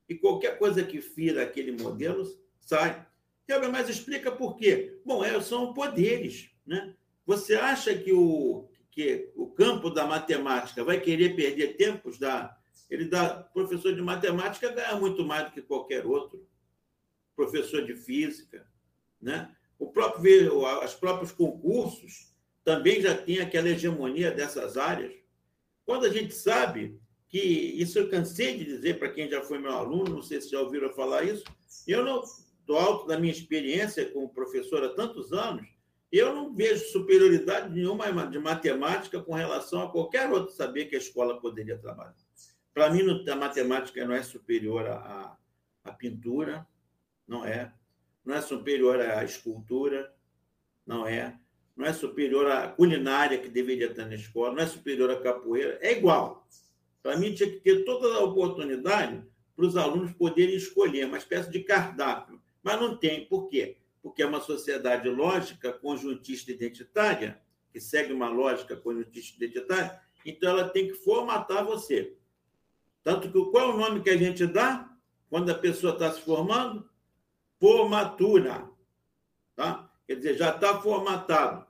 e 0.09 0.15
qualquer 0.15 0.61
coisa 0.61 0.85
que 0.85 1.01
fira 1.01 1.43
aquele 1.43 1.73
modelo 1.73 2.25
sai. 2.61 3.05
Mas 3.73 3.89
explica 3.89 4.31
por 4.31 4.55
quê. 4.55 5.01
Bom, 5.05 5.25
é, 5.25 5.41
são 5.41 5.75
poderes. 5.75 6.51
Né? 6.65 6.95
Você 7.27 7.57
acha 7.57 7.93
que 7.99 8.13
o, 8.13 8.69
que 8.93 9.33
o 9.35 9.49
campo 9.49 9.91
da 9.91 10.07
matemática 10.07 10.85
vai 10.85 11.01
querer 11.01 11.35
perder 11.35 11.77
tempos 11.77 12.17
da, 12.17 12.57
ele 12.89 13.07
dá, 13.07 13.43
professor 13.43 13.93
de 13.93 14.03
matemática 14.03 14.71
ganha 14.71 14.95
muito 14.95 15.25
mais 15.25 15.47
do 15.47 15.51
que 15.51 15.63
qualquer 15.63 16.07
outro, 16.07 16.47
professor 17.35 17.85
de 17.85 17.97
física, 17.97 18.65
né? 19.21 19.53
O 19.79 19.87
próprio, 19.91 20.65
os 20.85 20.95
próprios 20.95 21.33
concursos 21.33 22.35
também 22.65 23.01
já 23.01 23.17
tem 23.17 23.41
aquela 23.41 23.69
hegemonia 23.69 24.31
dessas 24.31 24.77
áreas. 24.77 25.15
Quando 25.85 26.05
a 26.05 26.11
gente 26.11 26.35
sabe 26.35 27.01
que, 27.29 27.39
isso 27.39 27.99
eu 27.99 28.11
cansei 28.11 28.57
de 28.59 28.65
dizer 28.65 28.99
para 28.99 29.11
quem 29.11 29.31
já 29.31 29.43
foi 29.43 29.59
meu 29.59 29.73
aluno, 29.73 30.17
não 30.17 30.23
sei 30.23 30.41
se 30.41 30.51
já 30.51 30.61
ouviram 30.61 30.91
falar 30.91 31.25
isso, 31.25 31.45
eu 31.87 32.05
não, 32.05 32.23
do 32.67 32.77
alto 32.77 33.07
da 33.07 33.19
minha 33.19 33.33
experiência 33.33 34.11
como 34.11 34.29
professor 34.29 34.85
há 34.85 34.91
tantos 34.91 35.33
anos, 35.33 35.67
Eu 36.11 36.35
não 36.35 36.55
vejo 36.55 36.87
superioridade 36.87 37.71
nenhuma 37.71 38.27
de 38.27 38.39
matemática 38.39 39.23
com 39.23 39.35
relação 39.35 39.83
a 39.83 39.93
qualquer 39.93 40.31
outro 40.31 40.55
saber 40.55 40.87
que 40.87 40.97
a 40.97 40.99
escola 40.99 41.39
poderia 41.39 41.77
trabalhar. 41.77 42.15
Para 42.73 42.91
mim, 42.91 43.03
a 43.29 43.37
matemática 43.37 44.07
não 44.07 44.15
é 44.15 44.23
superior 44.23 44.87
à, 44.87 45.37
à 45.85 45.93
pintura, 45.93 46.67
não 47.27 47.45
é. 47.45 47.73
Não 48.29 48.35
é 48.35 48.43
superior 48.43 49.01
à 49.01 49.25
escultura, 49.25 50.15
não 50.87 51.07
é. 51.07 51.35
Não 51.75 51.87
é 51.87 51.95
superior 51.95 52.47
à 52.47 52.69
culinária 52.69 53.39
que 53.39 53.49
deveria 53.49 53.87
estar 53.87 54.05
na 54.05 54.17
escola, 54.17 54.53
não 54.53 54.63
é 54.63 54.67
superior 54.67 55.11
à 55.11 55.19
capoeira, 55.19 55.79
é 55.81 55.93
igual. 55.93 56.47
Para 57.03 57.17
mim, 57.17 57.33
tinha 57.33 57.49
que 57.49 57.61
ter 57.61 57.87
toda 57.87 58.19
a 58.19 58.23
oportunidade 58.23 59.25
para 59.57 59.65
os 59.65 59.79
alunos 59.79 60.13
poderem 60.13 60.55
escolher, 60.57 61.07
uma 61.07 61.17
espécie 61.17 61.51
de 61.51 61.61
cardápio. 61.61 62.39
Mas 62.63 62.79
não 62.79 62.99
tem. 62.99 63.25
Por 63.25 63.49
quê? 63.49 63.79
Porque 64.03 64.23
é 64.23 64.27
uma 64.27 64.43
sociedade 64.43 65.09
lógica, 65.09 65.73
conjuntista 65.73 66.53
identitária, 66.53 67.41
que 67.73 67.81
segue 67.81 68.13
uma 68.13 68.29
lógica 68.29 68.77
conjuntista 68.77 69.43
identitária, 69.43 69.99
então 70.23 70.51
ela 70.51 70.69
tem 70.69 70.89
que 70.89 70.93
formatar 70.93 71.65
você. 71.65 72.15
Tanto 73.03 73.33
que 73.33 73.51
qual 73.51 73.71
é 73.71 73.75
o 73.75 73.79
nome 73.79 74.03
que 74.03 74.11
a 74.11 74.19
gente 74.19 74.47
dá 74.47 74.95
quando 75.31 75.49
a 75.49 75.55
pessoa 75.55 75.95
está 75.95 76.13
se 76.13 76.21
formando? 76.21 76.87
Formatura. 77.59 78.71
Tá? 79.55 79.91
Quer 80.07 80.17
dizer, 80.17 80.37
já 80.37 80.55
está 80.55 80.81
formatado. 80.81 81.67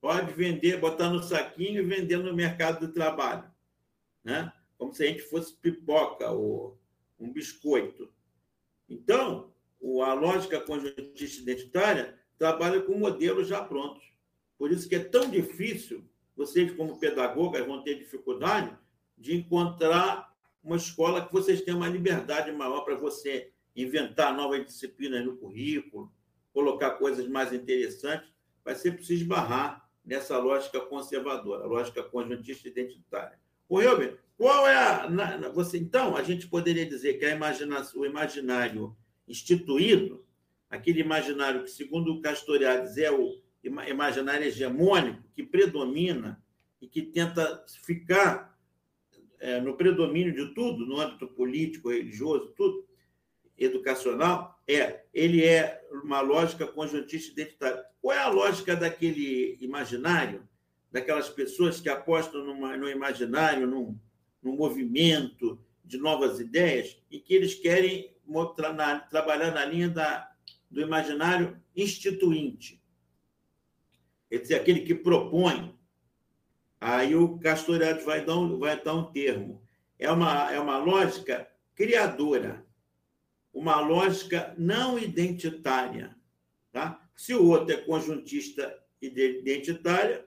Pode 0.00 0.32
vender, 0.32 0.78
botar 0.78 1.10
no 1.10 1.22
saquinho 1.22 1.82
e 1.82 1.86
vender 1.86 2.18
no 2.18 2.34
mercado 2.34 2.86
do 2.86 2.92
trabalho. 2.92 3.50
Né? 4.24 4.52
Como 4.78 4.94
se 4.94 5.04
a 5.04 5.06
gente 5.06 5.22
fosse 5.22 5.54
pipoca 5.54 6.30
ou 6.30 6.78
um 7.18 7.32
biscoito. 7.32 8.12
Então, 8.88 9.52
a 10.02 10.14
lógica 10.14 10.60
conjuntista 10.60 11.42
identitária 11.42 12.18
trabalha 12.38 12.80
com 12.80 12.98
modelos 12.98 13.48
já 13.48 13.62
prontos. 13.62 14.02
Por 14.58 14.70
isso 14.70 14.88
que 14.88 14.94
é 14.94 15.04
tão 15.04 15.30
difícil, 15.30 16.04
vocês, 16.36 16.72
como 16.72 16.98
pedagogas, 16.98 17.66
vão 17.66 17.82
ter 17.82 17.98
dificuldade 17.98 18.76
de 19.16 19.36
encontrar 19.36 20.34
uma 20.62 20.76
escola 20.76 21.24
que 21.24 21.32
vocês 21.32 21.62
tenham 21.62 21.78
uma 21.78 21.88
liberdade 21.88 22.50
maior 22.52 22.80
para 22.80 22.94
você 22.94 23.52
inventar 23.74 24.34
novas 24.34 24.64
disciplinas 24.64 25.24
no 25.24 25.36
currículo, 25.36 26.12
colocar 26.52 26.92
coisas 26.92 27.26
mais 27.28 27.52
interessantes. 27.52 28.28
Vai 28.64 28.74
ser 28.74 28.92
preciso 28.92 29.22
esbarrar 29.22 29.88
nessa 30.04 30.38
lógica 30.38 30.80
conservadora, 30.80 31.66
lógica 31.66 32.02
conjuntista 32.02 32.68
identitária. 32.68 33.38
O 33.68 33.80
Helber, 33.80 34.18
qual 34.36 34.66
é 34.66 34.74
a. 34.76 35.08
Na, 35.08 35.48
você, 35.50 35.78
então, 35.78 36.16
a 36.16 36.22
gente 36.22 36.48
poderia 36.48 36.86
dizer 36.86 37.18
que 37.18 37.24
a 37.24 37.34
imaginação, 37.34 38.02
o 38.02 38.06
imaginário 38.06 38.96
instituído, 39.28 40.24
aquele 40.68 41.00
imaginário 41.00 41.62
que, 41.62 41.70
segundo 41.70 42.12
o 42.14 42.22
é 42.98 43.10
o 43.12 43.40
imaginário 43.62 44.46
hegemônico, 44.46 45.22
que 45.34 45.42
predomina 45.42 46.42
e 46.80 46.88
que 46.88 47.02
tenta 47.02 47.64
ficar 47.84 48.58
é, 49.38 49.60
no 49.60 49.76
predomínio 49.76 50.34
de 50.34 50.54
tudo, 50.54 50.86
no 50.86 51.00
âmbito 51.00 51.28
político, 51.28 51.90
religioso, 51.90 52.52
tudo, 52.56 52.86
educacional, 53.60 54.58
é 54.66 55.04
ele 55.12 55.44
é 55.44 55.80
uma 56.02 56.20
lógica 56.20 56.66
conjuntista 56.66 57.32
identitária. 57.32 57.84
Qual 58.00 58.16
é 58.16 58.18
a 58.18 58.28
lógica 58.28 58.74
daquele 58.74 59.58
imaginário, 59.60 60.48
daquelas 60.90 61.28
pessoas 61.28 61.80
que 61.80 61.88
apostam 61.88 62.44
numa, 62.44 62.76
no 62.76 62.88
imaginário, 62.88 63.66
num, 63.66 63.98
num 64.42 64.56
movimento 64.56 65.62
de 65.84 65.98
novas 65.98 66.40
ideias, 66.40 66.96
e 67.10 67.20
que 67.20 67.34
eles 67.34 67.54
querem 67.54 68.14
na, 68.74 69.00
trabalhar 69.00 69.52
na 69.52 69.64
linha 69.64 69.88
da, 69.88 70.30
do 70.70 70.80
imaginário 70.80 71.60
instituinte. 71.76 72.80
Quer 74.30 74.38
dizer, 74.38 74.54
aquele 74.54 74.80
que 74.80 74.94
propõe. 74.94 75.76
Aí 76.80 77.14
o 77.14 77.38
Castoriadis 77.38 78.04
vai 78.04 78.24
dar 78.24 78.36
um, 78.36 78.58
vai 78.58 78.80
dar 78.80 78.94
um 78.94 79.10
termo. 79.12 79.60
É 79.98 80.10
uma, 80.10 80.50
é 80.50 80.58
uma 80.58 80.78
lógica 80.78 81.46
criadora, 81.74 82.64
uma 83.52 83.80
lógica 83.80 84.54
não 84.56 84.98
identitária. 84.98 86.16
Tá? 86.72 87.08
Se 87.16 87.34
o 87.34 87.46
outro 87.46 87.74
é 87.74 87.76
conjuntista 87.78 88.78
identitária, 89.00 90.24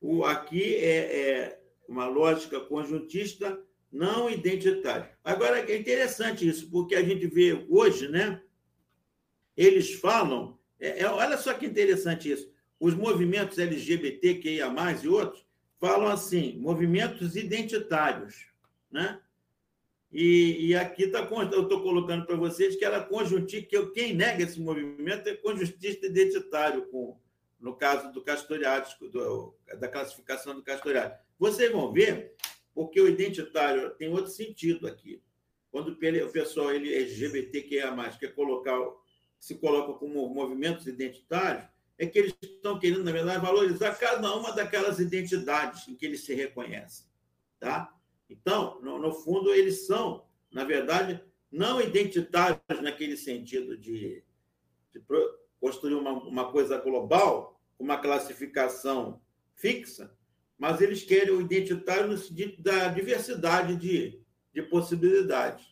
o, 0.00 0.24
aqui 0.24 0.74
é, 0.76 1.20
é 1.20 1.60
uma 1.88 2.06
lógica 2.06 2.60
conjuntista 2.60 3.60
não 3.90 4.28
identitário. 4.28 5.08
Agora, 5.24 5.60
é 5.60 5.76
interessante 5.76 6.46
isso, 6.46 6.70
porque 6.70 6.94
a 6.94 7.02
gente 7.02 7.26
vê 7.26 7.66
hoje, 7.68 8.08
né? 8.08 8.42
Eles 9.56 9.94
falam, 9.94 10.58
é, 10.78 11.02
é, 11.02 11.08
olha 11.08 11.38
só 11.38 11.54
que 11.54 11.66
interessante 11.66 12.30
isso, 12.30 12.52
os 12.78 12.94
movimentos 12.94 13.58
LGBTQIA+, 13.58 14.70
e 15.02 15.08
outros, 15.08 15.46
falam 15.78 16.08
assim, 16.08 16.58
movimentos 16.58 17.36
identitários, 17.36 18.46
né? 18.90 19.20
E, 20.12 20.68
e 20.68 20.76
aqui 20.76 21.08
tá, 21.08 21.28
eu 21.52 21.62
estou 21.62 21.82
colocando 21.82 22.24
para 22.24 22.36
vocês 22.36 22.76
que 22.76 22.84
era 22.84 23.02
conjuntivo, 23.02 23.66
que 23.66 23.86
quem 23.86 24.14
nega 24.14 24.44
esse 24.44 24.60
movimento 24.60 25.28
é 25.28 25.34
conjuntista 25.34 26.06
identitário, 26.06 26.86
com, 26.86 27.18
no 27.60 27.74
caso 27.74 28.12
do 28.12 28.22
Castoriadis, 28.22 28.96
da 29.78 29.88
classificação 29.88 30.54
do 30.54 30.62
Castoriadis. 30.62 31.18
Vocês 31.38 31.70
vão 31.72 31.92
ver 31.92 32.34
porque 32.74 33.00
o 33.00 33.08
identitário 33.08 33.90
tem 33.96 34.10
outro 34.10 34.30
sentido 34.30 34.86
aqui. 34.86 35.22
Quando 35.70 35.88
o 35.88 36.30
pessoal 36.30 36.72
ele 36.72 36.94
é 36.94 36.98
LGBTQIA+, 36.98 37.94
quer 38.18 38.34
colocar, 38.34 38.78
se 39.38 39.54
coloca 39.56 39.98
como 39.98 40.28
movimentos 40.28 40.86
identitários, 40.86 41.66
é 41.98 42.06
que 42.06 42.18
eles 42.18 42.34
estão 42.42 42.78
querendo, 42.78 43.04
na 43.04 43.12
verdade, 43.12 43.44
valorizar 43.44 43.94
cada 43.94 44.34
uma 44.34 44.52
daquelas 44.52 44.98
identidades 44.98 45.88
em 45.88 45.94
que 45.94 46.04
eles 46.04 46.24
se 46.24 46.34
reconhecem. 46.34 47.06
Tá? 47.58 47.95
Então, 48.28 48.80
no, 48.82 48.98
no 48.98 49.12
fundo, 49.12 49.52
eles 49.52 49.86
são, 49.86 50.26
na 50.52 50.64
verdade, 50.64 51.22
não 51.50 51.80
identitários 51.80 52.60
naquele 52.82 53.16
sentido 53.16 53.76
de, 53.76 54.22
de 54.92 55.02
construir 55.60 55.94
uma, 55.94 56.12
uma 56.12 56.50
coisa 56.50 56.78
global, 56.78 57.60
uma 57.78 57.98
classificação 57.98 59.20
fixa, 59.54 60.14
mas 60.58 60.80
eles 60.80 61.02
querem 61.02 61.34
o 61.34 61.40
identitário 61.40 62.08
no 62.08 62.18
sentido 62.18 62.62
da 62.62 62.88
diversidade 62.88 63.76
de, 63.76 64.20
de 64.52 64.62
possibilidades, 64.62 65.66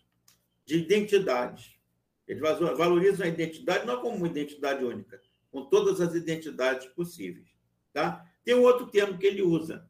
de 0.65 0.77
identidades. 0.77 1.75
Eles 2.27 2.43
valorizam 2.77 3.27
a 3.27 3.29
identidade 3.29 3.87
não 3.87 4.01
como 4.01 4.17
uma 4.17 4.29
identidade 4.29 4.85
única, 4.85 5.21
com 5.51 5.67
todas 5.67 6.01
as 6.01 6.15
identidades 6.15 6.87
possíveis. 6.89 7.49
Tá? 7.93 8.25
Tem 8.45 8.55
um 8.55 8.63
outro 8.63 8.87
termo 8.87 9.19
que 9.19 9.27
ele 9.27 9.43
usa, 9.43 9.89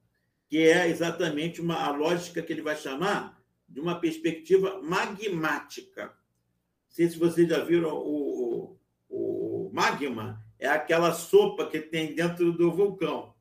que 0.49 0.59
é 0.59 0.89
exatamente 0.89 1.61
uma, 1.61 1.77
a 1.85 1.91
lógica 1.91 2.43
que 2.43 2.53
ele 2.53 2.63
vai 2.63 2.77
chamar 2.77 3.43
de 3.69 3.81
uma 3.81 3.99
perspectiva 3.99 4.81
magmática. 4.83 6.07
Não 6.07 6.91
sei 6.91 7.09
se 7.09 7.19
vocês 7.19 7.49
já 7.49 7.65
viram 7.65 7.95
o, 7.95 8.79
o, 9.09 9.69
o 9.69 9.71
magma, 9.73 10.45
é 10.59 10.69
aquela 10.69 11.13
sopa 11.13 11.67
que 11.67 11.81
tem 11.81 12.15
dentro 12.15 12.53
do 12.53 12.73
vulcão. 12.73 13.35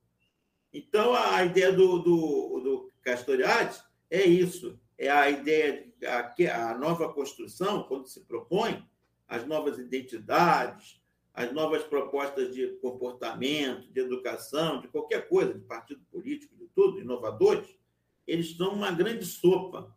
Então, 0.74 1.14
a 1.14 1.43
ideia 1.45 1.72
do, 1.72 1.99
do, 1.99 2.60
do 2.60 2.91
Castoriadis 3.01 3.84
é 4.10 4.24
isso, 4.24 4.80
é 4.97 5.10
a 5.10 5.30
ideia 5.30 5.86
de 5.99 6.06
a, 6.06 6.72
a 6.72 6.78
nova 6.78 7.14
construção, 7.14 7.84
quando 7.84 8.08
se 8.08 8.22
propõe 8.26 8.84
as 9.28 9.45
novas 9.45 9.78
identidades, 9.78 11.01
as 11.34 11.52
novas 11.52 11.84
propostas 11.84 12.54
de 12.54 12.68
comportamento, 12.80 13.92
de 13.92 14.00
educação, 14.00 14.80
de 14.80 14.88
qualquer 14.88 15.28
coisa, 15.28 15.54
de 15.54 15.62
partido 15.62 16.02
político, 16.12 16.56
de 16.56 16.68
tudo, 16.76 17.00
inovadores, 17.00 17.68
eles 18.28 18.48
estão 18.48 18.74
uma 18.74 18.92
grande 18.92 19.26
sopa, 19.26 19.96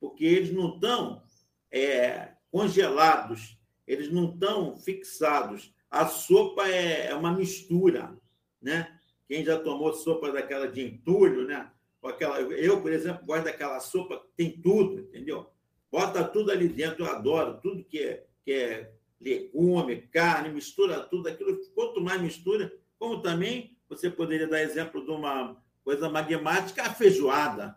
porque 0.00 0.24
eles 0.24 0.52
não 0.52 0.74
estão 0.74 1.22
é, 1.70 2.32
congelados, 2.50 3.58
eles 3.86 4.10
não 4.10 4.30
estão 4.30 4.76
fixados. 4.78 5.72
A 5.90 6.06
sopa 6.06 6.66
é, 6.66 7.08
é 7.08 7.14
uma 7.14 7.32
mistura, 7.32 8.16
né? 8.60 8.98
Quem 9.28 9.44
já 9.44 9.58
tomou 9.58 9.92
sopa 9.92 10.32
daquela 10.32 10.66
de 10.66 10.80
entulho, 10.80 11.46
né? 11.46 11.70
Aquela, 12.02 12.40
eu, 12.40 12.80
por 12.80 12.90
exemplo, 12.90 13.26
gosto 13.26 13.44
daquela 13.44 13.78
sopa 13.80 14.18
que 14.18 14.28
tem 14.34 14.60
tudo, 14.60 15.00
entendeu? 15.00 15.50
Bota 15.92 16.24
tudo 16.24 16.50
ali 16.50 16.68
dentro, 16.68 17.04
eu 17.04 17.10
adoro 17.10 17.60
tudo 17.60 17.84
que 17.84 17.98
é, 17.98 18.26
que 18.42 18.52
é 18.52 18.92
legume, 19.20 20.08
carne, 20.08 20.48
mistura 20.48 21.00
tudo 21.00 21.28
aquilo. 21.28 21.56
Quanto 21.74 22.00
mais 22.00 22.20
mistura, 22.20 22.72
como 22.98 23.20
também 23.20 23.76
você 23.88 24.08
poderia 24.08 24.46
dar 24.46 24.62
exemplo 24.62 25.04
de 25.04 25.10
uma 25.10 25.60
coisa 25.84 26.08
magmática, 26.08 26.82
a 26.82 26.94
feijoada, 26.94 27.76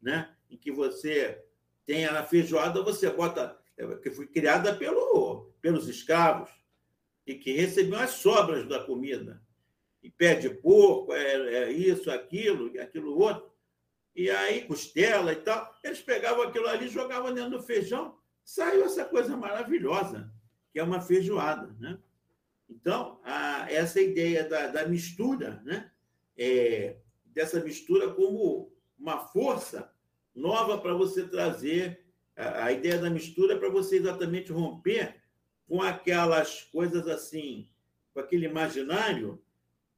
né? 0.00 0.34
Em 0.50 0.56
que 0.56 0.72
você 0.72 1.42
tem 1.86 2.04
a 2.06 2.24
feijoada, 2.24 2.82
você 2.82 3.10
bota, 3.10 3.58
é, 3.76 3.86
que 3.96 4.10
foi 4.10 4.26
criada 4.26 4.74
pelo, 4.74 5.52
pelos 5.60 5.88
escravos 5.88 6.50
e 7.26 7.34
que 7.34 7.52
recebiam 7.52 8.00
as 8.00 8.10
sobras 8.10 8.66
da 8.68 8.82
comida 8.82 9.42
e 10.02 10.10
pé 10.10 10.34
de 10.34 10.50
porco, 10.50 11.12
é, 11.12 11.54
é 11.64 11.72
isso, 11.72 12.10
aquilo, 12.10 12.72
aquilo 12.80 13.18
outro. 13.18 13.52
E 14.14 14.28
aí, 14.30 14.62
costela 14.62 15.32
e 15.32 15.36
tal. 15.36 15.74
Eles 15.82 16.02
pegavam 16.02 16.42
aquilo 16.42 16.66
ali, 16.66 16.88
jogavam 16.88 17.32
dentro 17.32 17.52
do 17.52 17.62
feijão, 17.62 18.18
saiu 18.44 18.84
essa 18.84 19.04
coisa 19.04 19.36
maravilhosa, 19.36 20.30
que 20.72 20.78
é 20.78 20.82
uma 20.82 21.00
feijoada. 21.00 21.74
Né? 21.78 21.98
Então, 22.68 23.20
a, 23.24 23.66
essa 23.70 24.00
ideia 24.00 24.48
da, 24.48 24.68
da 24.68 24.86
mistura, 24.86 25.60
né? 25.64 25.90
É, 26.36 26.96
dessa 27.26 27.60
mistura 27.60 28.12
como 28.14 28.72
uma 28.98 29.18
força 29.18 29.92
nova 30.34 30.78
para 30.78 30.94
você 30.94 31.26
trazer 31.28 32.04
a, 32.36 32.64
a 32.66 32.72
ideia 32.72 32.98
da 32.98 33.10
mistura 33.10 33.58
para 33.58 33.68
você 33.68 33.96
exatamente 33.96 34.50
romper 34.50 35.22
com 35.68 35.82
aquelas 35.82 36.62
coisas 36.64 37.06
assim, 37.06 37.68
com 38.12 38.20
aquele 38.20 38.46
imaginário 38.46 39.42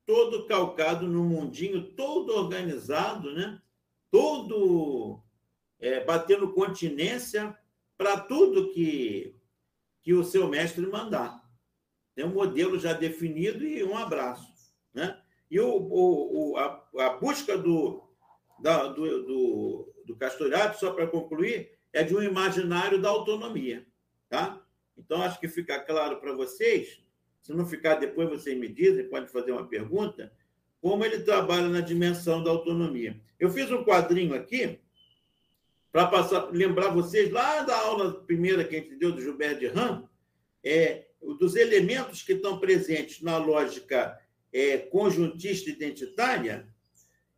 todo 0.07 0.47
calcado 0.47 1.07
no 1.09 1.25
mundinho, 1.25 1.93
todo 1.93 2.35
organizado, 2.35 3.33
né? 3.33 3.61
todo 4.11 5.22
é, 5.79 6.05
batendo 6.05 6.53
continência 6.53 7.57
para 7.97 8.20
tudo 8.20 8.70
que, 8.70 9.35
que 10.05 10.13
o 10.13 10.23
seu 10.23 10.47
mestre 10.47 10.87
mandar. 10.87 11.43
Tem 12.15 12.25
um 12.27 12.35
modelo 12.35 12.79
já 12.79 12.93
definido 12.93 13.65
e 13.65 13.83
um 13.83 13.97
abraço. 13.97 14.47
Né? 14.93 15.19
E 15.51 15.59
o, 15.59 15.67
o, 15.67 16.51
o 16.53 16.57
a, 16.59 16.85
a, 16.99 17.11
busca 17.15 17.57
do, 17.57 18.05
da, 18.61 18.89
do, 18.89 19.25
do, 19.25 19.95
do 20.07 20.19
só 20.79 20.93
para 20.93 21.07
concluir, 21.07 21.73
é 21.91 22.05
de 22.05 22.15
um 22.15 22.23
imaginário 22.23 23.01
da 23.01 23.09
autonomia. 23.09 23.87
Tá? 24.29 24.63
Então, 24.97 25.23
acho 25.23 25.41
que 25.41 25.49
fica 25.49 25.81
claro 25.81 26.21
para 26.21 26.35
vocês, 26.35 27.03
se 27.41 27.55
não 27.55 27.67
ficar 27.67 27.95
depois, 27.95 28.29
vocês 28.29 28.57
me 28.59 28.69
dizem, 28.69 29.09
pode 29.09 29.33
fazer 29.33 29.53
uma 29.53 29.67
pergunta, 29.67 30.31
como 30.83 31.03
ele 31.03 31.21
trabalha 31.21 31.69
na 31.69 31.81
dimensão 31.81 32.45
da 32.45 32.51
autonomia. 32.51 33.19
Eu 33.41 33.49
fiz 33.49 33.71
um 33.71 33.83
quadrinho 33.83 34.35
aqui 34.35 34.79
para 35.95 36.09
passar, 36.09 36.51
lembrar 36.51 36.89
vocês 36.89 37.31
lá 37.31 37.63
da 37.63 37.79
aula 37.79 38.21
primeira 38.25 38.65
que 38.65 38.75
a 38.75 38.81
gente 38.81 38.97
deu 38.97 39.13
do 39.13 39.23
Gilberto 39.23 39.61
de 39.61 39.69
Ram, 39.69 40.09
é, 40.65 41.07
dos 41.39 41.55
elementos 41.55 42.21
que 42.21 42.33
estão 42.33 42.59
presentes 42.59 43.23
na 43.23 43.37
lógica 43.37 44.21
é, 44.53 44.77
conjuntista 44.77 45.71
identitária 45.71 46.69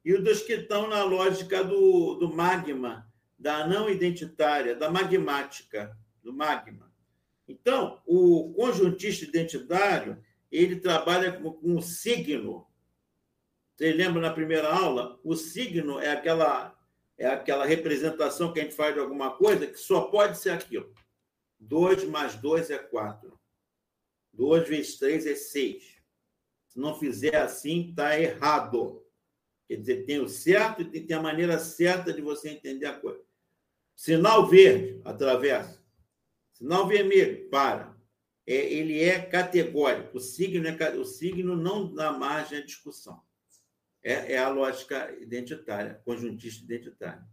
e 0.02 0.16
dos 0.16 0.40
que 0.40 0.54
estão 0.54 0.88
na 0.88 1.04
lógica 1.04 1.62
do, 1.62 2.14
do 2.14 2.32
magma, 2.32 3.06
da 3.38 3.66
não 3.66 3.90
identitária, 3.90 4.74
da 4.74 4.90
magmática, 4.90 5.94
do 6.22 6.32
magma. 6.32 6.90
Então, 7.46 8.00
o 8.06 8.54
conjuntista 8.54 9.26
identitário, 9.26 10.16
ele 10.50 10.76
trabalha 10.76 11.30
com, 11.30 11.52
com 11.52 11.76
o 11.76 11.82
signo. 11.82 12.66
Você 13.74 13.92
lembra 13.92 14.22
na 14.22 14.32
primeira 14.32 14.72
aula? 14.72 15.20
O 15.22 15.36
signo 15.36 16.00
é 16.00 16.10
aquela 16.10 16.75
é 17.18 17.26
aquela 17.26 17.64
representação 17.64 18.52
que 18.52 18.60
a 18.60 18.62
gente 18.62 18.74
faz 18.74 18.94
de 18.94 19.00
alguma 19.00 19.36
coisa 19.36 19.66
que 19.66 19.78
só 19.78 20.02
pode 20.02 20.38
ser 20.38 20.50
aquilo. 20.50 20.92
2 21.58 22.04
mais 22.04 22.34
2 22.34 22.70
é 22.70 22.78
4. 22.78 23.38
2 24.32 24.68
vezes 24.68 24.98
3 24.98 25.26
é 25.26 25.34
6. 25.34 25.96
Se 26.68 26.78
não 26.78 26.98
fizer 26.98 27.36
assim, 27.36 27.88
está 27.90 28.18
errado. 28.20 29.02
Quer 29.66 29.76
dizer, 29.76 30.04
tem 30.04 30.20
o 30.20 30.28
certo 30.28 30.82
e 30.82 31.00
tem 31.00 31.16
a 31.16 31.22
maneira 31.22 31.58
certa 31.58 32.12
de 32.12 32.20
você 32.20 32.50
entender 32.50 32.86
a 32.86 32.98
coisa. 32.98 33.24
Sinal 33.94 34.46
verde, 34.46 35.00
atravessa. 35.04 35.82
Sinal 36.52 36.86
vermelho, 36.86 37.48
para. 37.48 37.96
É, 38.46 38.54
ele 38.54 39.02
é 39.02 39.20
categórico. 39.20 40.18
O 40.18 40.20
signo, 40.20 40.68
é, 40.68 40.96
o 40.96 41.04
signo 41.04 41.56
não 41.56 41.92
dá 41.92 42.12
margem 42.12 42.58
à 42.58 42.64
discussão. 42.64 43.20
É, 44.06 44.34
é 44.34 44.38
a 44.38 44.48
lógica 44.48 45.12
identitária, 45.20 46.00
conjuntista 46.04 46.62
identitária. 46.64 47.26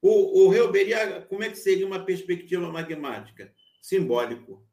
O, 0.00 0.48
o 0.48 1.26
como 1.28 1.42
é 1.42 1.50
que 1.50 1.56
seria 1.56 1.84
uma 1.84 2.04
perspectiva 2.04 2.70
magmática? 2.70 3.52
Simbólico. 3.82 4.64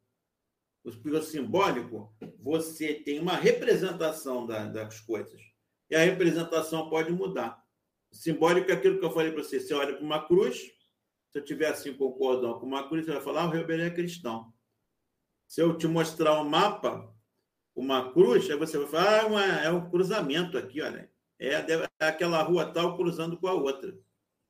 O 0.84 0.92
simbólico, 1.24 2.16
você 2.40 2.94
tem 2.94 3.20
uma 3.20 3.36
representação 3.36 4.46
da, 4.46 4.68
das 4.68 5.00
coisas. 5.00 5.42
E 5.90 5.96
a 5.96 6.04
representação 6.04 6.88
pode 6.92 7.12
mudar. 7.12 7.60
Simbólico 8.12 8.70
é 8.70 8.76
aquilo 8.76 9.00
que 9.00 9.06
eu 9.06 9.12
falei 9.12 9.32
para 9.32 9.42
você. 9.44 9.60
Você 9.60 9.74
olha 9.74 9.96
para 9.96 10.06
uma 10.06 10.28
cruz, 10.28 10.60
se 11.32 11.40
eu 11.40 11.44
tiver 11.44 11.70
assim 11.70 11.96
com 11.96 12.06
o 12.06 12.14
cordão 12.14 12.60
com 12.60 12.68
uma 12.68 12.88
cruz, 12.88 13.06
você 13.06 13.14
vai 13.14 13.22
falar, 13.22 13.42
ah, 13.42 13.48
o 13.48 13.50
Reuberiaga 13.50 13.92
é 13.92 13.96
cristão. 13.96 14.54
Se 15.48 15.60
eu 15.60 15.76
te 15.76 15.88
mostrar 15.88 16.40
um 16.40 16.48
mapa, 16.48 17.12
uma 17.76 18.12
cruz, 18.12 18.50
aí 18.50 18.58
você 18.58 18.78
vai 18.78 18.88
falar, 18.88 19.22
ah, 19.22 19.26
uma, 19.28 19.44
é 19.44 19.72
um 19.72 19.90
cruzamento 19.90 20.58
aqui, 20.58 20.82
olha. 20.82 21.10
É, 21.40 21.54
é 21.54 22.08
aquela 22.08 22.42
rua 22.42 22.72
tal 22.72 22.96
cruzando 22.96 23.38
com 23.38 23.48
a 23.48 23.54
outra. 23.54 23.98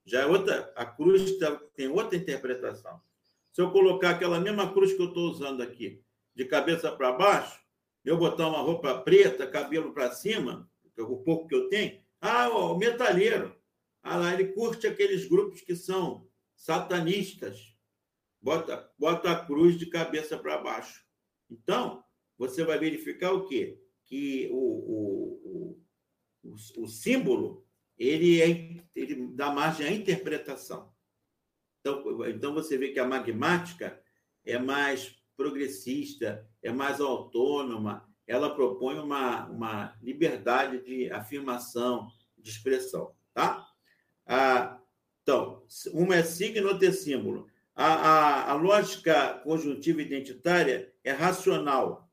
Já 0.05 0.21
é 0.21 0.25
outra, 0.25 0.71
a 0.75 0.85
cruz 0.85 1.37
tá, 1.37 1.55
tem 1.75 1.87
outra 1.87 2.17
interpretação. 2.17 3.01
Se 3.51 3.61
eu 3.61 3.71
colocar 3.71 4.11
aquela 4.11 4.39
mesma 4.39 4.71
cruz 4.73 4.93
que 4.93 5.01
eu 5.01 5.07
estou 5.07 5.29
usando 5.31 5.61
aqui, 5.61 6.03
de 6.35 6.45
cabeça 6.45 6.91
para 6.91 7.13
baixo, 7.13 7.59
eu 8.03 8.17
botar 8.17 8.47
uma 8.47 8.59
roupa 8.59 8.99
preta, 8.99 9.47
cabelo 9.47 9.93
para 9.93 10.11
cima, 10.11 10.69
o 10.97 11.17
pouco 11.17 11.47
que 11.47 11.55
eu 11.55 11.69
tenho, 11.69 12.01
ah, 12.19 12.49
o 12.49 12.77
metalheiro. 12.77 13.55
Ah, 14.01 14.17
lá, 14.17 14.33
ele 14.33 14.53
curte 14.53 14.85
aqueles 14.85 15.25
grupos 15.27 15.61
que 15.61 15.75
são 15.75 16.27
satanistas. 16.55 17.73
Bota, 18.41 18.91
bota 18.99 19.31
a 19.31 19.45
cruz 19.45 19.77
de 19.77 19.85
cabeça 19.85 20.37
para 20.37 20.57
baixo. 20.57 21.01
Então, 21.49 22.02
você 22.49 22.63
vai 22.63 22.77
verificar 22.79 23.31
o 23.31 23.45
quê? 23.45 23.79
Que 24.05 24.49
o, 24.51 24.57
o, 24.57 25.77
o, 26.43 26.83
o, 26.83 26.87
símbolo 26.87 27.65
ele, 27.97 28.41
é, 28.41 28.83
ele 28.95 29.27
dá 29.33 29.51
margem 29.51 29.87
à 29.87 29.91
interpretação. 29.91 30.91
Então, 31.79 32.25
então, 32.27 32.53
você 32.53 32.77
vê 32.77 32.89
que 32.89 32.99
a 32.99 33.07
magmática 33.07 34.01
é 34.45 34.57
mais 34.57 35.15
progressista, 35.35 36.47
é 36.61 36.71
mais 36.71 37.01
autônoma, 37.01 38.07
ela 38.25 38.55
propõe 38.55 38.99
uma, 38.99 39.47
uma 39.47 39.97
liberdade 40.01 40.83
de 40.83 41.11
afirmação, 41.11 42.07
de 42.37 42.49
expressão. 42.49 43.13
Tá? 43.33 43.67
Ah, 44.25 44.79
então, 45.21 45.63
uma 45.93 46.15
é 46.15 46.23
signo, 46.23 46.69
outra 46.69 46.87
é 46.87 46.91
símbolo. 46.91 47.47
A, 47.75 47.85
a, 47.85 48.51
a 48.51 48.53
lógica 48.53 49.39
conjuntiva 49.43 50.01
identitária 50.01 50.93
é 51.03 51.11
racional. 51.11 52.09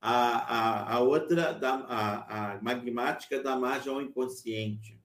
A, 0.00 0.10
a, 0.10 0.94
a 0.94 1.00
outra, 1.00 1.52
da, 1.52 1.74
a, 1.74 2.54
a 2.54 2.62
magmática, 2.62 3.42
dá 3.42 3.56
margem 3.56 3.92
ao 3.92 4.00
inconsciente, 4.00 5.00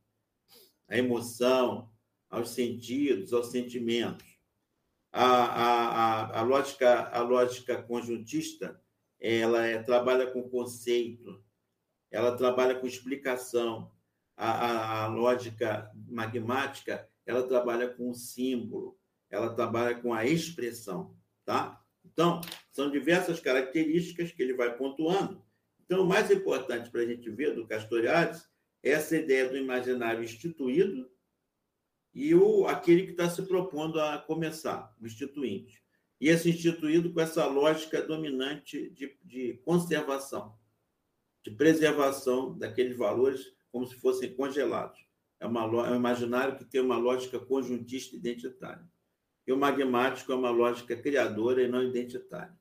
à 0.87 0.97
emoção, 0.97 1.91
aos 2.29 2.49
sentidos, 2.49 3.33
aos 3.33 3.47
sentimentos. 3.47 4.25
A, 5.11 5.25
a, 5.25 5.87
a, 5.87 6.39
a, 6.39 6.41
lógica, 6.41 7.09
a 7.09 7.21
lógica 7.21 7.81
conjuntista 7.81 8.81
ela 9.19 9.65
é, 9.65 9.81
trabalha 9.81 10.27
com 10.27 10.49
conceito, 10.49 11.43
ela 12.11 12.35
trabalha 12.35 12.75
com 12.79 12.87
explicação. 12.87 13.91
A, 14.35 14.49
a, 14.49 15.03
a 15.03 15.07
lógica 15.07 15.91
magmática 16.07 17.07
ela 17.25 17.47
trabalha 17.47 17.87
com 17.87 18.13
símbolo, 18.13 18.97
ela 19.29 19.53
trabalha 19.53 19.95
com 19.95 20.13
a 20.13 20.25
expressão, 20.25 21.15
tá? 21.45 21.82
Então, 22.14 22.39
são 22.72 22.89
diversas 22.89 23.39
características 23.39 24.32
que 24.32 24.41
ele 24.41 24.53
vai 24.53 24.78
pontuando. 24.78 25.43
Então, 25.84 26.03
o 26.03 26.07
mais 26.07 26.32
importante 26.32 26.89
para 26.89 27.01
a 27.01 27.05
gente 27.05 27.30
ver 27.30 27.53
do 27.55 27.68
Castoriadis 27.68 28.47
é 28.82 28.91
essa 28.91 29.18
ideia 29.18 29.49
do 29.49 29.57
imaginário 29.57 30.24
instituído 30.24 31.11
e 32.14 32.34
o, 32.36 32.68
aquele 32.68 33.05
que 33.05 33.11
está 33.11 33.30
se 33.30 33.41
propondo 33.43 33.99
a 33.99 34.20
começar, 34.20 34.95
o 35.01 35.05
instituinte. 35.05 35.84
E 36.22 36.30
esse 36.30 36.49
instituído 36.49 37.11
com 37.11 37.20
essa 37.20 37.45
lógica 37.47 38.01
dominante 38.01 38.89
de, 38.91 39.18
de 39.24 39.55
conservação, 39.66 40.55
de 41.43 41.51
preservação 41.51 42.57
daqueles 42.57 42.95
valores 42.95 43.53
como 43.72 43.88
se 43.88 43.95
fossem 43.95 44.34
congelados. 44.36 45.03
É, 45.39 45.47
uma, 45.47 45.61
é 45.61 45.91
um 45.91 45.95
imaginário 45.95 46.55
que 46.55 46.64
tem 46.64 46.80
uma 46.80 46.97
lógica 46.97 47.39
conjuntista 47.39 48.16
identitária. 48.16 48.88
E 49.45 49.51
o 49.51 49.57
magmático 49.57 50.31
é 50.31 50.35
uma 50.35 50.49
lógica 50.49 50.95
criadora 50.95 51.61
e 51.61 51.67
não 51.67 51.83
identitária, 51.83 52.57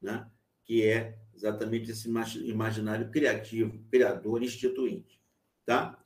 né? 0.00 0.30
que 0.64 0.84
é 0.84 1.18
exatamente 1.34 1.90
esse 1.90 2.08
imaginário 2.44 3.10
criativo, 3.10 3.82
criador, 3.90 4.42
instituinte. 4.42 5.20
Tá? 5.66 5.98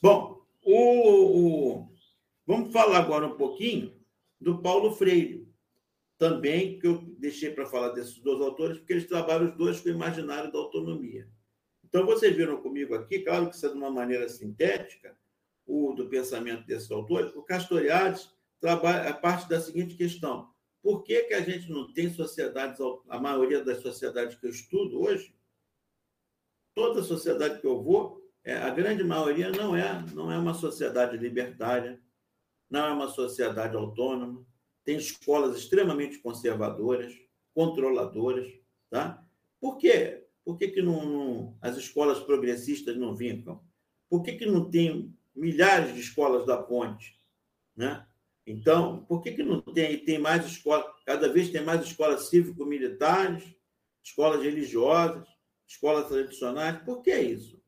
Bom, 0.00 0.44
o, 0.62 1.78
o, 1.82 1.92
vamos 2.46 2.72
falar 2.72 2.98
agora 2.98 3.26
um 3.26 3.36
pouquinho 3.36 3.98
do 4.38 4.60
Paulo 4.60 4.92
Freire, 4.92 5.50
também, 6.20 6.78
que 6.78 6.86
eu 6.86 6.98
deixei 7.18 7.50
para 7.50 7.64
falar 7.64 7.88
desses 7.90 8.18
dois 8.18 8.42
autores, 8.42 8.76
porque 8.76 8.92
eles 8.92 9.08
trabalham 9.08 9.48
os 9.48 9.56
dois 9.56 9.80
com 9.80 9.88
o 9.88 9.92
imaginário 9.92 10.52
da 10.52 10.58
autonomia. 10.58 11.26
Então, 11.82 12.04
vocês 12.04 12.36
viram 12.36 12.60
comigo 12.60 12.94
aqui, 12.94 13.20
claro 13.20 13.48
que 13.48 13.56
isso 13.56 13.64
é 13.64 13.70
de 13.70 13.74
uma 13.74 13.90
maneira 13.90 14.28
sintética, 14.28 15.16
o 15.66 15.94
do 15.94 16.10
pensamento 16.10 16.66
desses 16.66 16.90
autores, 16.90 17.34
o 17.34 17.42
Castoriadis 17.42 18.30
trabalha 18.60 19.08
a 19.08 19.14
parte 19.14 19.48
da 19.48 19.60
seguinte 19.60 19.96
questão: 19.96 20.50
por 20.82 21.02
que, 21.02 21.24
que 21.24 21.34
a 21.34 21.40
gente 21.40 21.70
não 21.70 21.92
tem 21.92 22.12
sociedades, 22.12 22.78
a 23.08 23.18
maioria 23.18 23.64
das 23.64 23.80
sociedades 23.80 24.36
que 24.36 24.46
eu 24.46 24.50
estudo 24.50 25.00
hoje, 25.00 25.34
toda 26.74 27.02
sociedade 27.02 27.60
que 27.60 27.66
eu 27.66 27.82
vou, 27.82 28.20
é, 28.44 28.56
a 28.56 28.70
grande 28.70 29.04
maioria 29.04 29.50
não 29.50 29.76
é, 29.76 30.04
não 30.14 30.30
é 30.30 30.38
uma 30.38 30.54
sociedade 30.54 31.16
libertária, 31.16 32.00
não 32.70 32.86
é 32.86 32.92
uma 32.92 33.08
sociedade 33.08 33.76
autônoma, 33.76 34.46
tem 34.84 34.96
escolas 34.96 35.56
extremamente 35.56 36.18
conservadoras, 36.18 37.14
controladoras, 37.54 38.50
tá? 38.88 39.22
Por 39.60 39.76
quê? 39.76 40.26
Por 40.44 40.56
que, 40.56 40.68
que 40.68 40.82
não, 40.82 41.04
não, 41.04 41.58
as 41.60 41.76
escolas 41.76 42.18
progressistas 42.20 42.96
não 42.96 43.14
vincam? 43.14 43.62
Por 44.08 44.22
que, 44.22 44.32
que 44.32 44.46
não 44.46 44.70
tem 44.70 45.14
milhares 45.34 45.94
de 45.94 46.00
escolas 46.00 46.46
da 46.46 46.56
ponte? 46.56 47.20
Né? 47.76 48.04
Então, 48.46 49.04
por 49.04 49.22
que, 49.22 49.32
que 49.32 49.42
não 49.42 49.60
tem, 49.60 50.04
tem 50.04 50.18
mais 50.18 50.44
escolas? 50.46 50.86
Cada 51.04 51.28
vez 51.28 51.50
tem 51.50 51.62
mais 51.62 51.82
escolas 51.82 52.28
cívico-militares, 52.28 53.44
escolas 54.02 54.42
religiosas, 54.42 55.26
escolas 55.66 56.08
tradicionais. 56.08 56.82
Por 56.82 57.02
que 57.02 57.14
isso? 57.14 57.56
O 57.56 57.62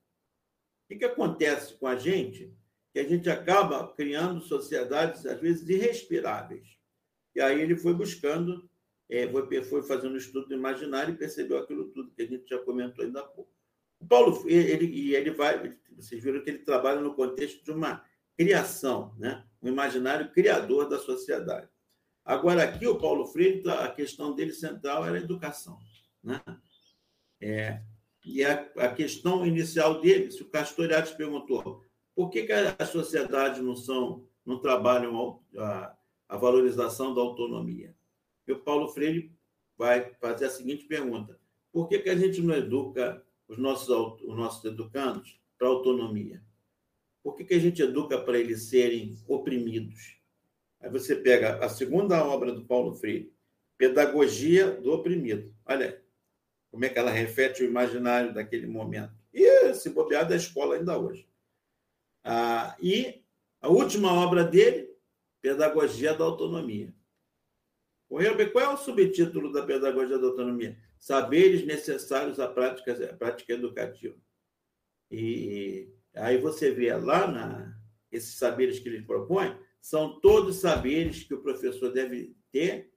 que, 0.89 0.97
que 0.97 1.05
acontece 1.05 1.75
com 1.79 1.87
a 1.87 1.97
gente? 1.97 2.53
Que 2.93 3.01
a 3.01 3.09
gente 3.09 3.31
acaba 3.31 3.93
criando 3.95 4.41
sociedades, 4.43 5.25
às 5.25 5.41
vezes, 5.41 5.69
irrespiráveis. 5.69 6.67
E 7.35 7.41
aí 7.41 7.61
ele 7.61 7.77
foi 7.77 7.95
buscando, 7.95 8.69
é, 9.09 9.27
foi, 9.29 9.63
foi 9.63 9.83
fazendo 9.83 10.17
estudo 10.17 10.53
imaginário 10.53 11.15
e 11.15 11.19
percebeu 11.19 11.59
aquilo 11.59 11.91
tudo 11.91 12.13
que 12.13 12.23
a 12.23 12.27
gente 12.27 12.49
já 12.49 12.59
comentou 12.59 13.05
ainda 13.05 13.21
há 13.21 13.25
pouco. 13.25 13.51
O 14.01 14.07
Paulo, 14.07 14.45
ele, 14.49 15.15
ele 15.15 15.31
vai, 15.31 15.79
vocês 15.93 16.23
viram 16.23 16.43
que 16.43 16.51
ele 16.51 16.59
trabalha 16.59 17.01
no 17.01 17.15
contexto 17.15 17.65
de 17.65 17.71
uma 17.71 18.05
criação, 18.37 19.15
né? 19.19 19.45
um 19.63 19.69
imaginário 19.69 20.31
criador 20.33 20.89
da 20.89 20.99
sociedade. 20.99 21.69
Agora, 22.25 22.63
aqui, 22.63 22.87
o 22.87 22.99
Paulo 22.99 23.27
Freire, 23.27 23.69
a 23.69 23.89
questão 23.89 24.35
dele 24.35 24.53
central 24.53 25.05
era 25.05 25.17
a 25.17 25.21
educação. 25.21 25.79
Né? 26.23 26.41
É, 27.41 27.83
e 28.25 28.45
a, 28.45 28.71
a, 28.77 28.89
questão 28.89 29.45
inicial 29.45 30.01
dele, 30.01 30.31
se 30.31 30.43
o 30.43 30.49
Castoriadis 30.49 31.13
perguntou 31.13 31.85
por 32.15 32.31
que, 32.31 32.45
que 32.45 32.53
as 32.53 32.89
sociedades 32.91 33.61
não, 33.63 33.75
são, 33.75 34.27
não 34.45 34.61
trabalham 34.61 35.41
a, 35.59 35.97
a 36.29 36.37
valorização 36.37 37.15
da 37.15 37.21
autonomia? 37.21 37.97
E 38.47 38.53
o 38.53 38.61
Paulo 38.61 38.89
Freire 38.89 39.33
vai 39.77 40.15
fazer 40.21 40.47
a 40.47 40.51
seguinte 40.51 40.85
pergunta: 40.85 41.39
por 41.73 41.89
que, 41.89 41.99
que 41.99 42.11
a 42.11 42.17
gente 42.17 42.41
não 42.41 42.55
educa 42.55 43.25
os 43.49 43.59
nossos, 43.59 43.89
os 44.23 44.37
nossos 44.37 44.65
educandos 44.65 45.41
para 45.59 45.69
autonomia? 45.69 46.43
Por 47.23 47.37
que, 47.37 47.45
que 47.45 47.55
a 47.55 47.59
gente 47.59 47.81
educa 47.83 48.21
para 48.21 48.39
eles 48.39 48.65
serem 48.65 49.17
oprimidos? 49.29 50.17
Aí 50.81 50.91
você 50.91 51.15
pega 51.15 51.65
a 51.65 51.69
segunda 51.69 52.25
obra 52.25 52.53
do 52.53 52.65
Paulo 52.65 52.95
Freire, 52.95 53.33
Pedagogia 53.79 54.71
do 54.71 54.93
Oprimido. 54.93 55.55
Olha 55.65 55.87
aí, 55.87 55.99
como 56.71 56.85
é 56.85 56.89
que 56.89 56.99
ela 56.99 57.11
reflete 57.11 57.63
o 57.63 57.67
imaginário 57.67 58.35
daquele 58.35 58.67
momento. 58.67 59.15
E 59.33 59.75
se 59.75 59.91
bobear 59.91 60.29
da 60.29 60.37
escola 60.37 60.77
ainda 60.77 60.99
hoje. 60.99 61.29
Ah, 62.25 62.77
e 62.81 63.23
a 63.61 63.69
última 63.69 64.13
obra 64.13 64.45
dele, 64.45 64.91
Pedagogia 65.41 66.15
da 66.15 66.25
Autonomia. 66.25 66.93
Qual 68.09 68.21
é 68.21 68.69
o 68.69 68.77
subtítulo 68.77 69.51
da 69.51 69.65
Pedagogia 69.65 70.19
da 70.19 70.27
Autonomia? 70.27 70.77
Saberes 70.99 71.65
necessários 71.65 72.39
à 72.39 72.47
prática, 72.47 72.93
à 72.93 73.17
prática 73.17 73.55
educativa. 73.55 74.17
E 75.11 75.89
Aí 76.15 76.39
você 76.39 76.71
vê 76.71 76.95
lá 76.95 77.27
na, 77.27 77.77
esses 78.11 78.35
saberes 78.35 78.79
que 78.79 78.89
ele 78.89 79.03
propõe, 79.03 79.57
são 79.81 80.21
todos 80.21 80.57
saberes 80.57 81.25
que 81.25 81.35
o 81.35 81.43
professor 81.43 81.93
deve 81.93 82.37
ter 82.51 82.93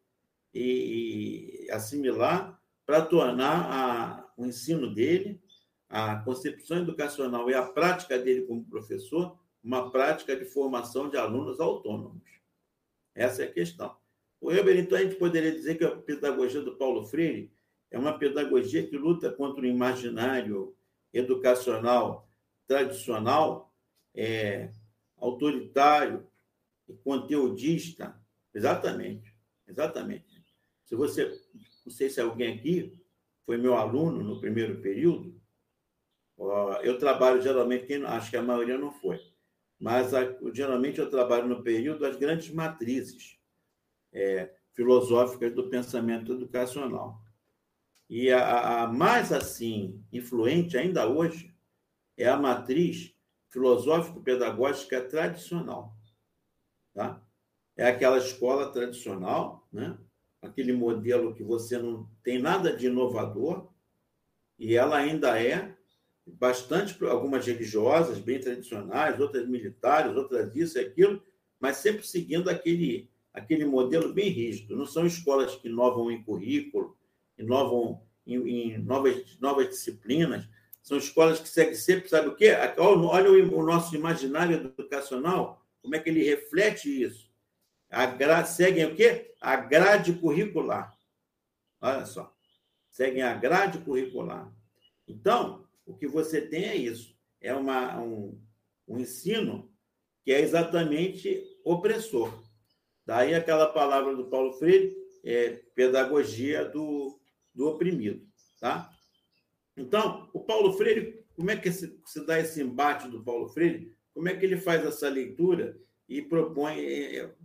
e, 0.54 1.66
e 1.66 1.72
assimilar 1.72 2.62
para 2.86 3.02
tornar 3.02 3.72
a, 3.72 4.34
o 4.38 4.46
ensino 4.46 4.94
dele, 4.94 5.42
a 5.90 6.18
concepção 6.18 6.78
educacional 6.80 7.50
e 7.50 7.54
a 7.54 7.64
prática 7.64 8.20
dele 8.20 8.46
como 8.46 8.66
professor, 8.66 9.40
uma 9.64 9.90
prática 9.90 10.36
de 10.36 10.46
formação 10.46 11.10
de 11.10 11.18
alunos 11.18 11.60
autônomos. 11.60 12.22
Essa 13.16 13.44
é 13.44 13.46
a 13.48 13.52
questão. 13.52 13.96
O 14.40 14.50
Weber, 14.50 14.78
então, 14.78 14.98
a 14.98 15.02
gente 15.02 15.16
poderia 15.16 15.52
dizer 15.52 15.76
que 15.76 15.86
a 15.86 15.96
pedagogia 15.96 16.62
do 16.62 16.76
Paulo 16.76 17.04
Freire 17.06 17.52
é 17.90 17.98
uma 17.98 18.20
pedagogia 18.20 18.86
que 18.86 18.98
luta 18.98 19.32
contra 19.32 19.64
o 19.64 19.66
imaginário 19.66 20.76
educacional 21.14 22.25
tradicional, 22.68 23.74
é, 24.14 24.72
autoritário 25.18 26.28
e 26.88 26.94
conteudista. 26.94 28.20
Exatamente, 28.54 29.36
exatamente. 29.68 30.44
Se 30.86 30.96
você, 30.96 31.42
não 31.86 31.92
sei 31.92 32.10
se 32.10 32.22
alguém 32.22 32.54
aqui 32.54 32.98
foi 33.46 33.58
meu 33.58 33.76
aluno 33.76 34.24
no 34.24 34.40
primeiro 34.40 34.82
período, 34.82 35.40
eu 36.84 36.98
trabalho 36.98 37.42
geralmente, 37.42 37.94
acho 38.06 38.30
que 38.30 38.38
a 38.38 38.42
maioria 38.42 38.78
não 38.78 38.92
foi, 38.92 39.20
mas 39.80 40.12
geralmente 40.54 41.00
eu 41.00 41.10
trabalho 41.10 41.48
no 41.48 41.64
período 41.64 42.00
das 42.00 42.18
grandes 42.18 42.50
matrizes 42.50 43.38
é, 44.12 44.54
filosóficas 44.74 45.54
do 45.54 45.70
pensamento 45.70 46.34
educacional. 46.34 47.22
E 48.10 48.32
a, 48.32 48.84
a 48.84 48.88
mais 48.88 49.32
assim 49.32 50.04
influente 50.12 50.78
ainda 50.78 51.08
hoje 51.08 51.55
é 52.18 52.28
a 52.28 52.38
matriz 52.38 53.14
filosófico-pedagógica 53.50 55.02
tradicional. 55.02 55.96
Tá? 56.94 57.22
É 57.76 57.88
aquela 57.88 58.18
escola 58.18 58.72
tradicional, 58.72 59.68
né? 59.72 59.98
aquele 60.42 60.74
modelo 60.74 61.34
que 61.34 61.44
você 61.44 61.78
não 61.78 62.10
tem 62.24 62.40
nada 62.40 62.76
de 62.76 62.88
inovador, 62.88 63.70
e 64.58 64.76
ela 64.76 64.98
ainda 64.98 65.42
é 65.42 65.76
bastante, 66.26 67.04
algumas 67.06 67.46
religiosas, 67.46 68.20
bem 68.20 68.40
tradicionais, 68.40 69.20
outras 69.20 69.48
militares, 69.48 70.16
outras 70.16 70.56
isso 70.56 70.78
e 70.78 70.82
aquilo, 70.82 71.22
mas 71.60 71.78
sempre 71.78 72.06
seguindo 72.06 72.50
aquele, 72.50 73.10
aquele 73.34 73.66
modelo 73.66 74.14
bem 74.14 74.30
rígido. 74.30 74.76
Não 74.76 74.86
são 74.86 75.06
escolas 75.06 75.56
que 75.56 75.68
inovam 75.68 76.10
em 76.10 76.24
currículo, 76.24 76.98
inovam 77.38 78.02
em, 78.26 78.36
em 78.36 78.78
novas, 78.80 79.38
novas 79.40 79.70
disciplinas, 79.70 80.48
são 80.86 81.00
escolas 81.00 81.40
que 81.40 81.50
seguem 81.50 81.74
sempre, 81.74 82.08
sabe 82.08 82.28
o 82.28 82.36
quê? 82.36 82.52
Olha 82.78 83.32
o 83.32 83.64
nosso 83.64 83.96
imaginário 83.96 84.56
educacional, 84.56 85.66
como 85.82 85.96
é 85.96 86.00
que 86.00 86.12
ele 86.12 86.24
reflete 86.24 87.02
isso. 87.02 87.34
A 87.90 88.06
gra... 88.06 88.46
Seguem 88.46 88.86
o 88.86 88.96
quê? 88.96 89.34
A 89.42 89.56
grade 89.56 90.14
curricular. 90.14 90.96
Olha 91.82 92.06
só. 92.06 92.32
Seguem 92.92 93.24
a 93.24 93.34
grade 93.34 93.80
curricular. 93.80 94.54
Então, 95.08 95.68
o 95.88 95.96
que 95.96 96.08
você 96.08 96.40
tem 96.40 96.66
é 96.66 96.76
isso. 96.76 97.18
É 97.42 97.52
uma, 97.56 98.00
um, 98.00 98.40
um 98.88 99.00
ensino 99.00 99.74
que 100.24 100.32
é 100.32 100.40
exatamente 100.40 101.44
opressor. 101.64 102.32
Daí 103.04 103.34
aquela 103.34 103.66
palavra 103.74 104.16
do 104.16 104.26
Paulo 104.26 104.54
Freire, 104.54 104.96
é 105.24 105.50
pedagogia 105.74 106.64
do, 106.64 107.20
do 107.56 107.70
oprimido. 107.70 108.24
Tá? 108.60 108.95
Então, 109.78 110.30
o 110.34 110.40
Paulo 110.40 110.74
Freire, 110.74 111.26
como 111.36 111.52
é 111.52 111.58
que 111.58 111.72
se, 111.72 112.00
dá 112.26 112.40
esse 112.40 112.62
embate 112.62 113.08
do 113.08 113.24
Paulo 113.24 113.50
Freire? 113.50 113.96
Como 114.14 114.30
é 114.30 114.36
que 114.36 114.46
ele 114.46 114.58
faz 114.58 114.86
essa 114.86 115.10
leitura 115.10 115.78
e 116.08 116.22
propõe. 116.22 116.80
É, 116.80 117.18
é, 117.18 117.36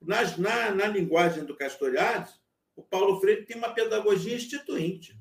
na, 0.00 0.36
na, 0.38 0.74
na 0.74 0.86
linguagem 0.86 1.44
do 1.44 1.56
Castoriadis, 1.56 2.40
o 2.74 2.82
Paulo 2.82 3.20
Freire 3.20 3.44
tem 3.44 3.56
uma 3.56 3.74
pedagogia 3.74 4.34
instituinte, 4.34 5.18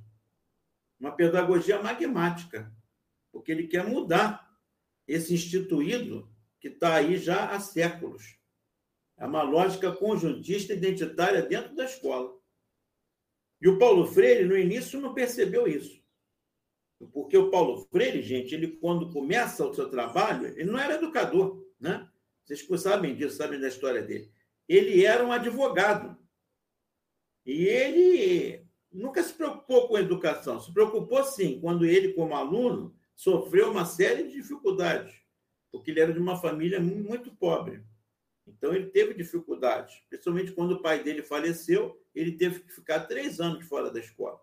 uma 1.00 1.12
pedagogia 1.12 1.82
magmática, 1.82 2.74
porque 3.32 3.52
ele 3.52 3.68
quer 3.68 3.86
mudar 3.86 4.50
esse 5.08 5.34
instituído 5.34 6.30
que 6.60 6.68
está 6.68 6.96
aí 6.96 7.18
já 7.18 7.50
há 7.52 7.60
séculos. 7.60 8.38
É 9.18 9.26
uma 9.26 9.44
lógica 9.44 9.92
conjuntista 9.92 10.74
identitária 10.74 11.42
dentro 11.42 11.76
da 11.76 11.86
escola. 11.86 12.38
E 13.62 13.68
o 13.68 13.78
Paulo 13.78 14.08
Freire, 14.08 14.46
no 14.46 14.58
início, 14.58 15.02
não 15.02 15.14
percebeu 15.14 15.68
isso. 15.68 15.99
Porque 17.08 17.38
o 17.38 17.50
Paulo 17.50 17.88
Freire, 17.90 18.22
gente, 18.22 18.54
ele 18.54 18.68
quando 18.68 19.12
começa 19.12 19.66
o 19.66 19.74
seu 19.74 19.90
trabalho, 19.90 20.48
ele 20.48 20.70
não 20.70 20.78
era 20.78 20.96
educador, 20.96 21.66
né? 21.80 22.08
Vocês 22.44 22.66
sabem 22.82 23.16
disso, 23.16 23.38
sabem 23.38 23.60
da 23.60 23.68
história 23.68 24.02
dele. 24.02 24.32
Ele 24.68 25.06
era 25.06 25.26
um 25.26 25.32
advogado. 25.32 26.18
E 27.46 27.66
ele 27.66 28.66
nunca 28.92 29.24
se 29.24 29.34
preocupou 29.34 29.88
com 29.88 29.98
educação. 29.98 30.60
Se 30.60 30.74
preocupou, 30.74 31.24
sim, 31.24 31.60
quando 31.62 31.86
ele, 31.86 32.14
como 32.14 32.36
aluno, 32.36 32.96
sofreu 33.16 33.72
uma 33.72 33.86
série 33.86 34.24
de 34.24 34.34
dificuldades, 34.34 35.14
porque 35.72 35.92
ele 35.92 36.00
era 36.00 36.14
de 36.14 36.20
uma 36.20 36.38
família 36.38 36.80
muito 36.80 37.36
pobre. 37.36 37.84
Então, 38.48 38.74
ele 38.74 38.88
teve 38.88 39.14
dificuldades, 39.14 40.02
principalmente 40.10 40.52
quando 40.52 40.72
o 40.72 40.82
pai 40.82 41.04
dele 41.04 41.22
faleceu, 41.22 42.02
ele 42.16 42.32
teve 42.32 42.62
que 42.62 42.74
ficar 42.74 43.02
três 43.02 43.40
anos 43.40 43.66
fora 43.66 43.92
da 43.92 44.00
escola. 44.00 44.42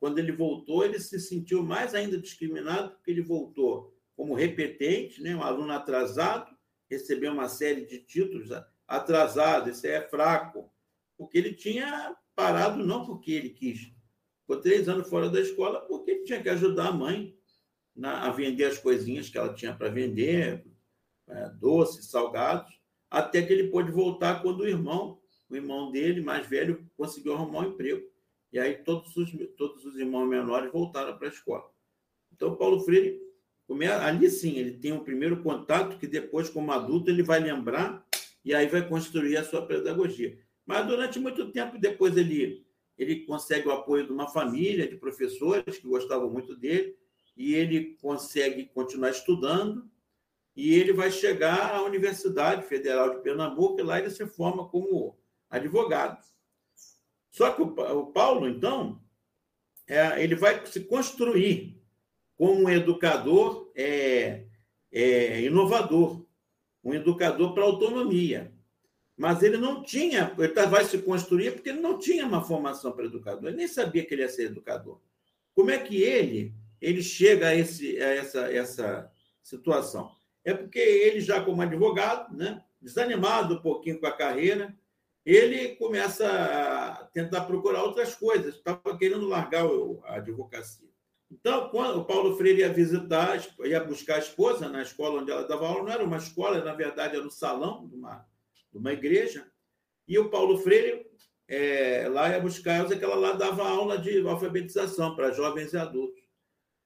Quando 0.00 0.18
ele 0.18 0.32
voltou, 0.32 0.82
ele 0.82 0.98
se 0.98 1.20
sentiu 1.20 1.62
mais 1.62 1.94
ainda 1.94 2.16
discriminado, 2.16 2.92
porque 2.92 3.10
ele 3.10 3.22
voltou 3.22 3.94
como 4.16 4.34
repetente, 4.34 5.22
né? 5.22 5.36
um 5.36 5.42
aluno 5.42 5.72
atrasado, 5.72 6.50
recebeu 6.90 7.32
uma 7.32 7.48
série 7.48 7.86
de 7.86 8.00
títulos 8.00 8.50
atrasado, 8.88 9.70
esse 9.70 9.86
é 9.86 10.00
fraco, 10.08 10.70
porque 11.16 11.38
ele 11.38 11.54
tinha 11.54 12.16
parado 12.34 12.84
não 12.84 13.06
porque 13.06 13.32
ele 13.32 13.50
quis. 13.50 13.92
Ficou 14.40 14.60
três 14.60 14.88
anos 14.88 15.08
fora 15.08 15.30
da 15.30 15.40
escola 15.40 15.80
porque 15.82 16.10
ele 16.10 16.24
tinha 16.24 16.42
que 16.42 16.48
ajudar 16.48 16.88
a 16.88 16.92
mãe 16.92 17.34
na, 17.94 18.26
a 18.26 18.30
vender 18.30 18.64
as 18.64 18.78
coisinhas 18.78 19.28
que 19.28 19.38
ela 19.38 19.54
tinha 19.54 19.74
para 19.74 19.88
vender, 19.88 20.66
é, 21.28 21.48
doces, 21.50 22.10
salgados, 22.10 22.70
até 23.10 23.42
que 23.42 23.52
ele 23.52 23.70
pôde 23.70 23.90
voltar 23.90 24.42
quando 24.42 24.60
o 24.60 24.68
irmão, 24.68 25.20
o 25.48 25.56
irmão 25.56 25.90
dele, 25.90 26.20
mais 26.20 26.46
velho, 26.46 26.90
conseguiu 26.96 27.34
arrumar 27.34 27.60
um 27.60 27.70
emprego 27.70 28.09
e 28.52 28.58
aí 28.58 28.74
todos 28.74 29.16
os, 29.16 29.30
todos 29.56 29.84
os 29.84 29.96
irmãos 29.96 30.26
menores 30.26 30.72
voltaram 30.72 31.16
para 31.16 31.28
a 31.28 31.30
escola. 31.30 31.70
Então, 32.32 32.56
Paulo 32.56 32.80
Freire, 32.80 33.20
ali 34.02 34.30
sim, 34.30 34.56
ele 34.56 34.78
tem 34.78 34.92
um 34.92 35.04
primeiro 35.04 35.42
contato 35.42 35.98
que 35.98 36.06
depois, 36.06 36.48
como 36.48 36.72
adulto, 36.72 37.10
ele 37.10 37.22
vai 37.22 37.38
lembrar 37.38 38.04
e 38.44 38.54
aí 38.54 38.66
vai 38.66 38.88
construir 38.88 39.36
a 39.36 39.44
sua 39.44 39.66
pedagogia. 39.66 40.38
Mas 40.66 40.86
durante 40.86 41.18
muito 41.18 41.50
tempo 41.52 41.78
depois 41.78 42.16
ele 42.16 42.64
ele 42.96 43.24
consegue 43.24 43.66
o 43.66 43.72
apoio 43.72 44.04
de 44.04 44.12
uma 44.12 44.28
família 44.28 44.86
de 44.86 44.94
professores 44.94 45.78
que 45.78 45.88
gostavam 45.88 46.28
muito 46.28 46.54
dele 46.54 46.94
e 47.34 47.54
ele 47.54 47.96
consegue 48.00 48.66
continuar 48.66 49.10
estudando 49.10 49.90
e 50.54 50.74
ele 50.74 50.92
vai 50.92 51.10
chegar 51.10 51.74
à 51.74 51.82
Universidade 51.82 52.66
Federal 52.66 53.08
de 53.08 53.22
Pernambuco 53.22 53.80
e 53.80 53.82
lá 53.82 53.98
ele 53.98 54.10
se 54.10 54.26
forma 54.26 54.68
como 54.68 55.18
advogado. 55.48 56.22
Só 57.30 57.52
que 57.52 57.62
o 57.62 58.06
Paulo, 58.06 58.48
então, 58.48 59.00
é, 59.86 60.22
ele 60.22 60.34
vai 60.34 60.64
se 60.66 60.80
construir 60.80 61.80
como 62.36 62.64
um 62.64 62.70
educador 62.70 63.70
é, 63.74 64.44
é, 64.90 65.42
inovador, 65.42 66.26
um 66.82 66.94
educador 66.94 67.54
para 67.54 67.64
autonomia. 67.64 68.52
Mas 69.16 69.42
ele 69.42 69.58
não 69.58 69.82
tinha, 69.82 70.34
ele 70.38 70.48
tá, 70.48 70.64
vai 70.64 70.84
se 70.84 70.98
construir 70.98 71.52
porque 71.52 71.68
ele 71.68 71.80
não 71.80 71.98
tinha 71.98 72.26
uma 72.26 72.42
formação 72.42 72.92
para 72.92 73.04
educador, 73.04 73.48
ele 73.48 73.58
nem 73.58 73.68
sabia 73.68 74.04
que 74.04 74.14
ele 74.14 74.22
ia 74.22 74.28
ser 74.28 74.44
educador. 74.44 75.00
Como 75.54 75.70
é 75.70 75.78
que 75.78 76.02
ele 76.02 76.54
ele 76.80 77.02
chega 77.02 77.48
a, 77.48 77.54
esse, 77.54 78.00
a 78.00 78.08
essa, 78.14 78.52
essa 78.52 79.12
situação? 79.42 80.10
É 80.42 80.54
porque 80.54 80.78
ele, 80.78 81.20
já 81.20 81.44
como 81.44 81.60
advogado, 81.60 82.34
né, 82.34 82.64
desanimado 82.80 83.56
um 83.56 83.60
pouquinho 83.60 84.00
com 84.00 84.06
a 84.06 84.16
carreira, 84.16 84.74
ele 85.24 85.76
começa 85.76 86.26
a 86.28 87.04
tentar 87.12 87.42
procurar 87.42 87.82
outras 87.82 88.14
coisas, 88.14 88.54
estava 88.54 88.96
querendo 88.98 89.28
largar 89.28 89.64
a 90.04 90.16
advocacia. 90.16 90.88
Então, 91.30 91.68
quando 91.68 92.00
o 92.00 92.04
Paulo 92.04 92.36
Freire 92.36 92.60
ia 92.60 92.72
visitar, 92.72 93.40
ia 93.60 93.84
buscar 93.84 94.16
a 94.16 94.18
esposa 94.18 94.68
na 94.68 94.82
escola 94.82 95.20
onde 95.20 95.30
ela 95.30 95.46
dava 95.46 95.68
aula, 95.68 95.84
não 95.84 95.92
era 95.92 96.04
uma 96.04 96.16
escola, 96.16 96.64
na 96.64 96.74
verdade 96.74 97.16
era 97.16 97.24
um 97.24 97.30
salão 97.30 97.86
de 97.86 97.94
uma, 97.94 98.26
de 98.72 98.78
uma 98.78 98.92
igreja, 98.92 99.46
e 100.08 100.18
o 100.18 100.28
Paulo 100.28 100.58
Freire 100.58 101.06
é, 101.46 102.08
lá 102.08 102.30
ia 102.30 102.40
buscar 102.40 102.74
ela, 102.74 102.96
que 102.96 103.04
ela 103.04 103.14
lá 103.14 103.32
dava 103.32 103.68
aula 103.68 103.96
de 103.96 104.26
alfabetização 104.26 105.14
para 105.14 105.32
jovens 105.32 105.72
e 105.72 105.76
adultos. 105.76 106.20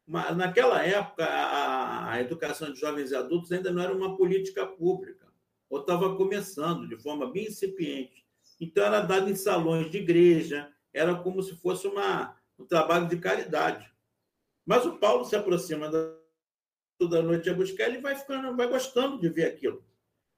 Mas, 0.07 0.37
naquela 0.37 0.85
época, 0.85 1.25
a, 1.25 2.13
a 2.13 2.21
educação 2.21 2.71
de 2.71 2.79
jovens 2.79 3.11
e 3.11 3.17
adultos 3.17 3.51
ainda 3.51 3.71
não 3.71 3.83
era 3.83 3.95
uma 3.95 4.15
política 4.15 4.67
pública, 4.67 5.27
ou 5.71 5.81
estava 5.81 6.15
começando 6.17 6.87
de 6.87 6.97
forma 6.97 7.31
bem 7.31 7.47
incipiente. 7.47 8.24
Então, 8.61 8.85
era 8.85 9.01
dado 9.01 9.31
em 9.31 9.35
salões 9.35 9.91
de 9.91 9.99
igreja, 9.99 10.73
era 10.93 11.15
como 11.15 11.43
se 11.43 11.57
fosse 11.57 11.87
uma, 11.87 12.37
um 12.59 12.65
trabalho 12.65 13.09
de 13.09 13.17
caridade. 13.19 13.91
Mas 14.65 14.87
o 14.87 14.97
Paulo 14.99 15.25
se 15.25 15.37
aproxima 15.37 15.91
da, 15.91 16.15
da 17.09 17.23
noite 17.23 17.51
a 17.51 17.55
buscar, 17.55 17.89
ele 17.89 17.99
vai 17.99 18.15
ficando, 18.17 18.57
vai 18.57 18.69
gostando 18.69 19.19
de 19.19 19.29
ver 19.29 19.47
aquilo. 19.47 19.85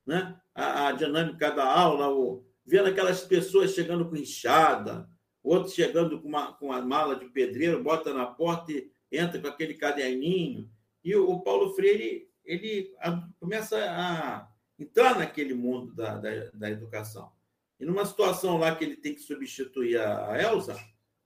Né? 0.05 0.39
A, 0.55 0.89
a 0.89 0.93
dinâmica 0.93 1.51
da 1.51 1.65
aula, 1.65 2.11
o, 2.11 2.45
vendo 2.65 2.89
aquelas 2.89 3.23
pessoas 3.23 3.73
chegando 3.73 4.09
com 4.09 4.17
enxada, 4.17 5.09
outros 5.43 5.75
chegando 5.75 6.21
com 6.21 6.29
uma, 6.29 6.53
com 6.55 6.67
uma 6.67 6.81
mala 6.81 7.17
de 7.17 7.27
pedreiro, 7.27 7.83
bota 7.83 8.13
na 8.13 8.27
porta 8.27 8.73
e 8.73 8.91
entra 9.13 9.41
com 9.41 9.47
aquele 9.47 9.75
caderninho. 9.75 10.69
E 11.05 11.15
o, 11.15 11.31
o 11.31 11.41
Paulo 11.41 11.75
Freire 11.75 12.29
ele 12.45 12.95
a, 13.01 13.29
começa 13.39 13.77
a 13.77 14.49
entrar 14.79 15.19
naquele 15.19 15.55
mundo 15.55 15.95
da, 15.95 16.17
da, 16.17 16.31
da 16.55 16.71
educação. 16.71 17.31
E 17.79 17.85
numa 17.85 18.07
situação 18.07 18.57
lá 18.57 18.75
que 18.75 18.85
ele 18.85 18.97
tem 18.97 19.15
que 19.15 19.21
substituir 19.21 19.99
a, 19.99 20.41
Elsa, 20.41 20.77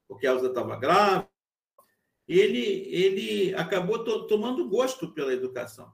porque 0.09 0.26
a 0.26 0.32
Elsa 0.32 0.46
estava 0.46 0.76
grávida, 0.76 1.28
ele, 2.26 2.86
ele 2.94 3.55
acabou 3.55 4.05
to, 4.05 4.26
tomando 4.26 4.68
gosto 4.68 5.12
pela 5.12 5.32
educação. 5.32 5.92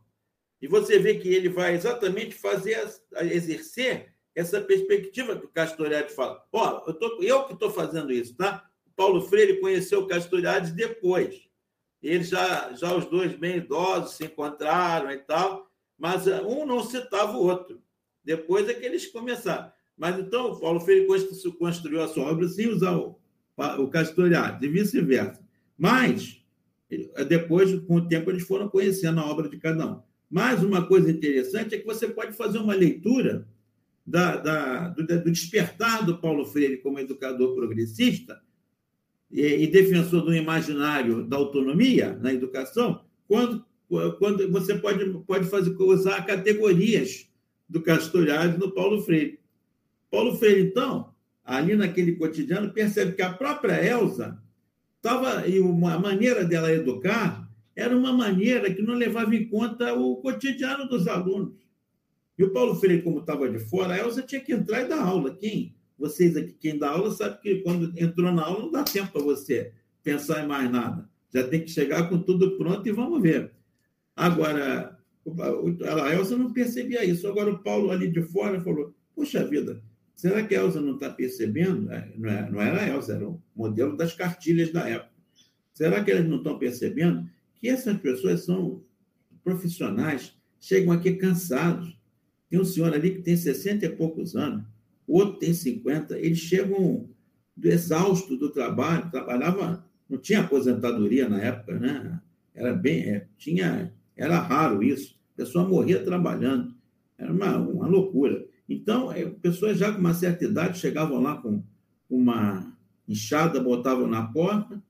E 0.61 0.66
você 0.66 0.98
vê 0.98 1.16
que 1.18 1.28
ele 1.28 1.48
vai 1.48 1.74
exatamente 1.74 2.34
fazer, 2.34 2.82
exercer 3.22 4.14
essa 4.34 4.61
perspectiva 4.61 5.38
que 5.38 5.46
o 5.46 5.50
Castoriades 5.50 6.14
fala. 6.14 6.46
Ó, 6.52 6.84
eu, 6.86 6.94
tô, 6.94 7.22
eu 7.22 7.44
que 7.44 7.54
estou 7.54 7.70
fazendo 7.70 8.12
isso, 8.12 8.34
tá? 8.36 8.68
Paulo 8.94 9.20
Freire 9.22 9.61
conheceu 9.61 10.00
o 10.00 10.07
Castoriades 10.07 10.72
depois. 10.72 11.46
Eles 12.02 12.28
já, 12.28 12.72
já 12.72 12.94
os 12.94 13.07
dois 13.07 13.34
bem 13.34 13.57
idosos 13.57 14.16
se 14.16 14.24
encontraram 14.24 15.11
e 15.11 15.18
tal, 15.18 15.70
mas 15.98 16.26
eh, 16.26 16.40
um 16.42 16.66
não 16.66 16.82
citava 16.82 17.36
o 17.36 17.44
outro. 17.44 17.82
Depois 18.22 18.68
é 18.68 18.74
que 18.74 18.84
eles 18.84 19.07
começaram. 19.07 19.72
Mas 19.97 20.18
então, 20.18 20.59
Paulo 20.59 20.80
Freire 20.80 21.07
construiu 21.59 22.03
a 22.03 22.09
sua 22.09 22.24
obra 22.24 22.47
sem 22.49 22.68
usar 22.68 22.97
o, 22.97 23.18
o 23.78 23.88
Castoriado, 23.88 24.64
e 24.64 24.68
vice-versa. 24.68 25.42
Mas, 25.76 26.42
depois, 27.28 27.74
com 27.80 27.97
o 27.97 28.09
tempo, 28.09 28.30
eles 28.30 28.42
foram 28.42 28.68
conhecendo 28.68 29.20
a 29.20 29.26
obra 29.26 29.49
de 29.49 29.57
cada 29.57 29.86
um. 29.86 30.03
Mas 30.30 30.62
uma 30.62 30.86
coisa 30.86 31.11
interessante 31.11 31.74
é 31.74 31.78
que 31.78 31.86
você 31.86 32.09
pode 32.09 32.32
fazer 32.32 32.59
uma 32.59 32.74
leitura 32.74 33.49
da, 34.07 34.36
da, 34.36 34.88
do, 34.88 35.07
do, 35.07 35.30
despertar 35.30 36.05
do 36.05 36.18
Paulo 36.18 36.44
Freire 36.44 36.78
como 36.78 36.99
educador 36.99 37.55
progressista 37.55 38.40
e, 39.30 39.42
e, 39.42 39.66
defensor 39.66 40.24
do 40.24 40.34
imaginário 40.34 41.24
da 41.24 41.36
autonomia 41.36 42.16
na 42.22 42.32
educação, 42.32 43.05
quando, 43.26 43.64
quando 44.18 44.51
você 44.53 44.76
pode, 44.76 45.05
pode 45.26 45.47
fazer, 45.49 45.74
usar 45.80 46.24
categorias 46.24 47.28
do 47.68 47.82
Castoriado 47.82 48.59
no 48.59 48.72
Paulo 48.72 49.03
Freire. 49.03 49.40
Paulo 50.16 50.34
Freire, 50.36 50.62
então, 50.62 51.12
ali 51.44 51.76
naquele 51.76 52.16
cotidiano, 52.16 52.72
percebe 52.72 53.12
que 53.12 53.20
a 53.20 53.34
própria 53.34 53.84
Elsa 53.84 54.42
estava, 54.96 55.46
e 55.46 55.58
a 55.58 55.98
maneira 55.98 56.42
dela 56.42 56.72
educar 56.72 57.46
era 57.74 57.94
uma 57.94 58.14
maneira 58.14 58.72
que 58.72 58.80
não 58.80 58.94
levava 58.94 59.36
em 59.36 59.46
conta 59.46 59.92
o 59.92 60.16
cotidiano 60.16 60.88
dos 60.88 61.06
alunos. 61.06 61.52
E 62.38 62.44
o 62.44 62.50
Paulo 62.50 62.76
Freire, 62.76 63.02
como 63.02 63.18
estava 63.18 63.46
de 63.46 63.58
fora, 63.58 63.92
a 63.92 63.98
Elsa 63.98 64.22
tinha 64.22 64.40
que 64.40 64.54
entrar 64.54 64.84
e 64.84 64.88
dar 64.88 65.02
aula. 65.02 65.36
Quem? 65.36 65.76
Vocês 65.98 66.34
aqui, 66.34 66.54
quem 66.58 66.78
dá 66.78 66.92
aula, 66.92 67.10
sabe 67.10 67.38
que 67.42 67.56
quando 67.56 67.92
entrou 67.98 68.32
na 68.32 68.42
aula 68.42 68.60
não 68.60 68.70
dá 68.70 68.84
tempo 68.84 69.12
para 69.12 69.22
você 69.22 69.70
pensar 70.02 70.42
em 70.42 70.48
mais 70.48 70.70
nada. 70.70 71.06
Já 71.30 71.46
tem 71.46 71.60
que 71.60 71.68
chegar 71.68 72.08
com 72.08 72.22
tudo 72.22 72.56
pronto 72.56 72.88
e 72.88 72.92
vamos 72.92 73.20
ver. 73.20 73.52
Agora, 74.16 74.98
a 76.02 76.14
Elsa 76.14 76.38
não 76.38 76.54
percebia 76.54 77.04
isso. 77.04 77.28
Agora, 77.28 77.50
o 77.50 77.58
Paulo 77.58 77.90
ali 77.90 78.08
de 78.08 78.22
fora 78.22 78.58
falou: 78.62 78.94
Poxa 79.14 79.44
vida, 79.44 79.82
Será 80.16 80.42
que 80.42 80.54
a 80.54 80.62
Elsa 80.62 80.80
não 80.80 80.94
está 80.94 81.10
percebendo? 81.10 81.92
É, 81.92 82.10
não, 82.16 82.30
é, 82.30 82.50
não 82.50 82.60
era 82.60 82.80
a 82.80 82.88
Elsa, 82.88 83.14
era 83.14 83.28
o 83.28 83.40
modelo 83.54 83.94
das 83.94 84.14
cartilhas 84.14 84.72
da 84.72 84.88
época. 84.88 85.14
Será 85.74 86.02
que 86.02 86.10
eles 86.10 86.26
não 86.26 86.38
estão 86.38 86.58
percebendo 86.58 87.28
que 87.54 87.68
essas 87.68 87.98
pessoas 87.98 88.44
são 88.46 88.82
profissionais, 89.44 90.34
chegam 90.58 90.90
aqui 90.90 91.12
cansados? 91.16 91.94
Tem 92.48 92.58
um 92.58 92.64
senhor 92.64 92.94
ali 92.94 93.10
que 93.10 93.22
tem 93.22 93.36
60 93.36 93.84
e 93.84 93.90
poucos 93.90 94.34
anos, 94.34 94.64
outro 95.06 95.38
tem 95.38 95.52
50, 95.52 96.18
eles 96.18 96.38
chegam 96.38 97.10
exaustos 97.62 98.38
do 98.38 98.50
trabalho, 98.50 99.10
trabalhava, 99.10 99.84
não 100.08 100.16
tinha 100.16 100.40
aposentadoria 100.40 101.28
na 101.28 101.42
época, 101.42 101.78
né? 101.78 102.20
Era 102.54 102.72
bem, 102.72 103.02
é, 103.02 103.26
tinha, 103.36 103.92
era 104.16 104.38
raro 104.38 104.82
isso. 104.82 105.14
A 105.34 105.36
pessoa 105.36 105.68
morria 105.68 106.02
trabalhando, 106.02 106.74
era 107.18 107.30
uma, 107.30 107.58
uma 107.58 107.86
loucura. 107.86 108.46
Então, 108.68 109.12
é, 109.12 109.24
pessoas 109.26 109.78
já 109.78 109.92
com 109.92 110.00
uma 110.00 110.14
certa 110.14 110.44
idade 110.44 110.78
chegavam 110.78 111.20
lá 111.20 111.36
com 111.36 111.62
uma 112.10 112.76
enxada, 113.08 113.60
botavam 113.60 114.06
na 114.06 114.26
porta 114.26 114.82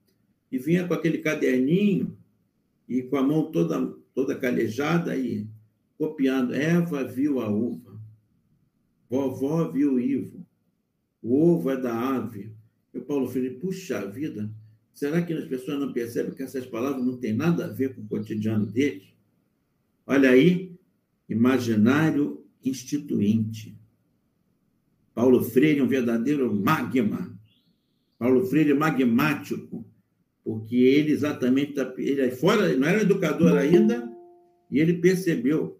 e 0.51 0.57
vinha 0.57 0.87
com 0.87 0.93
aquele 0.93 1.19
caderninho 1.19 2.17
e 2.87 3.03
com 3.03 3.17
a 3.17 3.23
mão 3.23 3.51
toda, 3.51 3.93
toda 4.13 4.35
calejada 4.35 5.15
e 5.15 5.47
copiando. 5.97 6.53
Eva 6.53 7.03
viu 7.03 7.39
a 7.39 7.49
uva, 7.49 7.99
vovó 9.09 9.69
viu 9.69 9.93
o 9.93 9.99
Ivo, 9.99 10.45
o 11.21 11.51
ovo 11.51 11.69
é 11.69 11.77
da 11.77 12.15
ave. 12.15 12.55
E 12.93 12.97
o 12.97 13.01
Paulo 13.01 13.27
Felipe, 13.27 13.59
puxa 13.59 14.05
vida, 14.09 14.49
será 14.93 15.21
que 15.21 15.33
as 15.33 15.45
pessoas 15.45 15.79
não 15.79 15.93
percebem 15.93 16.33
que 16.33 16.41
essas 16.41 16.65
palavras 16.65 17.05
não 17.05 17.17
têm 17.17 17.33
nada 17.33 17.65
a 17.65 17.69
ver 17.69 17.93
com 17.93 18.01
o 18.01 18.07
cotidiano 18.07 18.65
deles? 18.65 19.13
Olha 20.05 20.29
aí, 20.29 20.75
imaginário 21.27 22.46
instituinte. 22.69 23.77
Paulo 25.13 25.43
Freire 25.43 25.79
é 25.79 25.83
um 25.83 25.87
verdadeiro 25.87 26.53
magma. 26.53 27.35
Paulo 28.19 28.45
Freire 28.45 28.71
é 28.71 28.75
magmático, 28.75 29.85
porque 30.43 30.75
ele 30.75 31.11
exatamente 31.11 31.73
tá, 31.73 31.93
ele 31.97 32.21
é 32.21 32.31
fora, 32.31 32.75
não 32.75 32.87
era 32.87 33.01
educador 33.01 33.57
ainda, 33.57 34.09
e 34.69 34.79
ele 34.79 34.93
percebeu 34.95 35.79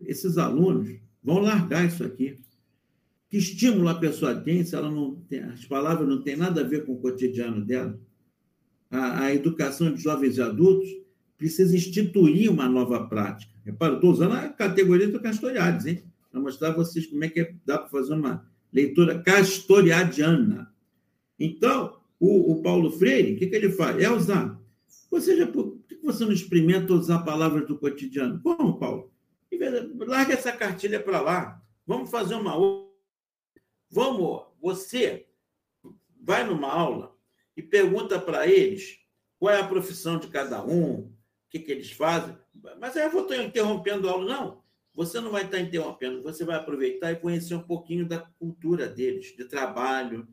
esses 0.00 0.36
alunos 0.38 0.94
vão 1.22 1.38
largar 1.38 1.86
isso 1.86 2.04
aqui. 2.04 2.38
Que 3.28 3.38
estímulo 3.38 3.88
a 3.88 3.94
pessoa 3.94 4.34
tem 4.34 4.64
se 4.64 4.74
ela 4.74 4.90
não 4.90 5.16
tem, 5.28 5.40
as 5.40 5.64
palavras 5.64 6.08
não 6.08 6.22
têm 6.22 6.36
nada 6.36 6.60
a 6.60 6.64
ver 6.64 6.84
com 6.84 6.92
o 6.92 7.00
cotidiano 7.00 7.64
dela? 7.64 7.98
A, 8.90 9.24
a 9.24 9.34
educação 9.34 9.92
de 9.92 10.00
jovens 10.00 10.36
e 10.36 10.42
adultos 10.42 10.88
precisa 11.36 11.74
instituir 11.74 12.50
uma 12.50 12.68
nova 12.68 13.06
prática. 13.08 13.52
Repara, 13.64 13.94
estou 13.94 14.12
usando 14.12 14.32
a 14.32 14.48
categoria 14.48 15.08
do 15.08 15.20
Castoriades, 15.20 15.86
hein? 15.86 16.04
Para 16.36 16.42
mostrar 16.42 16.68
a 16.68 16.72
vocês 16.72 17.06
como 17.06 17.24
é 17.24 17.30
que 17.30 17.40
é, 17.40 17.54
dá 17.64 17.78
para 17.78 17.88
fazer 17.88 18.12
uma 18.12 18.46
leitura 18.70 19.22
castoriadiana. 19.22 20.70
Então, 21.40 21.98
o, 22.20 22.52
o 22.52 22.62
Paulo 22.62 22.92
Freire, 22.92 23.32
o 23.32 23.38
que, 23.38 23.46
que 23.46 23.56
ele 23.56 23.70
faz? 23.70 23.96
Elza, 23.96 24.60
você 25.10 25.34
já, 25.34 25.46
por 25.46 25.78
que 25.88 25.96
você 26.02 26.26
não 26.26 26.32
experimenta 26.32 26.92
usar 26.92 27.20
palavras 27.20 27.66
do 27.66 27.78
cotidiano? 27.78 28.38
Vamos, 28.44 28.78
Paulo. 28.78 29.10
Larga 29.96 30.34
essa 30.34 30.52
cartilha 30.52 31.02
para 31.02 31.22
lá. 31.22 31.62
Vamos 31.86 32.10
fazer 32.10 32.34
uma 32.34 32.54
outra. 32.54 32.92
Vamos, 33.90 34.42
você 34.60 35.26
vai 36.20 36.44
numa 36.44 36.70
aula 36.70 37.16
e 37.56 37.62
pergunta 37.62 38.20
para 38.20 38.46
eles 38.46 38.98
qual 39.38 39.54
é 39.54 39.60
a 39.60 39.66
profissão 39.66 40.18
de 40.18 40.28
cada 40.28 40.62
um, 40.62 40.96
o 40.96 41.12
que, 41.48 41.60
que 41.60 41.72
eles 41.72 41.90
fazem. 41.92 42.36
Mas 42.78 42.94
aí 42.94 43.04
eu 43.04 43.10
vou 43.10 43.22
estar 43.22 43.42
interrompendo 43.42 44.06
a 44.06 44.12
aula. 44.12 44.26
Não, 44.26 44.65
você 44.96 45.20
não 45.20 45.30
vai 45.30 45.44
estar 45.44 45.60
interrompendo, 45.60 46.22
você 46.22 46.42
vai 46.42 46.56
aproveitar 46.56 47.12
e 47.12 47.20
conhecer 47.20 47.54
um 47.54 47.62
pouquinho 47.62 48.08
da 48.08 48.18
cultura 48.18 48.88
deles, 48.88 49.36
de 49.36 49.44
trabalho, 49.44 50.26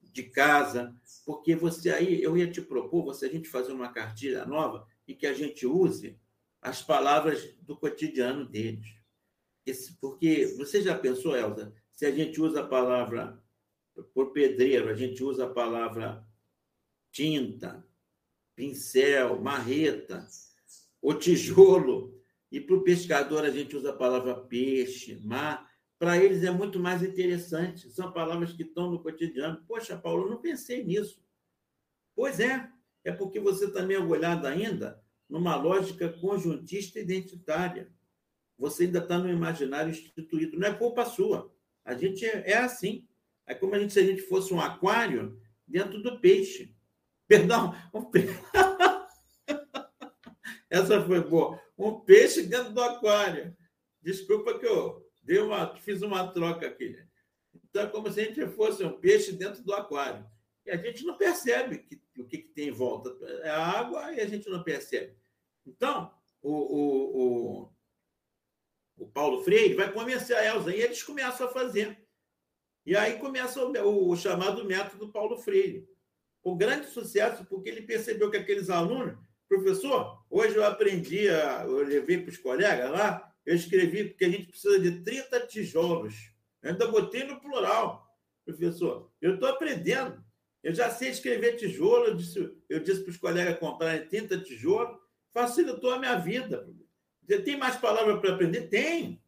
de 0.00 0.22
casa, 0.22 0.96
porque 1.26 1.54
você 1.54 1.90
aí, 1.90 2.22
eu 2.22 2.34
ia 2.34 2.50
te 2.50 2.62
propor, 2.62 3.04
você 3.04 3.26
a 3.26 3.30
gente 3.30 3.50
fazer 3.50 3.72
uma 3.72 3.92
cartilha 3.92 4.46
nova 4.46 4.86
e 5.06 5.14
que 5.14 5.26
a 5.26 5.34
gente 5.34 5.66
use 5.66 6.18
as 6.62 6.82
palavras 6.82 7.54
do 7.60 7.76
cotidiano 7.76 8.46
deles. 8.46 8.86
Esse, 9.66 9.92
porque 10.00 10.46
você 10.56 10.80
já 10.80 10.98
pensou, 10.98 11.36
Elza, 11.36 11.74
se 11.92 12.06
a 12.06 12.10
gente 12.10 12.40
usa 12.40 12.62
a 12.62 12.66
palavra 12.66 13.38
por 14.14 14.32
pedreiro, 14.32 14.88
a 14.88 14.94
gente 14.94 15.22
usa 15.22 15.44
a 15.44 15.50
palavra 15.50 16.26
tinta, 17.10 17.86
pincel, 18.56 19.38
marreta, 19.38 20.26
o 21.00 21.12
tijolo, 21.12 22.21
e 22.52 22.60
para 22.60 22.76
o 22.76 22.84
pescador 22.84 23.46
a 23.46 23.50
gente 23.50 23.74
usa 23.74 23.90
a 23.90 23.96
palavra 23.96 24.34
peixe, 24.34 25.18
mar, 25.24 25.66
para 25.98 26.22
eles 26.22 26.44
é 26.44 26.50
muito 26.50 26.78
mais 26.78 27.02
interessante. 27.02 27.90
São 27.90 28.12
palavras 28.12 28.52
que 28.52 28.62
estão 28.62 28.90
no 28.90 29.02
cotidiano. 29.02 29.64
Poxa, 29.66 29.96
Paulo, 29.96 30.26
eu 30.26 30.30
não 30.30 30.40
pensei 30.40 30.84
nisso. 30.84 31.24
Pois 32.14 32.40
é, 32.40 32.68
é 33.04 33.10
porque 33.10 33.40
você 33.40 33.64
está 33.64 33.82
mergulhado 33.82 34.46
ainda 34.46 35.02
numa 35.30 35.56
lógica 35.56 36.10
conjuntista 36.10 37.00
identitária. 37.00 37.90
Você 38.58 38.84
ainda 38.84 38.98
está 38.98 39.16
no 39.16 39.30
imaginário 39.30 39.90
instituído. 39.90 40.58
Não 40.58 40.68
é 40.68 40.74
culpa 40.74 41.06
sua. 41.06 41.50
A 41.84 41.94
gente 41.94 42.26
é, 42.26 42.50
é 42.50 42.58
assim. 42.58 43.08
É 43.46 43.54
como 43.54 43.74
a 43.74 43.78
gente, 43.78 43.94
se 43.94 44.00
a 44.00 44.04
gente 44.04 44.20
fosse 44.22 44.52
um 44.52 44.60
aquário 44.60 45.40
dentro 45.66 46.02
do 46.02 46.20
peixe. 46.20 46.76
Perdão. 47.26 47.74
Essa 50.68 51.02
foi 51.02 51.22
boa. 51.22 51.58
Um 51.84 52.00
peixe 52.00 52.42
dentro 52.42 52.72
do 52.72 52.82
aquário. 52.82 53.56
Desculpa 54.00 54.58
que 54.58 54.66
eu 54.66 55.02
Deu 55.22 55.46
uma, 55.46 55.76
fiz 55.76 56.02
uma 56.02 56.26
troca 56.32 56.66
aqui. 56.66 56.98
Então, 57.54 57.84
é 57.84 57.86
como 57.86 58.10
se 58.10 58.20
a 58.20 58.24
gente 58.24 58.44
fosse 58.48 58.84
um 58.84 58.98
peixe 58.98 59.32
dentro 59.32 59.62
do 59.62 59.72
aquário. 59.72 60.26
E 60.66 60.70
a 60.70 60.76
gente 60.76 61.04
não 61.04 61.16
percebe 61.16 61.78
que, 61.78 62.02
o 62.18 62.24
que, 62.24 62.38
que 62.38 62.48
tem 62.48 62.68
em 62.68 62.72
volta. 62.72 63.16
É 63.42 63.50
a 63.50 63.64
água 63.64 64.12
e 64.12 64.20
a 64.20 64.26
gente 64.26 64.48
não 64.50 64.62
percebe. 64.62 65.16
Então, 65.64 66.12
o, 66.40 66.52
o, 66.52 67.62
o, 67.66 67.72
o 68.96 69.06
Paulo 69.08 69.44
Freire 69.44 69.74
vai 69.74 69.92
convencer 69.92 70.36
a 70.36 70.44
Elza 70.44 70.74
e 70.74 70.80
eles 70.80 71.02
começam 71.02 71.46
a 71.46 71.50
fazer. 71.50 72.04
E 72.84 72.96
aí 72.96 73.18
começa 73.20 73.64
o, 73.64 74.10
o 74.10 74.16
chamado 74.16 74.64
método 74.64 75.12
Paulo 75.12 75.38
Freire. 75.38 75.88
O 76.42 76.56
grande 76.56 76.88
sucesso, 76.88 77.44
porque 77.44 77.68
ele 77.68 77.82
percebeu 77.82 78.28
que 78.28 78.36
aqueles 78.36 78.68
alunos, 78.68 79.16
professor, 79.52 80.24
hoje 80.30 80.56
eu 80.56 80.64
aprendi, 80.64 81.28
a, 81.28 81.64
eu 81.64 81.84
levei 81.84 82.18
para 82.18 82.30
os 82.30 82.38
colegas 82.38 82.90
lá, 82.90 83.30
eu 83.44 83.54
escrevi 83.54 84.04
porque 84.04 84.24
a 84.24 84.28
gente 84.30 84.48
precisa 84.48 84.78
de 84.78 85.02
30 85.02 85.46
tijolos. 85.46 86.14
Eu 86.62 86.70
ainda 86.70 86.86
botei 86.86 87.24
no 87.24 87.40
plural, 87.40 88.06
professor. 88.44 89.12
Eu 89.20 89.34
estou 89.34 89.48
aprendendo. 89.48 90.24
Eu 90.62 90.72
já 90.72 90.90
sei 90.90 91.10
escrever 91.10 91.56
tijolo. 91.56 92.06
Eu 92.06 92.14
disse, 92.14 92.56
eu 92.68 92.80
disse 92.80 93.02
para 93.02 93.10
os 93.10 93.16
colegas 93.16 93.58
comprarem 93.58 94.06
30 94.06 94.38
tijolos. 94.38 94.96
Facilitou 95.34 95.90
a 95.90 95.98
minha 95.98 96.16
vida. 96.16 96.68
Tem 97.44 97.56
mais 97.56 97.76
palavras 97.76 98.20
para 98.20 98.34
aprender? 98.34 98.68
Tem. 98.68 99.20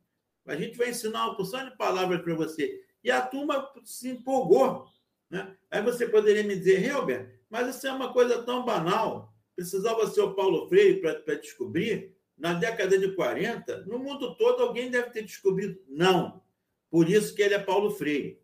A 0.47 0.55
gente 0.55 0.77
vai 0.79 0.91
ensinar 0.91 1.27
uma 1.27 1.37
porção 1.37 1.68
de 1.68 1.77
palavras 1.77 2.22
para 2.22 2.35
você. 2.35 2.81
E 3.03 3.11
a 3.11 3.20
turma 3.20 3.68
se 3.85 4.09
empolgou. 4.11 4.87
Né? 5.29 5.57
Aí 5.70 5.83
você 5.83 6.07
poderia 6.07 6.45
me 6.45 6.57
dizer, 6.57 6.85
Helber, 6.85 7.41
mas 7.51 7.75
isso 7.75 7.87
é 7.87 7.93
uma 7.93 8.12
coisa 8.12 8.43
tão 8.45 8.64
banal. 8.64 9.34
Precisava 9.55 10.07
ser 10.07 10.20
o 10.22 10.34
Paulo 10.34 10.68
Freire 10.68 11.00
para 11.00 11.34
descobrir 11.36 12.14
na 12.36 12.52
década 12.52 12.98
de 12.98 13.12
40, 13.14 13.84
no 13.86 13.98
mundo 13.98 14.36
todo 14.36 14.62
alguém 14.62 14.90
deve 14.90 15.11
ter 15.11 15.22
descobrido. 15.22 15.80
Não. 15.88 16.42
Por 16.90 17.09
isso 17.09 17.34
que 17.34 17.42
ele 17.42 17.55
é 17.55 17.59
Paulo 17.59 17.90
Freire. 17.90 18.40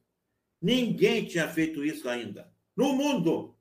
Ninguém 0.60 1.24
tinha 1.24 1.48
feito 1.48 1.84
isso 1.84 2.08
ainda. 2.08 2.52
No 2.76 2.92
mundo. 2.92 3.56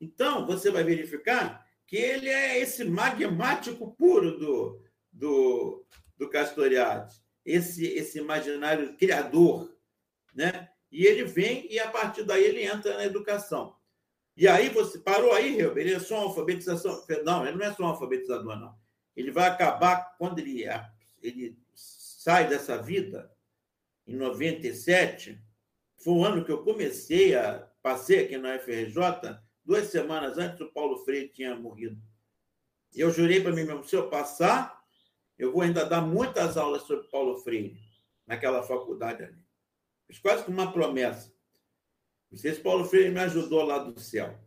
Então, 0.00 0.46
você 0.46 0.70
vai 0.70 0.82
verificar 0.84 1.66
que 1.86 1.96
ele 1.96 2.28
é 2.28 2.58
esse 2.58 2.84
magmático 2.84 3.92
puro 3.92 4.38
do, 4.38 4.82
do, 5.12 5.84
do 6.16 6.28
Castoriadis, 6.28 7.22
esse, 7.44 7.86
esse 7.86 8.18
imaginário 8.18 8.96
criador. 8.96 9.74
Né? 10.34 10.68
E 10.90 11.04
ele 11.06 11.24
vem 11.24 11.66
e, 11.70 11.78
a 11.78 11.90
partir 11.90 12.22
daí, 12.22 12.44
ele 12.44 12.64
entra 12.64 12.96
na 12.96 13.04
educação. 13.04 13.76
E 14.36 14.48
aí 14.48 14.68
você 14.68 14.98
parou 14.98 15.32
aí, 15.32 15.58
Helber, 15.58 15.86
ele 15.86 15.94
é 15.94 16.00
só 16.00 16.16
alfabetização. 16.16 17.04
Não, 17.24 17.46
ele 17.46 17.58
não 17.58 17.66
é 17.66 17.74
só 17.74 17.82
um 17.82 17.86
alfabetizador, 17.86 18.58
não 18.58 18.74
ele 19.20 19.30
vai 19.30 19.48
acabar 19.48 20.16
quando 20.18 20.38
ele, 20.38 20.64
ele 21.22 21.58
sai 21.74 22.48
dessa 22.48 22.80
vida, 22.80 23.30
em 24.06 24.16
97, 24.16 25.40
foi 25.98 26.14
o 26.14 26.24
ano 26.24 26.44
que 26.44 26.50
eu 26.50 26.64
comecei 26.64 27.36
a 27.36 27.68
passei 27.82 28.24
aqui 28.24 28.36
na 28.36 28.58
FRJ, 28.58 29.38
duas 29.64 29.86
semanas 29.86 30.36
antes 30.36 30.60
o 30.60 30.72
Paulo 30.72 30.98
Freire 30.98 31.28
tinha 31.28 31.54
morrido. 31.54 32.00
Eu 32.94 33.10
jurei 33.10 33.40
para 33.40 33.52
mim 33.52 33.64
mesmo, 33.64 33.84
se 33.84 33.94
eu 33.94 34.08
passar, 34.10 34.82
eu 35.38 35.52
vou 35.52 35.62
ainda 35.62 35.86
dar 35.86 36.02
muitas 36.02 36.56
aulas 36.56 36.82
sobre 36.82 37.08
Paulo 37.08 37.38
Freire 37.38 37.78
naquela 38.26 38.62
faculdade 38.62 39.22
ali. 39.22 39.38
Fiz 40.06 40.18
quase 40.18 40.44
que 40.44 40.50
uma 40.50 40.72
promessa. 40.72 41.32
Não 42.30 42.38
sei 42.38 42.54
se 42.54 42.60
Paulo 42.60 42.84
Freire 42.84 43.10
me 43.10 43.20
ajudou 43.20 43.62
lá 43.62 43.78
do 43.78 43.98
céu. 43.98 44.38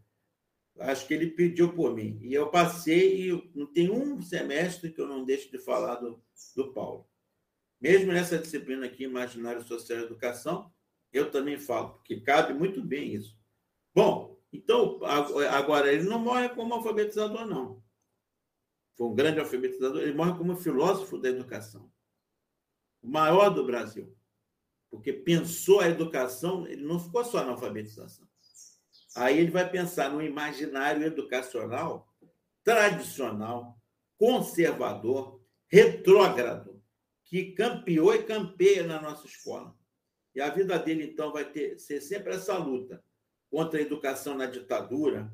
Acho 0.80 1.06
que 1.08 1.14
ele 1.14 1.32
pediu 1.32 1.74
por 1.74 1.94
mim. 1.94 2.18
E 2.22 2.34
eu 2.34 2.50
passei, 2.50 3.30
e 3.30 3.52
não 3.54 3.68
tem 3.68 3.92
um 3.92 4.22
semestre 4.22 4.92
que 4.92 5.00
eu 5.00 5.08
não 5.08 5.24
deixo 5.24 5.52
de 5.52 5.60
falar 5.60 5.96
do, 5.96 6.24
do 6.56 6.74
Paulo. 6.74 7.08
Mesmo 7.80 8.12
nessa 8.14 8.40
disciplina 8.40 8.86
aqui, 8.86 9.04
Imaginário 9.04 9.62
Social 9.64 10.00
e 10.00 10.04
Educação, 10.04 10.74
eu 11.12 11.30
também 11.30 11.60
falo, 11.60 11.96
porque 11.96 12.22
cabe 12.22 12.54
muito 12.54 12.82
bem 12.82 13.14
isso. 13.14 13.38
Bom, 13.94 14.42
então, 14.52 15.00
agora, 15.04 15.92
ele 15.92 16.04
não 16.04 16.20
morre 16.20 16.50
como 16.50 16.74
alfabetizador, 16.74 17.46
não. 17.46 17.84
Foi 18.96 19.08
um 19.08 19.16
grande 19.16 19.40
alfabetizador, 19.40 20.02
ele 20.02 20.14
morre 20.14 20.38
como 20.38 20.56
filósofo 20.56 21.18
da 21.18 21.30
educação. 21.30 21.92
O 23.02 23.08
maior 23.08 23.50
do 23.50 23.66
Brasil. 23.66 24.16
Porque 24.94 25.12
pensou 25.12 25.80
a 25.80 25.90
educação, 25.90 26.68
ele 26.68 26.84
não 26.84 27.00
ficou 27.00 27.26
só 27.26 27.44
na 27.44 27.54
alfabetização. 27.54 28.28
Aí 29.16 29.40
ele 29.40 29.50
vai 29.50 29.68
pensar 29.68 30.12
no 30.12 30.22
imaginário 30.22 31.04
educacional 31.04 32.08
tradicional, 32.64 33.76
conservador, 34.20 35.42
retrógrado, 35.68 36.80
que 37.26 37.54
campeou 37.54 38.14
e 38.14 38.22
campeia 38.22 38.86
na 38.86 39.02
nossa 39.02 39.26
escola. 39.26 39.76
E 40.36 40.40
a 40.40 40.52
vida 40.52 40.78
dele, 40.78 41.06
então, 41.06 41.34
vai 41.34 41.52
ter, 41.52 41.80
ser 41.80 42.00
sempre 42.00 42.36
essa 42.36 42.56
luta 42.56 43.04
contra 43.50 43.80
a 43.80 43.82
educação 43.82 44.38
na 44.38 44.46
ditadura. 44.46 45.34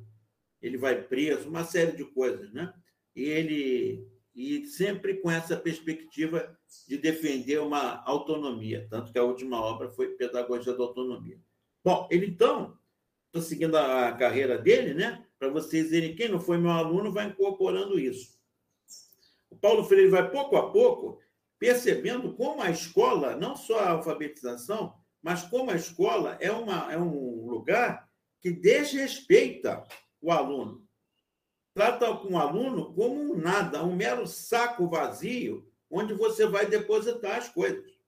Ele 0.62 0.78
vai 0.78 1.04
preso, 1.04 1.50
uma 1.50 1.66
série 1.66 1.98
de 1.98 2.06
coisas, 2.06 2.50
né? 2.54 2.74
E 3.14 3.24
ele 3.24 4.08
e 4.36 4.66
sempre 4.66 5.16
com 5.16 5.30
essa 5.30 5.58
perspectiva 5.58 6.58
de 6.88 6.98
defender 6.98 7.60
uma 7.60 8.04
autonomia, 8.06 8.88
tanto 8.90 9.12
que 9.12 9.20
a 9.20 9.24
última 9.24 9.60
obra 9.60 9.90
foi 9.90 10.10
Pedagogia 10.10 10.74
da 10.74 10.84
Autonomia. 10.84 11.40
Bom, 11.84 12.08
ele 12.12 12.28
então 12.28 12.78
estou 13.28 13.42
seguindo 13.42 13.76
a 13.76 14.12
carreira 14.14 14.58
dele, 14.58 14.94
né? 14.94 15.26
Para 15.38 15.50
vocês 15.50 15.90
verem, 15.90 16.16
quem 16.16 16.30
não 16.30 16.40
foi 16.40 16.58
meu 16.58 16.72
aluno 16.72 17.12
vai 17.12 17.28
incorporando 17.28 18.00
isso. 18.00 18.38
O 19.50 19.56
Paulo 19.56 19.84
Freire 19.84 20.10
vai 20.10 20.30
pouco 20.30 20.56
a 20.58 20.72
pouco 20.72 21.20
percebendo 21.58 22.34
como 22.34 22.62
a 22.62 22.70
escola, 22.70 23.36
não 23.36 23.56
só 23.56 23.80
a 23.80 23.90
alfabetização, 23.92 24.96
mas 25.22 25.44
como 25.44 25.72
a 25.72 25.76
escola 25.76 26.38
é, 26.40 26.52
uma, 26.52 26.92
é 26.92 26.98
um 26.98 27.46
lugar 27.50 28.10
que 28.42 28.52
desrespeita 28.52 29.84
o 30.22 30.32
aluno. 30.32 30.88
Trata 31.74 32.14
com 32.16 32.34
o 32.34 32.38
aluno 32.38 32.94
como 32.94 33.34
um 33.34 33.38
nada, 33.38 33.84
um 33.84 33.96
mero 33.96 34.28
saco 34.28 34.90
vazio, 34.90 35.68
onde 35.90 36.14
você 36.14 36.46
vai 36.46 36.66
depositar 36.66 37.38
as 37.38 37.50
coisas. 37.50 38.00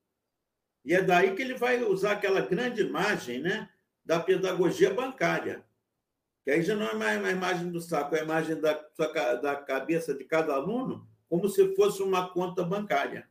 E 0.84 0.94
é 0.94 1.02
daí 1.02 1.36
que 1.36 1.42
ele 1.42 1.54
vai 1.54 1.82
usar 1.84 2.14
aquela 2.14 2.42
grande 2.42 2.82
imagem, 2.82 3.40
né? 3.40 3.70
da 4.04 4.20
pedagogia 4.20 4.94
bancária. 4.94 5.64
Que 6.44 6.52
aí 6.52 6.64
já 6.64 6.76
não 6.76 6.88
é 6.88 6.96
mais 6.96 7.24
a 7.24 7.32
imagem 7.32 7.72
do 7.72 7.80
saco, 7.80 8.16
é 8.16 8.22
a 8.22 8.24
imagem 8.24 8.60
da, 8.60 8.74
da 9.42 9.56
cabeça 9.56 10.14
de 10.14 10.24
cada 10.24 10.54
aluno, 10.54 11.08
como 11.30 11.48
se 11.48 11.76
fosse 11.76 12.02
uma 12.02 12.30
conta 12.30 12.64
bancária. 12.64 13.28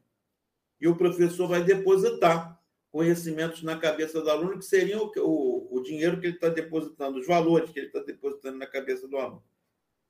E 0.81 0.87
o 0.87 0.97
professor 0.97 1.49
vai 1.49 1.63
depositar 1.63 2.59
conhecimentos 2.91 3.63
na 3.63 3.77
cabeça 3.77 4.21
do 4.21 4.31
aluno, 4.31 4.59
que 4.59 4.65
seriam 4.65 5.03
o, 5.17 5.21
o, 5.21 5.77
o 5.79 5.83
dinheiro 5.83 6.21
que 6.21 6.27
ele 6.27 6.35
está 6.37 6.49
depositando, 6.49 7.19
os 7.19 7.27
valores 7.27 7.71
que 7.71 7.79
ele 7.79 7.89
está 7.89 8.01
depositando 8.01 8.59
na 8.59 8.67
cabeça 8.67 9.07
do 9.07 9.17
aluno. 9.17 9.45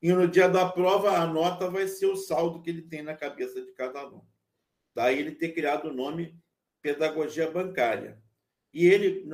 E 0.01 0.11
no 0.11 0.27
dia 0.27 0.49
da 0.49 0.67
prova, 0.67 1.17
a 1.17 1.27
nota 1.27 1.69
vai 1.69 1.87
ser 1.87 2.07
o 2.07 2.15
saldo 2.15 2.61
que 2.61 2.69
ele 2.69 2.81
tem 2.81 3.03
na 3.03 3.15
cabeça 3.15 3.61
de 3.61 3.71
cada 3.73 3.99
aluno. 3.99 4.27
Daí 4.95 5.19
ele 5.19 5.35
ter 5.35 5.53
criado 5.53 5.89
o 5.89 5.93
nome 5.93 6.37
Pedagogia 6.81 7.49
Bancária. 7.49 8.21
E 8.73 8.87
ele, 8.87 9.25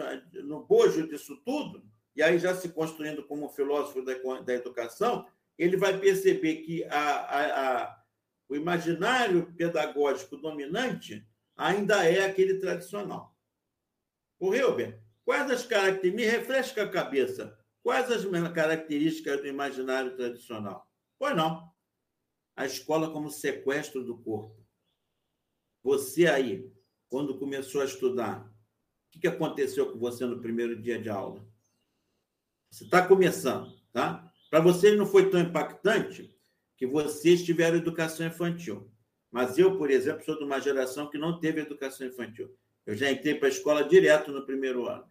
no 0.44 0.66
bojo 0.66 1.08
disso 1.08 1.38
tudo, 1.46 1.88
e 2.16 2.22
aí 2.22 2.38
já 2.40 2.56
se 2.56 2.70
construindo 2.70 3.24
como 3.24 3.50
filósofo 3.50 4.04
da, 4.04 4.54
educação, 4.54 5.28
ele 5.58 5.78
vai 5.78 5.98
perceber 5.98 6.58
que 6.58 6.84
a, 6.86 7.00
a, 7.00 7.84
a, 7.84 8.04
o 8.50 8.56
imaginário 8.56 9.54
pedagógico 9.56 10.36
dominante 10.38 11.26
ainda 11.56 12.04
é 12.04 12.26
aquele 12.26 12.56
tradicional. 12.60 13.36
O 14.40 14.54
Hilber, 14.54 15.00
quais 15.24 15.50
as 15.50 15.66
características, 15.66 16.16
me 16.16 16.26
refresca 16.26 16.84
a 16.84 16.90
cabeça, 16.90 17.57
quais 17.88 18.12
as 18.12 18.26
características 18.52 19.40
do 19.40 19.48
imaginário 19.48 20.14
tradicional? 20.18 20.92
Pois 21.18 21.34
não. 21.34 21.72
A 22.54 22.66
escola 22.66 23.14
como 23.14 23.32
sequestro 23.32 24.04
do 24.04 24.18
corpo. 24.18 24.62
Você 25.82 26.28
aí, 26.28 26.70
quando 27.08 27.40
começou 27.40 27.80
a 27.80 27.86
estudar, 27.86 28.46
o 29.16 29.20
que 29.22 29.26
aconteceu 29.26 29.90
com 29.90 29.98
você 29.98 30.26
no 30.26 30.42
primeiro 30.42 30.76
dia 30.82 31.02
de 31.02 31.08
aula? 31.08 31.48
Você 32.70 32.84
está 32.84 33.08
começando, 33.08 33.74
tá? 33.94 34.30
Para 34.50 34.60
você 34.60 34.94
não 34.94 35.06
foi 35.06 35.30
tão 35.30 35.40
impactante 35.40 36.38
que 36.76 36.86
vocês 36.86 37.46
tiveram 37.46 37.78
educação 37.78 38.28
infantil. 38.28 38.92
Mas 39.32 39.58
eu, 39.58 39.78
por 39.78 39.90
exemplo, 39.90 40.26
sou 40.26 40.38
de 40.38 40.44
uma 40.44 40.60
geração 40.60 41.10
que 41.10 41.18
não 41.18 41.40
teve 41.40 41.62
educação 41.62 42.06
infantil. 42.06 42.54
Eu 42.86 42.98
já 42.98 43.10
entrei 43.10 43.36
para 43.36 43.48
a 43.48 43.52
escola 43.52 43.88
direto 43.88 44.30
no 44.34 44.46
primeiro 44.46 44.90
ano. 44.90 45.10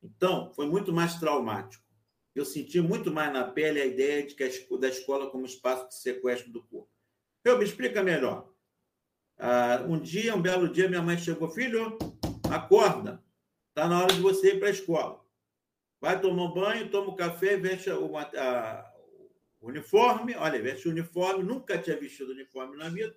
Então, 0.00 0.52
foi 0.54 0.68
muito 0.68 0.92
mais 0.92 1.18
traumático. 1.18 1.91
Eu 2.34 2.44
senti 2.44 2.80
muito 2.80 3.12
mais 3.12 3.32
na 3.32 3.44
pele 3.44 3.80
a 3.80 3.86
ideia 3.86 4.26
de 4.26 4.34
que 4.34 4.42
a, 4.42 4.48
da 4.78 4.88
escola 4.88 5.30
como 5.30 5.44
espaço 5.44 5.88
de 5.88 5.94
sequestro 5.94 6.50
do 6.50 6.62
corpo. 6.62 6.90
Eu 7.44 7.58
me 7.58 7.64
explica 7.64 8.02
melhor. 8.02 8.50
Ah, 9.38 9.84
um 9.88 9.98
dia, 9.98 10.34
um 10.34 10.40
belo 10.40 10.68
dia, 10.68 10.88
minha 10.88 11.02
mãe 11.02 11.18
chegou, 11.18 11.48
filho, 11.50 11.98
acorda, 12.50 13.22
está 13.68 13.88
na 13.88 14.02
hora 14.02 14.14
de 14.14 14.20
você 14.20 14.54
ir 14.54 14.58
para 14.58 14.68
a 14.68 14.72
escola. 14.72 15.22
Vai 16.00 16.20
tomar 16.20 16.44
um 16.44 16.54
banho, 16.54 16.90
toma 16.90 17.10
um 17.10 17.16
café, 17.16 17.56
veste 17.56 17.90
o, 17.90 18.16
a, 18.16 18.92
o 19.60 19.68
uniforme. 19.68 20.34
Olha, 20.36 20.60
veste 20.60 20.88
o 20.88 20.90
uniforme, 20.90 21.44
nunca 21.44 21.78
tinha 21.78 21.96
vestido 21.96 22.32
uniforme 22.32 22.76
na 22.76 22.88
vida. 22.88 23.14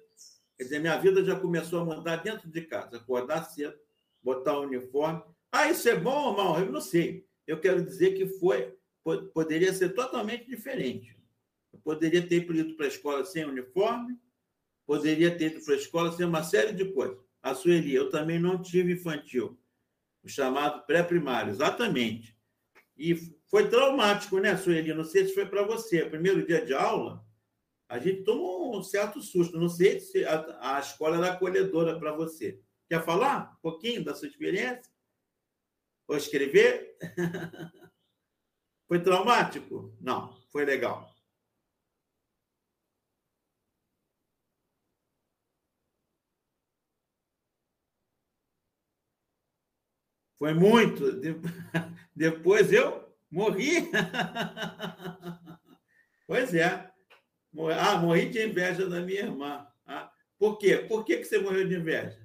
Quer 0.57 0.63
dizer, 0.63 0.79
minha 0.79 0.97
vida 0.97 1.23
já 1.23 1.39
começou 1.39 1.79
a 1.81 1.85
mandar 1.85 2.17
dentro 2.17 2.49
de 2.49 2.61
casa, 2.61 2.97
acordar 2.97 3.43
cedo, 3.43 3.77
botar 4.21 4.57
o 4.57 4.63
uniforme. 4.63 5.21
Ah, 5.51 5.69
isso 5.69 5.87
é 5.89 5.95
bom 5.95 6.29
ou 6.29 6.37
mal? 6.37 6.59
Eu 6.59 6.71
não 6.71 6.81
sei. 6.81 7.27
Eu 7.45 7.59
quero 7.59 7.83
dizer 7.83 8.13
que 8.13 8.27
foi, 8.39 8.73
poderia 9.33 9.73
ser 9.73 9.89
totalmente 9.93 10.47
diferente. 10.47 11.15
Eu 11.71 11.79
poderia 11.79 12.27
ter 12.27 12.49
ido 12.49 12.75
para 12.75 12.85
a 12.85 12.89
escola 12.89 13.23
sem 13.23 13.45
uniforme, 13.45 14.19
poderia 14.85 15.35
ter 15.37 15.51
ido 15.51 15.63
para 15.63 15.75
a 15.75 15.77
escola 15.77 16.11
sem 16.11 16.25
uma 16.25 16.43
série 16.43 16.73
de 16.73 16.85
coisas. 16.91 17.23
A 17.41 17.53
Sueli, 17.53 17.93
eu 17.93 18.09
também 18.09 18.39
não 18.39 18.61
tive 18.61 18.93
infantil, 18.93 19.59
o 20.23 20.27
chamado 20.27 20.83
pré-primário, 20.85 21.51
exatamente. 21.51 22.35
E 22.97 23.15
foi 23.47 23.69
traumático, 23.69 24.39
né, 24.39 24.57
Sueli? 24.57 24.93
Não 24.93 25.03
sei 25.03 25.27
se 25.27 25.33
foi 25.33 25.45
para 25.45 25.63
você. 25.63 26.05
Primeiro 26.05 26.45
dia 26.45 26.65
de 26.65 26.73
aula, 26.73 27.23
a 27.87 27.99
gente 27.99 28.23
tomou 28.23 28.75
um 28.75 28.81
certo 28.81 29.21
susto. 29.21 29.59
Não 29.59 29.69
sei 29.69 29.99
se 29.99 30.25
a, 30.25 30.75
a 30.77 30.79
escola 30.79 31.17
era 31.17 31.33
acolhedora 31.33 31.99
para 31.99 32.13
você. 32.13 32.59
Quer 32.89 33.03
falar 33.03 33.55
um 33.57 33.61
pouquinho 33.61 34.03
da 34.03 34.15
sua 34.15 34.27
experiência? 34.27 34.91
Ou 36.07 36.17
escrever? 36.17 36.97
foi 38.87 39.01
traumático? 39.01 39.95
Não, 40.01 40.33
foi 40.51 40.65
legal. 40.65 41.13
Foi 50.37 50.53
muito. 50.53 51.03
Depois 52.15 52.71
eu 52.71 53.07
morri. 53.31 53.89
Pois 56.27 56.55
é. 56.55 56.89
Ah, 57.79 57.97
morri 57.97 58.29
de 58.29 58.43
inveja 58.47 58.89
da 58.89 58.99
minha 58.99 59.21
irmã. 59.21 59.67
Ah, 59.85 60.11
por 60.39 60.57
quê? 60.57 60.77
Por 60.77 61.05
que, 61.05 61.17
que 61.17 61.23
você 61.23 61.37
morreu 61.37 61.67
de 61.67 61.75
inveja? 61.75 62.19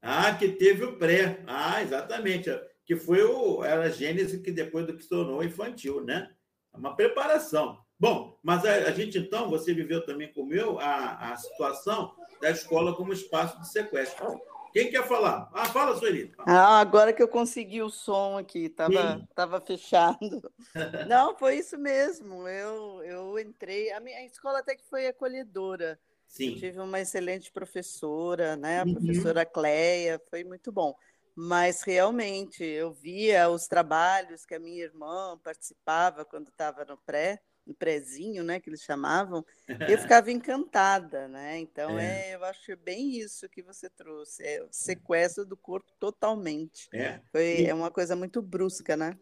Ah, 0.00 0.34
que 0.34 0.48
teve 0.52 0.84
o 0.84 0.96
pré. 0.96 1.42
Ah, 1.46 1.82
exatamente. 1.82 2.48
Que 2.90 2.96
foi 2.96 3.22
o, 3.22 3.62
era 3.62 3.84
a 3.84 3.88
gênese 3.88 4.40
que 4.42 4.50
depois 4.50 4.84
do 4.84 4.96
que 4.96 5.06
tornou 5.06 5.44
infantil, 5.44 6.02
né? 6.02 6.28
É 6.74 6.76
uma 6.76 6.96
preparação. 6.96 7.78
Bom, 7.96 8.36
mas 8.42 8.64
a, 8.64 8.72
a, 8.88 8.90
gente 8.90 9.16
então, 9.16 9.48
você 9.48 9.72
viveu 9.72 10.04
também 10.04 10.32
como 10.32 10.52
eu 10.52 10.76
a, 10.80 11.30
a 11.30 11.36
situação 11.36 12.12
da 12.40 12.50
escola 12.50 12.96
como 12.96 13.12
espaço 13.12 13.60
de 13.60 13.68
sequestro. 13.68 14.40
Quem 14.72 14.90
quer 14.90 15.06
falar? 15.06 15.48
Ah, 15.54 15.66
fala, 15.66 15.96
Sueli. 15.96 16.32
Ah, 16.40 16.80
agora 16.80 17.12
que 17.12 17.22
eu 17.22 17.28
consegui 17.28 17.80
o 17.80 17.90
som 17.90 18.36
aqui, 18.36 18.64
estava 18.64 19.24
tava 19.36 19.60
fechado. 19.60 20.18
Não, 21.08 21.36
foi 21.36 21.58
isso 21.58 21.78
mesmo. 21.78 22.48
Eu, 22.48 23.04
eu 23.04 23.38
entrei. 23.38 23.92
A 23.92 24.00
minha 24.00 24.26
escola 24.26 24.58
até 24.58 24.74
que 24.74 24.84
foi 24.90 25.06
acolhedora. 25.06 25.96
Sim. 26.26 26.54
Eu 26.54 26.58
tive 26.58 26.80
uma 26.80 27.00
excelente 27.00 27.52
professora, 27.52 28.56
né? 28.56 28.80
A 28.80 28.84
uhum. 28.84 28.94
professora 28.94 29.46
Cleia, 29.46 30.20
foi 30.28 30.42
muito 30.42 30.72
bom. 30.72 30.96
Mas 31.42 31.80
realmente 31.82 32.62
eu 32.62 32.92
via 32.92 33.48
os 33.48 33.66
trabalhos 33.66 34.44
que 34.44 34.54
a 34.54 34.58
minha 34.58 34.84
irmã 34.84 35.38
participava 35.42 36.22
quando 36.22 36.48
estava 36.48 36.84
no 36.84 36.98
pré 36.98 37.40
no 37.66 37.74
prezinho, 37.74 38.42
né, 38.42 38.58
que 38.58 38.68
eles 38.68 38.82
chamavam, 38.82 39.44
eu 39.88 39.96
ficava 40.22 40.30
encantada, 40.32 41.28
né? 41.28 41.58
Então 41.58 41.98
é. 41.98 42.30
é. 42.30 42.34
eu 42.34 42.44
acho 42.44 42.76
bem 42.76 43.16
isso 43.16 43.48
que 43.48 43.62
você 43.62 43.88
trouxe, 43.88 44.42
é 44.42 44.62
o 44.62 44.68
sequestro 44.70 45.46
do 45.46 45.56
corpo 45.56 45.92
totalmente. 46.00 46.88
É. 46.92 47.20
Foi, 47.30 47.64
é 47.64 47.72
uma 47.72 47.90
coisa 47.90 48.16
muito 48.16 48.42
brusca, 48.42 48.96
né? 48.96 49.16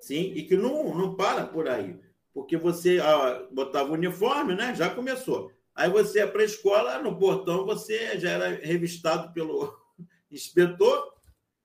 Sim, 0.00 0.32
e 0.34 0.42
que 0.42 0.56
não, 0.56 0.94
não 0.94 1.14
para 1.14 1.46
por 1.46 1.68
aí, 1.68 1.98
porque 2.34 2.56
você 2.56 2.98
ah, 2.98 3.46
botava 3.52 3.90
o 3.90 3.94
uniforme, 3.94 4.54
né? 4.54 4.74
Já 4.74 4.92
começou. 4.92 5.52
Aí 5.74 5.88
você 5.88 6.18
ia 6.18 6.28
para 6.28 6.42
a 6.42 6.46
escola, 6.46 6.98
no 6.98 7.18
portão 7.18 7.64
você 7.64 8.18
já 8.18 8.30
era 8.30 8.48
revistado 8.48 9.32
pelo 9.32 9.72
inspetor. 10.30 11.12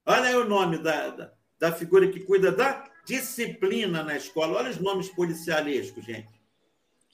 Olha 0.08 0.30
aí 0.30 0.36
o 0.36 0.46
nome 0.46 0.78
da, 0.78 1.10
da, 1.10 1.34
da 1.60 1.72
figura 1.74 2.08
que 2.08 2.22
cuida 2.22 2.50
da 2.50 2.90
disciplina 3.06 4.04
na 4.04 4.16
escola. 4.16 4.60
Olha 4.60 4.70
os 4.70 4.80
nomes 4.80 5.10
policialescos, 5.10 6.06
gente. 6.06 6.30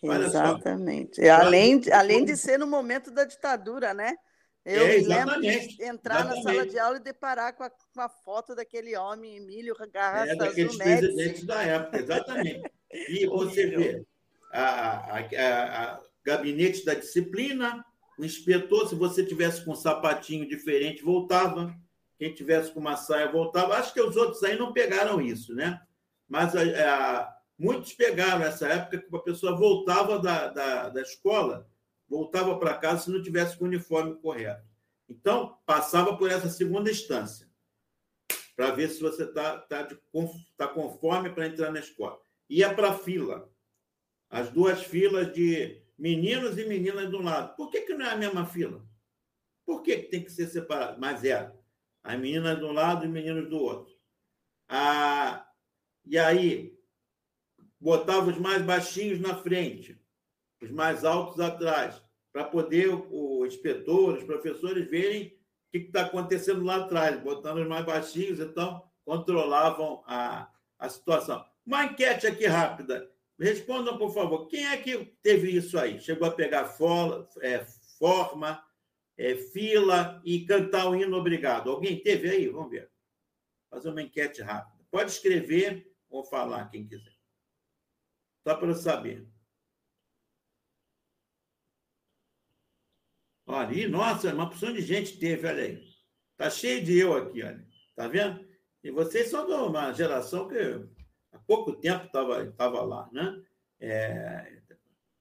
Olha 0.04 0.26
Exatamente. 0.26 1.26
Só. 1.26 1.32
Além, 1.32 1.80
de, 1.80 1.92
além 1.92 2.24
de 2.24 2.38
ser 2.38 2.60
no 2.60 2.68
momento 2.68 3.10
da 3.10 3.24
ditadura, 3.24 3.96
né? 3.96 4.16
Eu 4.64 4.86
é, 4.86 4.98
lembro 4.98 5.42
de 5.42 5.84
entrar 5.84 6.22
exatamente. 6.22 6.36
na 6.36 6.42
sala 6.42 6.66
de 6.68 6.80
aula 6.80 6.98
e 6.98 7.04
deparar 7.04 7.54
com 7.54 7.64
a, 7.64 7.70
com 7.70 8.02
a 8.02 8.08
foto 8.08 8.56
daquele 8.56 8.96
homem, 8.96 9.38
Emílio 9.38 9.76
Garrafa 9.92 10.32
é, 10.32 10.36
daqueles 10.36 10.78
presidentes 10.78 11.46
da 11.46 11.62
época, 11.64 12.00
exatamente. 12.00 12.72
E 12.92 13.26
você 13.28 13.68
vê 13.68 14.06
a, 14.54 14.64
a, 14.64 15.20
a, 15.20 15.84
a, 15.84 16.02
gabinete 16.24 16.86
da 16.86 16.94
disciplina, 16.94 17.84
o 18.18 18.24
inspetor, 18.24 18.88
se 18.88 18.96
você 18.96 19.26
tivesse 19.26 19.66
com 19.66 19.72
um 19.72 19.76
sapatinho 19.76 20.48
diferente, 20.48 21.04
voltava 21.04 21.76
quem 22.24 22.34
tivesse 22.34 22.72
com 22.72 22.80
uma 22.80 22.96
saia 22.96 23.30
voltava. 23.30 23.76
Acho 23.76 23.94
que 23.94 24.02
os 24.02 24.16
outros 24.16 24.42
aí 24.44 24.58
não 24.58 24.72
pegaram 24.72 25.20
isso, 25.20 25.54
né? 25.54 25.82
Mas 26.26 26.56
a, 26.56 26.64
é, 26.66 26.88
a, 26.88 27.36
muitos 27.60 27.92
pegaram 27.92 28.46
essa 28.46 28.66
época 28.66 29.00
que 29.00 29.16
a 29.16 29.20
pessoa 29.20 29.58
voltava 29.58 30.20
da, 30.20 30.48
da, 30.48 30.90
da 30.90 31.02
escola, 31.02 31.70
voltava 32.08 32.58
para 32.58 32.78
casa 32.78 33.04
se 33.04 33.12
não 33.12 33.22
tivesse 33.22 33.58
com 33.58 33.66
o 33.66 33.68
uniforme 33.68 34.16
correto. 34.16 34.66
Então, 35.10 35.58
passava 35.66 36.16
por 36.16 36.32
essa 36.32 36.48
segunda 36.48 36.90
instância, 36.90 37.50
para 38.56 38.72
ver 38.72 38.90
se 38.90 39.02
você 39.02 39.24
está 39.24 39.58
tá, 39.60 39.84
tá, 39.84 39.98
tá 40.56 40.68
conforme 40.70 41.30
para 41.30 41.48
entrar 41.48 41.72
na 41.72 41.80
escola. 41.80 42.18
Ia 42.50 42.74
para 42.74 42.92
a 42.92 42.98
fila. 42.98 43.52
As 44.30 44.50
duas 44.50 44.82
filas 44.82 45.34
de 45.34 45.82
meninos 45.98 46.58
e 46.58 46.66
meninas 46.66 47.10
do 47.10 47.22
lado. 47.22 47.54
Por 47.58 47.70
que, 47.70 47.82
que 47.82 47.94
não 47.94 48.06
é 48.06 48.12
a 48.12 48.18
mesma 48.18 48.46
fila? 48.46 48.82
Por 49.66 49.84
que, 49.84 49.98
que 49.98 50.10
tem 50.10 50.24
que 50.24 50.32
ser 50.32 50.48
separado? 50.48 51.00
Mas 51.02 51.26
é. 51.26 51.52
As 52.04 52.20
meninas 52.20 52.58
de 52.58 52.66
um 52.66 52.72
lado 52.72 53.06
e 53.06 53.08
meninos 53.08 53.50
do 53.50 53.58
outro. 53.58 53.94
Ah, 54.68 55.48
e 56.06 56.18
aí, 56.18 56.78
botava 57.80 58.30
os 58.30 58.38
mais 58.38 58.62
baixinhos 58.62 59.20
na 59.20 59.36
frente, 59.36 60.00
os 60.62 60.72
mais 60.72 61.06
altos 61.06 61.40
atrás, 61.40 62.02
para 62.32 62.46
poder 62.46 62.90
o 62.90 63.46
inspetor, 63.46 64.18
os 64.18 64.24
professores 64.24 64.90
verem 64.90 65.28
o 65.28 65.32
que 65.72 65.78
está 65.78 66.02
acontecendo 66.02 66.64
lá 66.64 66.78
atrás, 66.78 67.22
botando 67.22 67.60
os 67.60 67.68
mais 67.68 67.86
baixinhos, 67.86 68.40
então 68.40 68.84
controlavam 69.06 70.04
a, 70.06 70.50
a 70.80 70.90
situação. 70.90 71.46
Uma 71.66 71.86
enquete 71.86 72.28
aqui 72.28 72.46
rápida. 72.46 73.10
Respondam, 73.40 73.98
por 73.98 74.14
favor. 74.14 74.48
Quem 74.48 74.66
é 74.66 74.78
que 74.78 75.06
teve 75.22 75.56
isso 75.56 75.78
aí? 75.78 76.00
Chegou 76.00 76.28
a 76.28 76.32
pegar 76.32 76.66
fola, 76.66 77.28
é, 77.42 77.66
forma, 77.98 78.64
é, 79.18 79.36
fila 79.36 80.22
e 80.26 80.46
cantar 80.46 80.88
o 80.90 80.96
hino 80.96 81.18
obrigado. 81.18 81.70
Alguém 81.70 82.02
teve 82.02 82.30
aí? 82.30 82.48
Vamos 82.48 82.72
ver. 82.72 82.92
Fazer 83.70 83.90
uma 83.90 84.02
enquete 84.02 84.42
rápida. 84.42 84.84
Pode 84.90 85.12
escrever 85.12 85.92
ou 86.10 86.24
falar, 86.24 86.70
quem 86.70 86.88
quiser. 86.88 87.14
Só 88.48 88.56
para 88.56 88.68
eu 88.68 88.76
saber. 88.76 89.28
Olha, 93.46 93.90
nossa, 93.90 94.34
uma 94.34 94.50
porção 94.50 94.72
de 94.74 94.82
gente 94.82 95.18
teve, 95.18 95.48
olha 95.48 95.64
aí. 95.64 95.94
Está 96.32 96.50
cheio 96.50 96.84
de 96.84 96.98
eu 96.98 97.16
aqui, 97.16 97.44
olha. 97.44 97.68
Tá 97.96 98.08
vendo? 98.08 98.46
E 98.84 98.92
vocês 98.92 99.30
são 99.30 99.46
de 99.46 99.54
uma 99.54 99.92
geração 99.94 100.48
que 100.48 100.58
há 101.32 101.40
pouco 101.40 101.74
tempo 101.74 102.06
estava 102.06 102.52
tava 102.52 102.82
lá, 102.82 103.10
né? 103.12 103.44
É, 103.80 104.62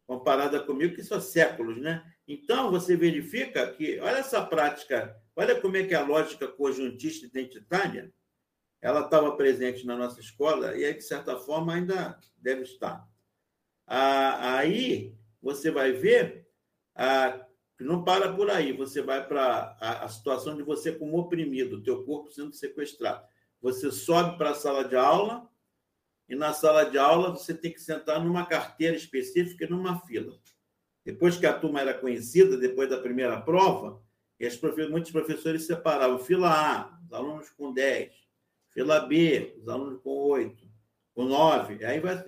comparada 0.07 0.63
comigo, 0.65 0.95
que 0.95 1.03
são 1.03 1.21
séculos, 1.21 1.79
né? 1.79 2.12
Então, 2.27 2.71
você 2.71 2.97
verifica 2.97 3.73
que, 3.73 3.99
olha 4.01 4.19
essa 4.19 4.45
prática, 4.45 5.17
olha 5.35 5.61
como 5.61 5.77
é 5.77 5.85
que 5.85 5.95
a 5.95 6.05
lógica 6.05 6.47
conjuntista 6.49 7.27
identitária, 7.27 8.13
ela 8.81 9.01
estava 9.01 9.37
presente 9.37 9.87
na 9.87 9.97
nossa 9.97 10.21
escola 10.21 10.77
e 10.77 10.85
aí, 10.85 10.95
de 10.95 11.03
certa 11.03 11.37
forma, 11.37 11.75
ainda 11.75 12.19
deve 12.37 12.63
estar. 12.63 13.07
Ah, 13.87 14.59
aí, 14.59 15.15
você 15.41 15.71
vai 15.71 15.93
ver 15.93 16.43
ah, 16.95 17.47
não 17.81 18.05
para 18.05 18.33
por 18.33 18.51
aí, 18.51 18.73
você 18.73 19.03
vai 19.03 19.27
para 19.27 19.77
a, 19.81 20.09
situação 20.09 20.57
de 20.57 20.63
você 20.63 20.93
como 20.93 21.19
oprimido, 21.19 21.83
teu 21.83 22.05
corpo 22.05 22.31
sendo 22.31 22.53
sequestrado. 22.53 23.27
Você 23.61 23.91
sobe 23.91 24.37
para 24.37 24.51
a 24.51 24.55
sala 24.55 24.85
de 24.85 24.97
aula 24.97 25.49
e 26.29 26.35
na 26.35 26.53
sala 26.53 26.85
de 26.85 26.99
aula 26.99 27.31
você 27.31 27.55
tem 27.55 27.73
que 27.73 27.81
sentar 27.81 28.23
numa 28.23 28.47
carteira 28.47 28.97
específica 28.97 29.65
e 29.65 29.69
numa 29.71 30.01
fila. 30.01 30.39
Depois 31.05 31.37
que 31.37 31.47
a 31.47 31.59
turma 31.59 31.81
era 31.81 31.95
conhecida, 31.95 32.57
depois 32.57 32.89
da 32.89 32.99
primeira 32.99 33.41
prova, 33.41 34.01
profe... 34.61 34.87
muitos 34.89 35.11
professores 35.11 35.67
separavam 35.67 36.19
fila 36.19 36.51
A, 36.51 36.99
os 37.05 37.13
alunos 37.13 37.51
com 37.51 37.73
10, 37.73 38.13
fila 38.71 39.01
B, 39.01 39.57
os 39.61 39.69
alunos 39.69 40.01
com 40.03 40.11
8, 40.11 40.65
com 41.15 41.25
9. 41.25 41.85
Aí 41.85 42.01
vai... 42.01 42.25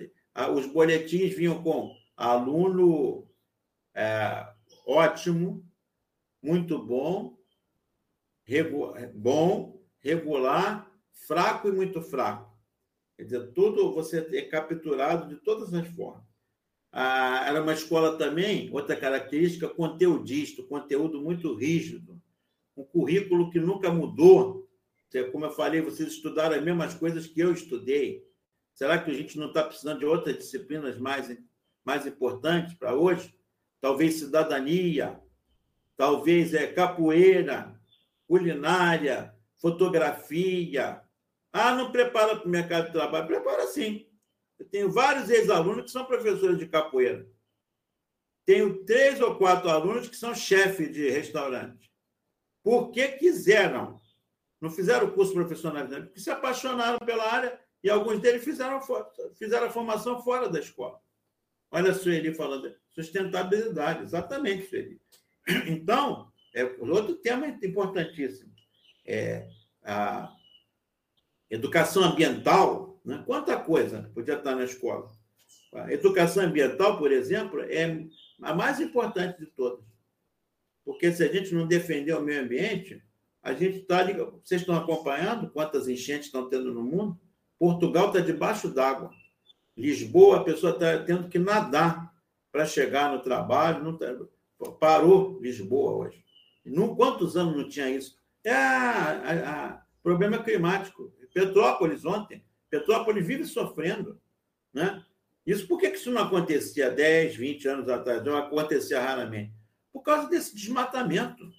os 0.53 0.65
boletins 0.65 1.35
vinham 1.35 1.61
com 1.63 1.95
aluno 2.17 3.27
é, 3.93 4.45
ótimo, 4.85 5.65
muito 6.41 6.77
bom, 6.77 7.37
regu... 8.43 8.93
bom, 9.13 9.81
regular, 9.99 10.91
fraco 11.11 11.69
e 11.69 11.71
muito 11.71 12.01
fraco. 12.01 12.53
Quer 13.15 13.23
dizer, 13.23 13.53
tudo 13.53 13.93
você 13.93 14.19
é 14.19 14.41
capturado 14.41 15.27
de 15.33 15.37
todas 15.37 15.73
as 15.73 15.87
formas. 15.87 16.24
Ah, 16.97 17.43
era 17.45 17.61
uma 17.61 17.73
escola 17.73 18.17
também, 18.17 18.69
outra 18.71 18.95
característica, 18.95 19.67
conteudista, 19.67 20.63
conteúdo 20.63 21.21
muito 21.21 21.53
rígido, 21.53 22.21
um 22.77 22.85
currículo 22.85 23.51
que 23.51 23.59
nunca 23.59 23.91
mudou. 23.91 24.65
Como 25.33 25.43
eu 25.43 25.51
falei, 25.51 25.81
vocês 25.81 26.07
estudaram 26.07 26.55
as 26.55 26.63
mesmas 26.63 26.93
coisas 26.93 27.27
que 27.27 27.41
eu 27.41 27.51
estudei. 27.51 28.25
Será 28.73 28.97
que 28.97 29.11
a 29.11 29.13
gente 29.13 29.37
não 29.37 29.47
está 29.47 29.61
precisando 29.61 29.99
de 29.99 30.05
outras 30.05 30.37
disciplinas 30.37 30.97
mais, 30.97 31.37
mais 31.83 32.07
importantes 32.07 32.73
para 32.75 32.95
hoje? 32.95 33.35
Talvez 33.81 34.13
cidadania, 34.13 35.19
talvez 35.97 36.53
é 36.53 36.65
capoeira, 36.65 37.77
culinária, 38.25 39.35
fotografia. 39.57 41.01
Ah, 41.51 41.75
não 41.75 41.91
prepara 41.91 42.37
para 42.37 42.47
o 42.47 42.49
mercado 42.49 42.85
de 42.85 42.93
trabalho? 42.93 43.27
Prepara 43.27 43.67
sim. 43.67 44.07
Eu 44.59 44.65
tenho 44.67 44.91
vários 44.91 45.29
ex-alunos 45.29 45.85
que 45.85 45.91
são 45.91 46.05
professores 46.05 46.57
de 46.57 46.67
capoeira. 46.67 47.27
Tenho 48.45 48.85
três 48.85 49.19
ou 49.19 49.35
quatro 49.37 49.69
alunos 49.69 50.07
que 50.07 50.15
são 50.15 50.35
chefes 50.35 50.93
de 50.93 51.09
restaurante. 51.09 51.91
Porque 52.63 53.07
quiseram. 53.09 54.01
Não 54.61 54.71
fizeram 54.71 55.07
o 55.07 55.11
curso 55.11 55.33
profissional, 55.33 55.85
porque 55.87 56.19
se 56.19 56.29
apaixonaram 56.29 56.99
pela 56.99 57.31
área 57.31 57.59
e 57.83 57.89
alguns 57.89 58.19
deles 58.19 58.43
fizeram, 58.43 58.79
fizeram 59.37 59.67
a 59.67 59.71
formação 59.71 60.23
fora 60.23 60.49
da 60.49 60.59
escola. 60.59 60.99
Olha 61.69 61.91
a 61.91 61.93
Sueli 61.93 62.33
falando. 62.33 62.73
Sustentabilidade, 62.89 64.03
exatamente, 64.03 64.67
Sueli. 64.67 65.01
Então, 65.67 66.31
é 66.53 66.63
outro 66.63 67.15
tema 67.15 67.47
importantíssimo. 67.47 68.51
É 69.05 69.47
a 69.83 70.33
educação 71.49 72.03
ambiental 72.03 72.94
né? 73.05 73.23
Quanta 73.25 73.55
coisa 73.57 74.09
podia 74.13 74.35
estar 74.35 74.55
na 74.55 74.63
escola. 74.63 75.09
A 75.73 75.93
educação 75.93 76.43
ambiental, 76.43 76.97
por 76.97 77.11
exemplo, 77.11 77.61
é 77.61 78.05
a 78.41 78.53
mais 78.53 78.79
importante 78.79 79.39
de 79.39 79.45
todas. 79.45 79.85
Porque 80.83 81.11
se 81.11 81.23
a 81.23 81.31
gente 81.31 81.53
não 81.53 81.67
defender 81.67 82.13
o 82.13 82.21
meio 82.21 82.41
ambiente, 82.41 83.01
a 83.43 83.53
gente 83.53 83.79
está. 83.79 84.03
Vocês 84.43 84.61
estão 84.61 84.75
acompanhando 84.75 85.49
quantas 85.51 85.87
enchentes 85.87 86.27
estão 86.27 86.49
tendo 86.49 86.73
no 86.73 86.83
mundo? 86.83 87.19
Portugal 87.59 88.07
está 88.07 88.19
debaixo 88.19 88.69
d'água. 88.69 89.11
Lisboa, 89.77 90.37
a 90.37 90.43
pessoa 90.43 90.73
está 90.73 91.03
tendo 91.03 91.27
que 91.27 91.37
nadar 91.37 92.11
para 92.51 92.65
chegar 92.65 93.11
no 93.11 93.21
trabalho. 93.21 93.97
Tá, 93.97 94.15
parou 94.79 95.39
Lisboa 95.41 96.07
hoje. 96.07 96.23
Não, 96.65 96.95
quantos 96.95 97.35
anos 97.35 97.55
não 97.55 97.67
tinha 97.67 97.89
isso? 97.89 98.17
É 98.43 98.53
a, 98.53 99.11
a, 99.11 99.65
a 99.73 99.81
problema 100.01 100.41
climático. 100.41 101.13
Petrópolis 101.33 102.05
ontem 102.05 102.41
Petrópolis 102.79 103.25
vive 103.25 103.45
sofrendo. 103.45 104.19
Né? 104.73 105.03
Isso 105.45 105.67
por 105.67 105.79
que 105.79 105.87
isso 105.87 106.11
não 106.11 106.23
acontecia 106.23 106.91
10, 106.91 107.35
20 107.35 107.67
anos 107.67 107.89
atrás? 107.89 108.23
Não 108.23 108.35
acontecia 108.35 109.01
raramente? 109.01 109.53
Por 109.93 110.01
causa 110.01 110.27
desse 110.27 110.53
desmatamento 110.53 111.49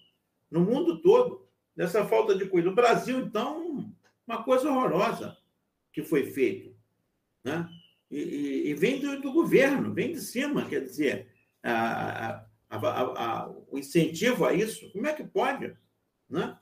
no 0.51 0.61
mundo 0.61 1.01
todo, 1.01 1.49
dessa 1.75 2.05
falta 2.07 2.35
de 2.35 2.45
cuidado. 2.47 2.71
No 2.71 2.77
Brasil, 2.77 3.21
então, 3.21 3.93
uma 4.27 4.43
coisa 4.43 4.69
horrorosa 4.69 5.37
que 5.91 6.03
foi 6.03 6.31
feita. 6.33 6.71
Né? 7.43 7.67
E, 8.11 8.19
e, 8.19 8.71
e 8.71 8.75
vem 8.75 9.01
do, 9.01 9.21
do, 9.21 9.33
governo, 9.33 9.95
vem 9.95 10.12
de 10.12 10.21
cima, 10.21 10.67
quer 10.67 10.81
dizer, 10.81 11.29
a, 11.62 12.45
a, 12.69 12.79
a, 12.79 13.49
o 13.71 13.79
incentivo 13.79 14.45
a 14.45 14.53
isso, 14.53 14.93
como 14.93 15.07
é 15.07 15.14
que 15.14 15.25
pode? 15.25 15.75
Né? 16.29 16.59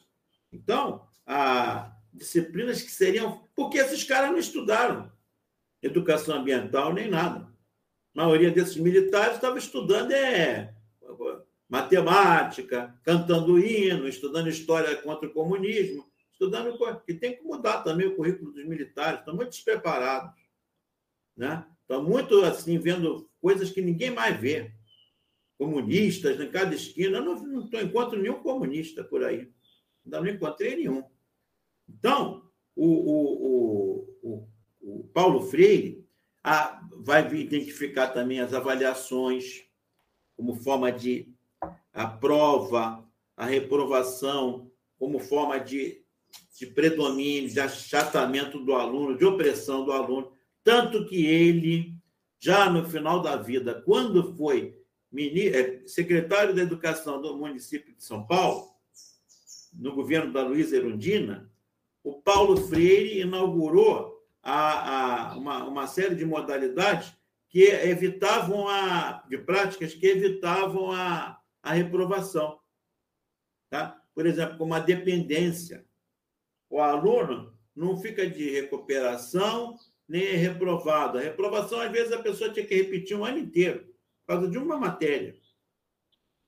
Então, 0.53 1.07
a, 1.27 1.94
disciplinas 2.15 2.81
que 2.81 2.91
seriam. 2.91 3.47
Porque 3.55 3.79
esses 3.79 4.05
caras 4.05 4.31
não 4.31 4.39
estudaram 4.39 5.13
educação 5.83 6.37
ambiental 6.37 6.95
nem 6.95 7.11
nada. 7.11 7.53
A 8.15 8.25
maioria 8.25 8.51
desses 8.51 8.77
militares 8.77 9.35
estava 9.35 9.59
estudando 9.59 10.13
é, 10.13 10.73
matemática, 11.69 12.99
cantando 13.03 13.59
hino, 13.59 14.09
estudando 14.09 14.49
história 14.49 14.97
contra 14.97 15.29
o 15.29 15.33
comunismo, 15.33 16.07
estudando 16.33 16.79
que 17.05 17.15
tem 17.15 17.37
que 17.37 17.43
mudar 17.43 17.83
também 17.83 18.07
o 18.07 18.17
currículo 18.17 18.53
dos 18.53 18.65
militares, 18.65 19.21
estão 19.21 19.35
muito 19.35 19.51
despreparados, 19.51 20.41
né? 21.37 21.67
Estão 21.81 22.03
muito 22.03 22.43
assim 22.45 22.79
vendo 22.79 23.29
coisas 23.41 23.71
que 23.71 23.83
ninguém 23.83 24.11
mais 24.11 24.41
vê. 24.41 24.73
Comunistas 25.59 26.41
em 26.41 26.51
cada 26.51 26.75
esquina, 26.75 27.19
eu 27.19 27.25
não, 27.25 27.43
não 27.43 27.81
encontro 27.81 28.21
nenhum 28.21 28.43
comunista 28.43 29.05
por 29.05 29.23
aí. 29.23 29.53
Ainda 30.05 30.21
não 30.21 30.29
encontrei 30.29 30.77
nenhum. 30.77 31.05
Então, 31.89 32.43
o, 32.75 32.87
o, 32.87 34.19
o, 34.23 34.49
o 34.81 35.05
Paulo 35.13 35.43
Freire 35.43 36.05
a, 36.43 36.83
vai 36.99 37.27
identificar 37.35 38.09
também 38.09 38.41
as 38.41 38.53
avaliações 38.53 39.65
como 40.37 40.55
forma 40.57 40.91
de 40.91 41.33
a 41.93 42.07
prova, 42.07 43.05
a 43.37 43.47
reprovação, 43.47 44.71
como 44.99 45.19
forma 45.19 45.59
de, 45.59 46.03
de 46.59 46.67
predomínio, 46.67 47.51
de 47.51 47.61
achatamento 47.61 48.59
do 48.59 48.75
aluno, 48.75 49.17
de 49.17 49.25
opressão 49.25 49.85
do 49.85 49.93
aluno. 49.93 50.33
Tanto 50.63 51.07
que 51.07 51.25
ele, 51.27 51.95
já 52.41 52.69
no 52.69 52.89
final 52.89 53.23
da 53.23 53.37
vida, 53.37 53.83
quando 53.83 54.35
foi 54.37 54.77
é, 55.17 55.83
secretário 55.87 56.55
da 56.55 56.63
Educação 56.63 57.21
do 57.21 57.37
município 57.37 57.95
de 57.95 58.03
São 58.03 58.27
Paulo, 58.27 58.75
no 59.73 59.95
governo 59.95 60.33
da 60.33 60.43
Luísa 60.43 60.77
Erundina, 60.77 61.51
o 62.05 62.21
Paulo 62.21 62.59
Freire 62.69 63.23
inaugurou 63.23 64.23
a, 64.43 65.31
a, 65.31 65.37
uma, 65.39 65.65
uma 65.65 65.87
série 65.87 66.15
de 66.15 66.27
modalidades 66.27 67.17
que 67.49 67.63
evitavam 67.63 68.69
a 68.69 69.25
de 69.27 69.39
práticas 69.39 69.95
que 69.95 70.07
evitavam 70.07 70.93
a, 70.93 71.41
a 71.63 71.73
reprovação. 71.73 72.61
Tá? 73.71 73.99
Por 74.15 74.27
exemplo, 74.27 74.59
como 74.59 74.75
a 74.75 74.81
dependência. 74.81 75.87
O 76.69 76.81
aluno 76.81 77.57
não 77.75 77.97
fica 77.97 78.29
de 78.29 78.51
recuperação 78.51 79.79
nem 80.07 80.27
é 80.27 80.37
reprovado. 80.37 81.17
A 81.17 81.23
reprovação, 81.23 81.81
às 81.81 81.91
vezes, 81.91 82.13
a 82.13 82.23
pessoa 82.23 82.53
tinha 82.53 82.67
que 82.67 82.75
repetir 82.75 83.17
um 83.17 83.25
ano 83.25 83.39
inteiro, 83.39 83.81
por 84.27 84.35
causa 84.35 84.51
de 84.51 84.59
uma 84.59 84.77
matéria. 84.77 85.35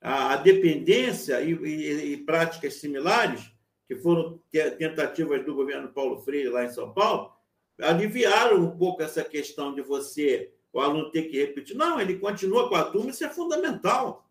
A, 0.02 0.34
a 0.34 0.36
dependência 0.36 1.40
e, 1.40 1.52
e, 1.52 2.12
e 2.12 2.16
práticas 2.18 2.74
similares 2.74 3.55
que 3.86 3.96
foram 3.96 4.40
tentativas 4.50 5.44
do 5.44 5.54
governo 5.54 5.92
Paulo 5.92 6.20
Freire 6.22 6.48
lá 6.48 6.64
em 6.64 6.70
São 6.70 6.92
Paulo, 6.92 7.32
aliviaram 7.80 8.62
um 8.64 8.76
pouco 8.76 9.02
essa 9.02 9.22
questão 9.22 9.74
de 9.74 9.82
você, 9.82 10.52
o 10.72 10.80
aluno 10.80 11.10
ter 11.10 11.24
que 11.24 11.38
repetir. 11.38 11.76
Não, 11.76 12.00
ele 12.00 12.18
continua 12.18 12.68
com 12.68 12.74
a 12.74 12.84
turma, 12.84 13.10
isso 13.10 13.24
é 13.24 13.30
fundamental. 13.30 14.28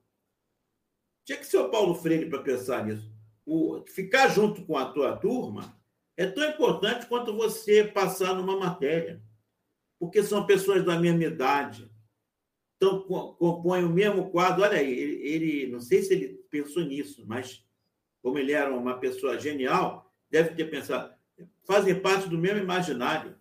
Tinha 1.23 1.37
que 1.37 1.45
ser 1.45 1.57
o 1.57 1.69
Paulo 1.69 1.95
Freire 1.95 2.29
para 2.29 2.43
pensar 2.43 2.85
nisso. 2.85 3.11
O, 3.45 3.83
ficar 3.87 4.27
junto 4.29 4.63
com 4.65 4.77
a 4.77 4.91
tua 4.91 5.15
turma 5.15 5.79
é 6.17 6.25
tão 6.25 6.47
importante 6.49 7.05
quanto 7.07 7.35
você 7.35 7.83
passar 7.83 8.33
numa 8.33 8.57
matéria, 8.57 9.21
porque 9.99 10.23
são 10.23 10.45
pessoas 10.45 10.83
da 10.83 10.99
mesma 10.99 11.23
idade, 11.23 11.91
então 12.75 13.01
compõem 13.03 13.83
o 13.83 13.89
mesmo 13.89 14.29
quadro. 14.31 14.63
Olha 14.63 14.77
aí, 14.77 14.91
ele, 14.91 15.27
ele, 15.27 15.71
não 15.71 15.79
sei 15.79 16.01
se 16.01 16.13
ele 16.13 16.27
pensou 16.49 16.83
nisso, 16.83 17.23
mas 17.25 17.65
como 18.25 18.39
ele 18.39 18.53
era 18.53 18.75
uma 18.75 18.97
pessoa 18.97 19.39
genial, 19.39 20.11
deve 20.31 20.55
ter 20.55 20.65
pensado, 20.65 21.13
fazem 21.63 22.01
parte 22.01 22.27
do 22.27 22.39
mesmo 22.39 22.57
imaginário. 22.57 23.35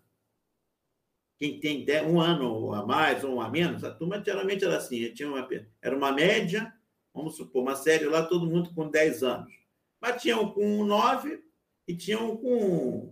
Quem 1.39 1.59
tem 1.59 1.83
um 2.05 2.21
ano 2.21 2.71
a 2.71 2.85
mais 2.85 3.23
ou 3.23 3.37
um 3.37 3.41
a 3.41 3.49
menos, 3.49 3.83
a 3.83 3.89
turma 3.89 4.23
geralmente 4.23 4.63
era 4.63 4.77
assim, 4.77 5.11
tinha 5.11 5.27
uma, 5.27 5.49
era 5.81 5.97
uma 5.97 6.11
média, 6.11 6.71
vamos 7.11 7.35
supor, 7.35 7.63
uma 7.63 7.75
série 7.75 8.05
lá, 8.05 8.27
todo 8.27 8.45
mundo 8.45 8.75
com 8.75 8.87
10 8.87 9.23
anos. 9.23 9.51
Mas 9.99 10.21
tinha 10.21 10.39
um 10.39 10.51
com 10.51 10.85
9 10.85 11.43
e 11.87 11.95
tinha 11.95 12.19
um 12.19 12.37
com, 12.37 13.11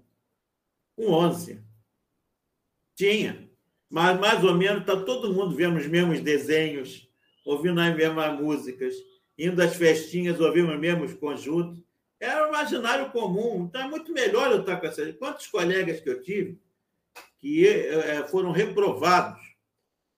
com 0.96 1.10
11. 1.12 1.60
Tinha. 2.94 3.50
Mas 3.90 4.20
mais 4.20 4.44
ou 4.44 4.54
menos 4.54 4.82
está 4.82 4.96
todo 5.04 5.34
mundo 5.34 5.56
vendo 5.56 5.80
os 5.80 5.88
mesmos 5.88 6.22
desenhos, 6.22 7.10
ouvindo 7.44 7.82
as 7.82 7.96
mesmas 7.96 8.40
músicas, 8.40 8.94
indo 9.38 9.62
às 9.62 9.76
festinhas, 9.76 10.40
ouvindo 10.40 10.72
os 10.72 10.80
mesmos 10.80 11.14
conjuntos. 11.14 11.80
Era 12.20 12.46
um 12.46 12.50
imaginário 12.50 13.12
comum. 13.12 13.66
Então 13.66 13.82
é 13.82 13.88
muito 13.88 14.14
melhor 14.14 14.52
eu 14.52 14.62
estar 14.62 14.78
com 14.78 14.88
essas. 14.88 15.16
Quantos 15.18 15.48
colegas 15.48 16.00
que 16.00 16.10
eu 16.10 16.22
tive 16.22 16.60
que 17.44 17.68
é, 17.68 18.26
foram 18.28 18.52
reprovados 18.52 19.42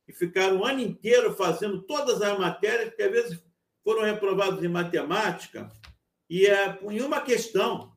e 0.08 0.14
ficaram 0.14 0.60
o 0.60 0.66
ano 0.66 0.80
inteiro 0.80 1.34
fazendo 1.34 1.82
todas 1.82 2.22
as 2.22 2.38
matérias, 2.38 2.94
que 2.94 3.02
às 3.02 3.12
vezes 3.12 3.44
foram 3.84 4.04
reprovados 4.04 4.64
em 4.64 4.68
matemática, 4.68 5.68
e 6.30 6.46
é, 6.46 6.80
em 6.84 7.02
uma 7.02 7.22
questão. 7.22 7.96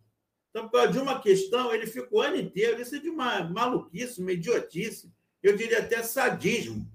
Então, 0.49 0.66
por 0.66 0.78
causa 0.78 0.93
de 0.93 0.99
uma 0.99 1.20
questão, 1.20 1.74
ele 1.74 1.86
ficou 1.86 2.20
o 2.20 2.23
ano 2.23 2.36
inteiro. 2.36 2.81
Isso 2.81 2.97
é 2.97 2.99
de 2.99 3.11
uma 3.11 3.45
maluquice, 3.45 4.20
uma 4.20 4.32
idiotice, 4.32 5.12
eu 5.43 5.55
diria 5.55 5.81
até 5.81 6.03
sadismo. 6.03 6.90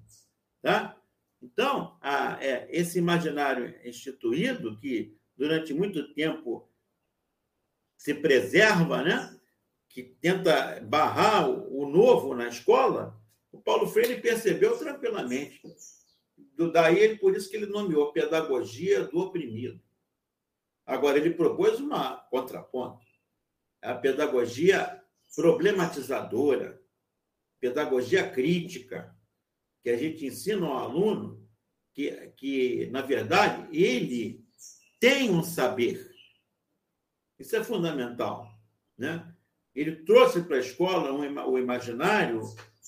Tá? 0.62 0.98
Então, 1.44 1.98
a, 2.00 2.42
é, 2.42 2.70
esse 2.72 2.98
imaginário 2.98 3.76
instituído, 3.84 4.80
que 4.80 5.18
durante 5.36 5.74
muito 5.74 6.14
tempo 6.14 6.72
se 7.98 8.14
preserva, 8.14 9.04
né? 9.04 9.38
que 9.90 10.04
tenta 10.04 10.80
barrar 10.82 11.50
o 11.50 11.88
novo 11.88 12.34
na 12.34 12.48
escola, 12.48 13.22
o 13.52 13.60
Paulo 13.60 13.88
Freire 13.88 14.22
percebeu 14.22 14.78
tranquilamente. 14.80 15.62
Daí, 16.72 16.98
ele, 16.98 17.18
por 17.18 17.36
isso 17.36 17.50
que 17.50 17.58
ele 17.58 17.66
nomeou 17.66 18.14
Pedagogia 18.14 19.04
do 19.04 19.20
Oprimido. 19.20 19.82
Agora, 20.86 21.18
ele 21.18 21.32
propôs 21.32 21.80
uma 21.80 22.18
contraponto. 22.32 23.06
A 23.82 23.94
pedagogia 23.94 25.04
problematizadora, 25.36 26.82
pedagogia 27.60 28.30
crítica, 28.30 29.16
que 29.84 29.90
a 29.90 29.98
gente 29.98 30.26
ensina 30.26 30.66
ao 30.66 30.78
aluno 30.78 31.46
que, 31.94 32.10
que, 32.38 32.90
na 32.92 33.02
verdade, 33.02 33.68
ele 33.78 34.44
tem 35.00 35.30
um 35.30 35.44
saber. 35.44 36.10
Isso 37.38 37.56
é 37.56 37.64
fundamental. 37.64 38.48
Né? 38.98 39.32
Ele 39.76 39.98
trouxe 39.98 40.42
para 40.42 40.56
a 40.56 40.62
escola 40.62 41.12
um, 41.12 41.52
o 41.52 41.60
imaginário, 41.60 42.42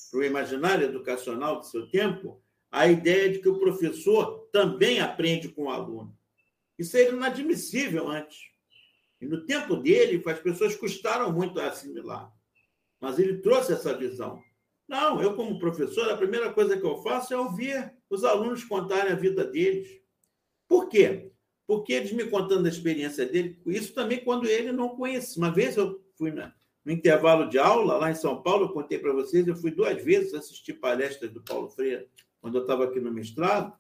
para 0.10 0.20
o 0.20 0.24
imaginário 0.24 0.86
educacional 0.86 1.60
do 1.60 1.66
seu 1.66 1.90
tempo, 1.90 2.42
a 2.72 2.88
ideia 2.88 3.30
de 3.30 3.40
que 3.40 3.50
o 3.50 3.60
professor 3.60 4.48
também 4.52 5.00
aprende 5.00 5.50
com 5.50 5.64
o 5.64 5.70
aluno. 5.70 6.18
Isso 6.78 6.98
era 6.98 7.12
inadmissível 7.12 8.08
antes. 8.08 8.40
E 9.20 9.26
no 9.26 9.46
tempo 9.46 9.78
dele, 9.78 10.22
as 10.26 10.40
pessoas 10.40 10.76
custaram 10.76 11.32
muito 11.32 11.60
a 11.60 11.68
assimilar. 11.68 12.32
Mas 13.00 13.18
ele 13.18 13.42
trouxe 13.42 13.74
essa 13.74 13.96
visão. 13.98 14.42
Não, 14.88 15.22
eu, 15.22 15.36
como 15.36 15.60
professor, 15.60 16.10
a 16.10 16.18
primeira 16.18 16.54
coisa 16.54 16.78
que 16.78 16.86
eu 16.86 17.02
faço 17.02 17.34
é 17.34 17.38
ouvir 17.38 17.94
os 18.10 18.24
alunos 18.24 18.64
contarem 18.64 19.12
a 19.12 19.16
vida 19.16 19.44
deles. 19.44 20.00
Por 20.68 20.88
quê? 20.88 21.32
Porque 21.66 21.94
eles 21.94 22.12
me 22.12 22.26
contando 22.26 22.66
a 22.66 22.70
experiência 22.70 23.26
dele, 23.26 23.60
isso 23.66 23.94
também 23.94 24.24
quando 24.24 24.48
ele 24.48 24.72
não 24.72 24.90
conhecia. 24.90 25.42
Uma 25.42 25.52
vez 25.52 25.76
eu 25.76 26.04
fui 26.16 26.32
na, 26.32 26.54
no 26.84 26.92
intervalo 26.92 27.50
de 27.50 27.58
aula, 27.58 27.98
lá 27.98 28.12
em 28.12 28.16
São 28.16 28.44
Paulo, 28.44 28.66
eu 28.66 28.70
contei 28.70 29.00
para 29.00 29.12
vocês, 29.12 29.48
eu 29.48 29.56
fui 29.56 29.72
duas 29.72 30.02
vezes 30.04 30.36
assistir 30.36 30.74
palestras 30.74 31.32
do 31.32 31.42
Paulo 31.42 31.68
Freire, 31.70 32.08
quando 32.40 32.60
eu 32.60 32.62
estava 32.62 32.86
aqui 32.86 33.00
no 33.00 33.12
mestrado, 33.12 33.74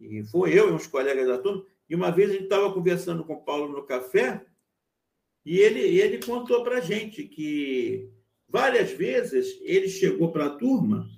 e 0.00 0.24
foi 0.24 0.58
eu 0.58 0.68
e 0.68 0.72
uns 0.72 0.88
colegas 0.88 1.28
da 1.28 1.38
turma, 1.38 1.64
e 1.88 1.94
uma 1.94 2.10
vez 2.10 2.30
a 2.30 2.32
gente 2.32 2.44
estava 2.44 2.72
conversando 2.72 3.24
com 3.24 3.34
o 3.34 3.44
Paulo 3.44 3.68
no 3.68 3.84
café, 3.84 4.44
e 5.44 5.58
ele, 5.60 5.80
ele 5.80 6.18
contou 6.18 6.64
para 6.64 6.78
a 6.78 6.80
gente 6.80 7.22
que 7.22 8.10
várias 8.48 8.90
vezes 8.92 9.58
ele 9.62 9.88
chegou 9.88 10.32
para 10.32 10.46
a 10.46 10.56
turma 10.56 11.08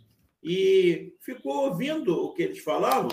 e 0.42 1.14
ficou 1.20 1.68
ouvindo 1.68 2.14
o 2.14 2.32
que 2.32 2.42
eles 2.42 2.58
falavam, 2.58 3.10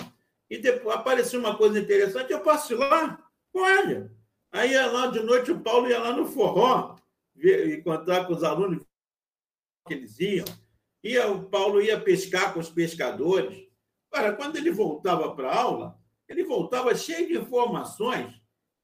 e 0.50 0.58
depois 0.58 0.96
apareceu 0.96 1.40
uma 1.40 1.58
coisa 1.58 1.78
interessante, 1.78 2.32
eu 2.32 2.40
posso 2.40 2.74
ir 2.74 2.78
lá? 2.78 3.24
Olha! 3.54 4.12
Aí 4.52 4.74
lá 4.74 5.08
de 5.08 5.20
noite, 5.20 5.52
o 5.52 5.60
Paulo 5.60 5.90
ia 5.90 6.00
lá 6.00 6.16
no 6.16 6.26
forró, 6.26 6.96
encontrar 7.36 8.26
com 8.26 8.34
os 8.34 8.44
alunos 8.44 8.82
que 9.86 9.94
eles 9.94 10.20
iam. 10.20 10.46
Ia, 11.04 11.30
o 11.30 11.50
Paulo 11.50 11.82
ia 11.82 12.00
pescar 12.00 12.54
com 12.54 12.60
os 12.60 12.70
pescadores. 12.70 13.68
Cara, 14.12 14.34
quando 14.34 14.56
ele 14.56 14.72
voltava 14.72 15.36
para 15.36 15.52
a 15.52 15.62
aula, 15.62 16.00
ele 16.28 16.44
voltava 16.44 16.96
cheio 16.96 17.28
de 17.28 17.38
informações 17.38 18.34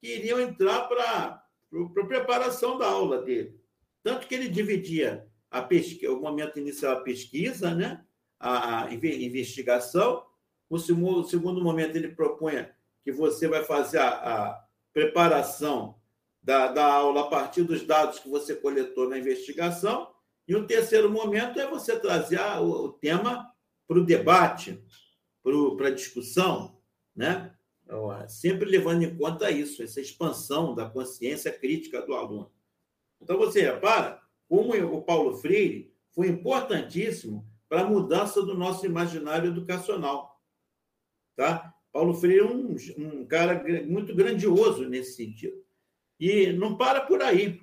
que 0.02 0.16
iriam 0.16 0.40
entrar 0.40 0.82
para 0.88 1.44
a 1.72 2.06
preparação 2.06 2.78
da 2.78 2.88
aula 2.88 3.22
dele. 3.22 3.60
Tanto 4.04 4.28
que 4.28 4.36
ele 4.36 4.50
dividia 4.50 5.28
a 5.50 5.68
o 6.10 6.20
momento 6.20 6.60
inicial 6.60 6.98
a 6.98 7.02
pesquisa, 7.02 7.74
né? 7.74 8.04
a, 8.44 8.94
investigação. 8.94 10.26
O 10.70 10.78
segundo, 10.78 11.24
segundo 11.28 11.64
momento, 11.64 11.96
ele 11.96 12.10
propunha 12.10 12.76
que 13.04 13.12
você 13.12 13.48
vai 13.48 13.64
fazer 13.64 14.00
a, 14.00 14.10
a 14.10 14.66
preparação 14.92 16.00
da, 16.42 16.68
da 16.68 16.86
aula 16.86 17.22
a 17.22 17.28
partir 17.28 17.64
dos 17.64 17.84
dados 17.84 18.20
que 18.20 18.30
você 18.30 18.56
coletou 18.56 19.10
na 19.10 19.18
investigação. 19.18 20.12
E 20.48 20.56
um 20.56 20.68
terceiro 20.68 21.10
momento 21.10 21.60
é 21.60 21.68
você 21.68 21.98
trazer 21.98 22.40
o, 22.60 22.90
tema 22.90 23.50
para 23.88 23.98
o 23.98 24.06
debate, 24.06 24.84
para 25.42 25.88
a 25.88 25.92
discussão, 25.92 26.78
né? 27.16 27.56
Então, 27.84 28.10
sempre 28.28 28.70
levando 28.70 29.04
em 29.04 29.16
conta 29.16 29.52
isso, 29.52 29.84
essa 29.84 30.02
expansão 30.02 30.74
da 30.74 30.90
consciência 30.90 31.52
crítica 31.52 32.02
do 32.02 32.14
aluno. 32.14 32.52
Então, 33.24 33.38
você 33.38 33.62
repara 33.62 34.22
como 34.48 34.74
o 34.74 35.02
Paulo 35.02 35.38
Freire 35.38 35.92
foi 36.12 36.28
importantíssimo 36.28 37.48
para 37.68 37.82
a 37.82 37.90
mudança 37.90 38.42
do 38.44 38.54
nosso 38.54 38.86
imaginário 38.86 39.50
educacional. 39.50 40.40
Tá? 41.36 41.74
Paulo 41.92 42.14
Freire 42.14 42.40
é 42.40 42.46
um, 42.46 42.76
um 42.98 43.26
cara 43.26 43.64
muito 43.86 44.14
grandioso 44.14 44.88
nesse 44.88 45.14
sentido. 45.14 45.64
E 46.20 46.52
não 46.54 46.78
para 46.78 47.02
por 47.02 47.22
aí, 47.22 47.62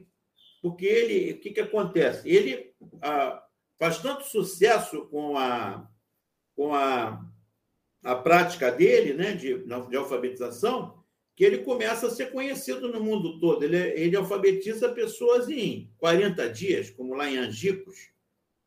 porque 0.61 0.87
ele, 0.87 1.33
o 1.33 1.41
que, 1.41 1.51
que 1.51 1.61
acontece? 1.61 2.29
Ele 2.29 2.75
ah, 3.01 3.43
faz 3.79 3.99
tanto 3.99 4.25
sucesso 4.25 5.07
com 5.07 5.37
a, 5.37 5.89
com 6.57 6.75
a, 6.75 7.25
a 8.05 8.17
prática 8.17 8.71
dele, 8.71 9.15
né, 9.15 9.33
de, 9.33 9.65
de 9.65 9.97
alfabetização, 9.97 11.00
que 11.41 11.45
ele 11.47 11.65
começa 11.65 12.07
a 12.07 12.11
ser 12.11 12.33
conhecido 12.33 12.93
no 12.93 13.03
mundo 13.03 13.41
todo. 13.41 13.65
Ele, 13.65 13.79
ele 13.79 14.15
alfabetiza 14.15 14.91
pessoas 14.91 15.49
em 15.49 15.91
40 15.97 16.47
dias, 16.51 16.91
como 16.91 17.15
lá 17.15 17.31
em 17.31 17.39
Angicos. 17.39 18.11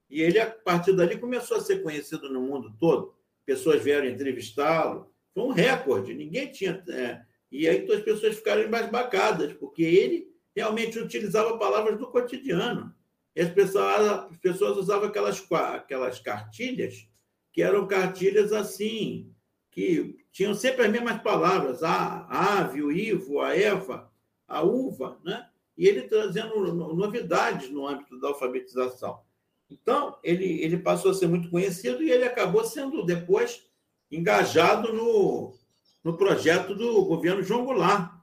E 0.10 0.24
ele, 0.24 0.40
a 0.40 0.50
partir 0.50 0.92
dali, 0.94 1.20
começou 1.20 1.58
a 1.58 1.62
ser 1.62 1.84
conhecido 1.84 2.34
no 2.34 2.42
mundo 2.42 2.76
todo. 2.80 3.14
Pessoas 3.46 3.84
vieram 3.84 4.08
entrevistá-lo. 4.08 5.14
Foi 5.36 5.44
um 5.44 5.52
recorde. 5.52 6.16
Ninguém 6.16 6.52
tinha. 6.52 6.84
É, 6.90 7.22
e 7.52 7.70
aí 7.70 7.88
as 7.92 8.02
pessoas 8.02 8.38
ficaram 8.38 8.64
embasbacadas, 8.64 9.54
porque 9.54 9.84
ele 9.84 10.34
realmente 10.56 10.98
utilizava 10.98 11.60
palavras 11.60 12.00
do 12.00 12.08
cotidiano. 12.08 12.92
E 13.36 13.42
as 13.42 13.52
pessoas, 13.52 13.86
as 14.32 14.38
pessoas 14.38 14.78
usavam 14.78 15.10
aquelas, 15.10 15.46
aquelas 15.52 16.20
cartilhas, 16.20 17.08
que 17.52 17.62
eram 17.62 17.86
cartilhas 17.86 18.52
assim, 18.52 19.32
que 19.74 20.24
tinham 20.32 20.54
sempre 20.54 20.86
as 20.86 20.92
mesmas 20.92 21.22
palavras, 21.22 21.82
a, 21.84 22.28
ave, 22.60 22.84
o 22.84 22.92
ivo, 22.92 23.42
a 23.42 23.58
eva, 23.58 24.12
a 24.48 24.62
uva, 24.62 25.20
né? 25.24 25.48
e 25.76 25.88
ele 25.88 26.04
trazendo 26.04 26.72
novidades 26.94 27.72
no 27.72 27.88
âmbito 27.88 28.20
da 28.20 28.28
alfabetização. 28.28 29.22
Então, 29.70 30.18
ele, 30.24 30.62
ele 30.62 30.78
passou 30.78 31.10
a 31.10 31.14
ser 31.16 31.28
muito 31.28 31.50
conhecido 31.50 32.04
e 32.04 32.12
ele 32.12 32.24
acabou 32.24 32.64
sendo 32.64 33.04
depois 33.04 33.66
engajado 34.12 34.94
no, 34.94 35.56
no 36.04 36.16
projeto 36.16 36.76
do 36.76 37.06
governo 37.06 37.42
João 37.42 37.66
Goulart, 37.66 38.14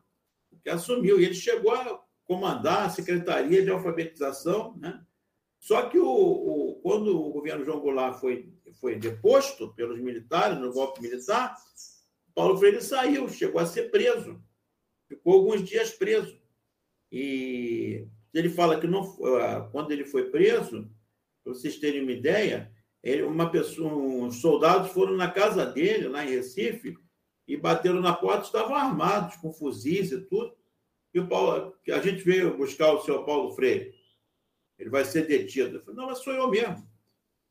que 0.63 0.71
assumiu. 0.71 1.19
E 1.19 1.25
ele 1.25 1.35
chegou 1.35 1.75
a 1.75 2.01
comandar 2.25 2.87
a 2.87 2.91
Secretaria 2.91 3.65
de 3.65 3.71
Alfabetização, 3.71 4.77
né? 4.77 5.01
Só 5.61 5.89
que 5.91 5.99
o, 5.99 6.09
o, 6.09 6.81
quando 6.83 7.15
o 7.15 7.31
governo 7.31 7.65
João 7.65 7.81
Goulart 7.81 8.19
foi, 8.19 8.51
foi 8.81 8.97
deposto 8.97 9.73
pelos 9.75 10.01
militares, 10.01 10.59
no 10.59 10.73
golpe 10.73 11.03
militar, 11.03 11.55
Paulo 12.35 12.57
Freire 12.57 12.81
saiu, 12.81 13.29
chegou 13.29 13.61
a 13.61 13.67
ser 13.67 13.91
preso, 13.91 14.43
ficou 15.07 15.35
alguns 15.35 15.63
dias 15.63 15.93
preso. 15.93 16.41
E 17.13 18.07
ele 18.33 18.49
fala 18.49 18.81
que 18.81 18.87
não, 18.87 19.03
ah, 19.37 19.69
quando 19.71 19.91
ele 19.91 20.07
foi 20.07 20.31
preso, 20.31 20.91
para 21.45 21.53
vocês 21.53 21.79
terem 21.79 22.03
uma 22.03 22.13
ideia, 22.13 22.73
ele, 23.03 23.23
uma 23.23 23.51
pessoa, 23.51 23.93
uns 23.93 24.41
soldados 24.41 24.93
foram 24.93 25.15
na 25.15 25.31
casa 25.31 25.67
dele, 25.67 26.09
lá 26.09 26.25
em 26.25 26.31
Recife, 26.31 26.97
e 27.47 27.57
bateram 27.57 28.01
na 28.01 28.15
porta, 28.15 28.47
estavam 28.47 28.75
armados, 28.75 29.37
com 29.37 29.53
fuzis 29.53 30.11
e 30.13 30.21
tudo. 30.23 30.57
E 31.13 31.21
o 31.21 31.29
Paulo, 31.29 31.75
a 31.91 32.01
gente 32.01 32.23
veio 32.23 32.57
buscar 32.57 32.93
o 32.93 33.03
senhor 33.03 33.25
Paulo 33.25 33.51
Freire. 33.55 34.00
Ele 34.81 34.89
vai 34.89 35.05
ser 35.05 35.27
detido. 35.27 35.77
Eu 35.77 35.81
falei, 35.83 35.97
não, 36.01 36.07
mas 36.07 36.19
sou 36.19 36.33
eu 36.33 36.49
mesmo. 36.49 36.89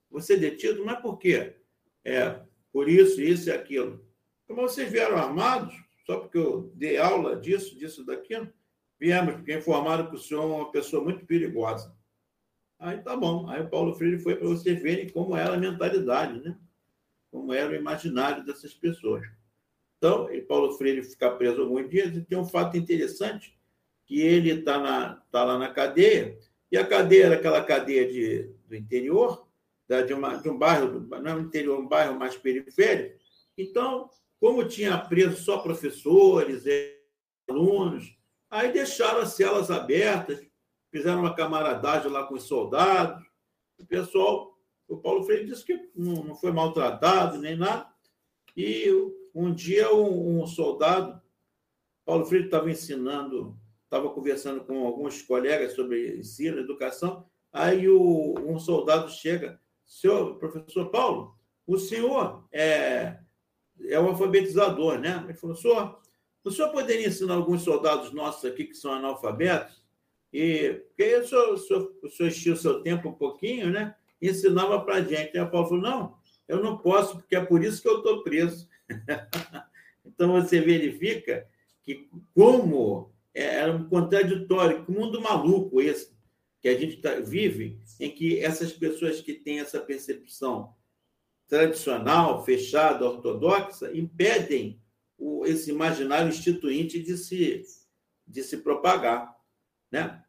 Você 0.10 0.36
detido, 0.36 0.84
mas 0.84 1.00
por 1.00 1.20
quê? 1.20 1.56
É, 2.04 2.42
por 2.74 2.90
isso, 2.90 3.22
isso 3.22 3.50
e 3.50 3.52
aquilo. 3.52 4.04
Como 4.48 4.64
vocês 4.64 4.92
vieram 4.92 5.16
armados, 5.16 5.76
só 6.08 6.20
porque 6.20 6.40
eu 6.40 6.72
dei 6.74 6.98
aula 6.98 7.40
disso, 7.40 7.78
disso, 7.78 8.04
daquilo, 8.04 8.52
viemos, 9.00 9.36
porque 9.36 9.56
informaram 9.56 10.10
que 10.10 10.16
o 10.16 10.20
senhor 10.20 10.42
é 10.42 10.56
uma 10.56 10.72
pessoa 10.72 11.04
muito 11.04 11.24
perigosa. 11.26 11.96
Aí 12.80 12.98
tá 12.98 13.16
bom. 13.16 13.48
Aí 13.48 13.62
o 13.62 13.70
Paulo 13.70 13.94
Freire 13.94 14.18
foi 14.18 14.36
para 14.36 14.48
vocês 14.48 14.82
verem 14.82 15.10
como 15.10 15.38
era 15.38 15.54
a 15.54 15.58
mentalidade, 15.58 16.40
né? 16.40 16.58
Como 17.30 17.54
era 17.54 17.72
o 17.72 17.76
imaginário 17.76 18.44
dessas 18.44 18.74
pessoas. 18.74 19.28
Então, 19.98 20.28
Paulo 20.48 20.72
Freire 20.74 21.04
fica 21.04 21.30
preso 21.30 21.62
alguns 21.62 21.88
dias 21.90 22.16
e 22.16 22.22
tem 22.22 22.38
um 22.38 22.46
fato 22.46 22.76
interessante, 22.76 23.56
que 24.06 24.22
ele 24.22 24.50
está 24.50 25.24
tá 25.30 25.44
lá 25.44 25.60
na 25.60 25.70
cadeia, 25.72 26.40
e 26.72 26.78
a 26.78 26.86
cadeia 26.86 27.26
era 27.26 27.36
aquela 27.36 27.64
cadeia 27.64 28.08
de, 28.08 28.54
do 28.68 28.76
interior, 28.76 29.48
de, 30.06 30.14
uma, 30.14 30.36
de 30.36 30.50
um 30.50 30.58
bairro, 30.58 31.08
não 31.22 31.38
é 31.38 31.42
interior, 31.42 31.80
um 31.80 31.88
bairro 31.88 32.18
mais 32.18 32.38
periférico. 32.38 33.20
Então, 33.58 34.10
como 34.40 34.68
tinha 34.68 34.98
preso 34.98 35.44
só 35.44 35.58
professores, 35.58 36.64
alunos, 37.50 38.16
aí 38.50 38.72
deixaram 38.72 39.22
as 39.22 39.34
celas 39.34 39.72
abertas, 39.72 40.46
fizeram 40.92 41.20
uma 41.20 41.36
camaradagem 41.36 42.12
lá 42.12 42.24
com 42.26 42.36
os 42.36 42.44
soldados. 42.44 43.26
O 43.78 43.86
pessoal, 43.86 44.58
o 44.88 44.98
Paulo 44.98 45.24
Freire 45.24 45.46
disse 45.46 45.66
que 45.66 45.90
não, 45.96 46.24
não 46.24 46.36
foi 46.36 46.52
maltratado 46.52 47.38
nem 47.40 47.58
nada. 47.58 47.88
E 48.56 48.88
um 49.34 49.54
dia 49.54 49.94
um, 49.94 50.42
um 50.42 50.48
soldado, 50.48 51.20
Paulo 52.06 52.26
Freire 52.26 52.46
estava 52.46 52.70
ensinando, 52.72 53.59
estava 53.90 54.08
conversando 54.12 54.64
com 54.64 54.86
alguns 54.86 55.24
colegas 55.24 55.74
sobre 55.74 56.20
ensino, 56.20 56.60
educação, 56.60 57.26
aí 57.52 57.90
o, 57.90 58.36
um 58.40 58.60
soldado 58.60 59.10
chega, 59.10 59.60
senhor 59.84 60.36
professor 60.36 60.92
Paulo, 60.92 61.36
o 61.66 61.76
senhor 61.76 62.48
é, 62.52 63.18
é 63.88 64.00
um 64.00 64.10
alfabetizador, 64.10 65.00
né? 65.00 65.22
Ele 65.24 65.34
falou, 65.34 65.56
senhor, 65.56 66.00
o 66.44 66.52
senhor 66.52 66.70
poderia 66.70 67.08
ensinar 67.08 67.34
alguns 67.34 67.64
soldados 67.64 68.14
nossos 68.14 68.46
aqui 68.46 68.66
que 68.66 68.76
são 68.76 68.94
analfabetos? 68.94 69.84
E 70.32 70.84
porque 70.88 71.16
o 71.16 71.28
senhor, 71.28 71.54
o 71.54 71.58
senhor, 71.58 71.96
o 72.04 72.10
senhor 72.10 72.30
enchia 72.30 72.54
o 72.54 72.58
seu 72.58 72.82
tempo 72.84 73.10
um 73.10 73.14
pouquinho, 73.14 73.72
né? 73.72 73.96
E 74.22 74.30
ensinava 74.30 74.80
para 74.82 74.96
a 74.96 75.02
gente. 75.02 75.36
Aí 75.36 75.44
o 75.44 75.50
Paulo 75.50 75.68
falou: 75.68 75.84
não, 75.84 76.18
eu 76.48 76.62
não 76.62 76.78
posso, 76.78 77.18
porque 77.18 77.36
é 77.36 77.44
por 77.44 77.64
isso 77.64 77.82
que 77.82 77.90
eu 77.90 77.98
estou 77.98 78.24
preso. 78.24 78.68
então 80.06 80.34
você 80.34 80.62
verifica 80.62 81.48
que 81.84 82.08
como 82.36 83.12
era 83.34 83.72
um 83.76 83.88
contraditório, 83.88 84.86
que 84.86 84.92
mundo 84.92 85.22
maluco 85.22 85.82
esse 85.82 86.18
que 86.62 86.68
a 86.68 86.78
gente 86.78 86.98
tá, 86.98 87.16
vive, 87.20 87.80
em 88.00 88.12
que 88.12 88.40
essas 88.40 88.74
pessoas 88.74 89.22
que 89.22 89.34
têm 89.34 89.60
essa 89.60 89.80
percepção 89.80 90.76
tradicional, 91.48 92.44
fechada, 92.44 93.06
ortodoxa, 93.06 93.96
impedem 93.96 94.82
o, 95.18 95.46
esse 95.46 95.72
imaginário 95.72 96.30
instituinte 96.30 97.02
de 97.02 97.18
se, 97.18 97.64
de 98.28 98.44
se 98.44 98.58
propagar. 98.58 99.36
Né? 99.92 100.22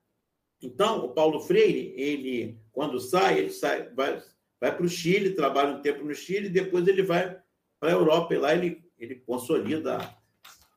Então, 0.63 1.05
o 1.05 1.13
Paulo 1.13 1.41
Freire, 1.41 1.93
ele, 1.97 2.59
quando 2.73 3.01
sai, 3.01 3.39
ele 3.39 3.51
sai, 3.51 3.91
vai, 3.91 4.23
vai 4.61 4.75
para 4.75 4.87
o 4.87 4.89
Chile, 4.89 5.35
trabalha 5.35 5.77
um 5.77 5.83
tempo 5.83 6.05
no 6.05 6.15
Chile, 6.15 6.49
depois 6.49 6.87
ele 6.87 7.03
vai 7.03 7.41
para 7.79 7.91
a 7.91 7.95
Europa, 7.95 8.35
e 8.35 8.39
lá 8.39 8.55
ele, 8.55 8.85
ele 8.99 9.17
consolida 9.17 9.99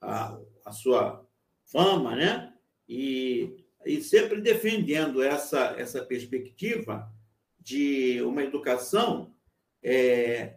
a, 0.02 0.40
a 0.66 0.72
sua 0.72 1.26
fama, 1.65 2.15
né? 2.15 2.53
E, 2.88 3.65
e 3.85 4.02
sempre 4.02 4.41
defendendo 4.41 5.22
essa, 5.22 5.76
essa 5.77 6.03
perspectiva 6.03 7.11
de 7.60 8.22
uma 8.22 8.44
educação 8.44 9.34
é, 9.81 10.56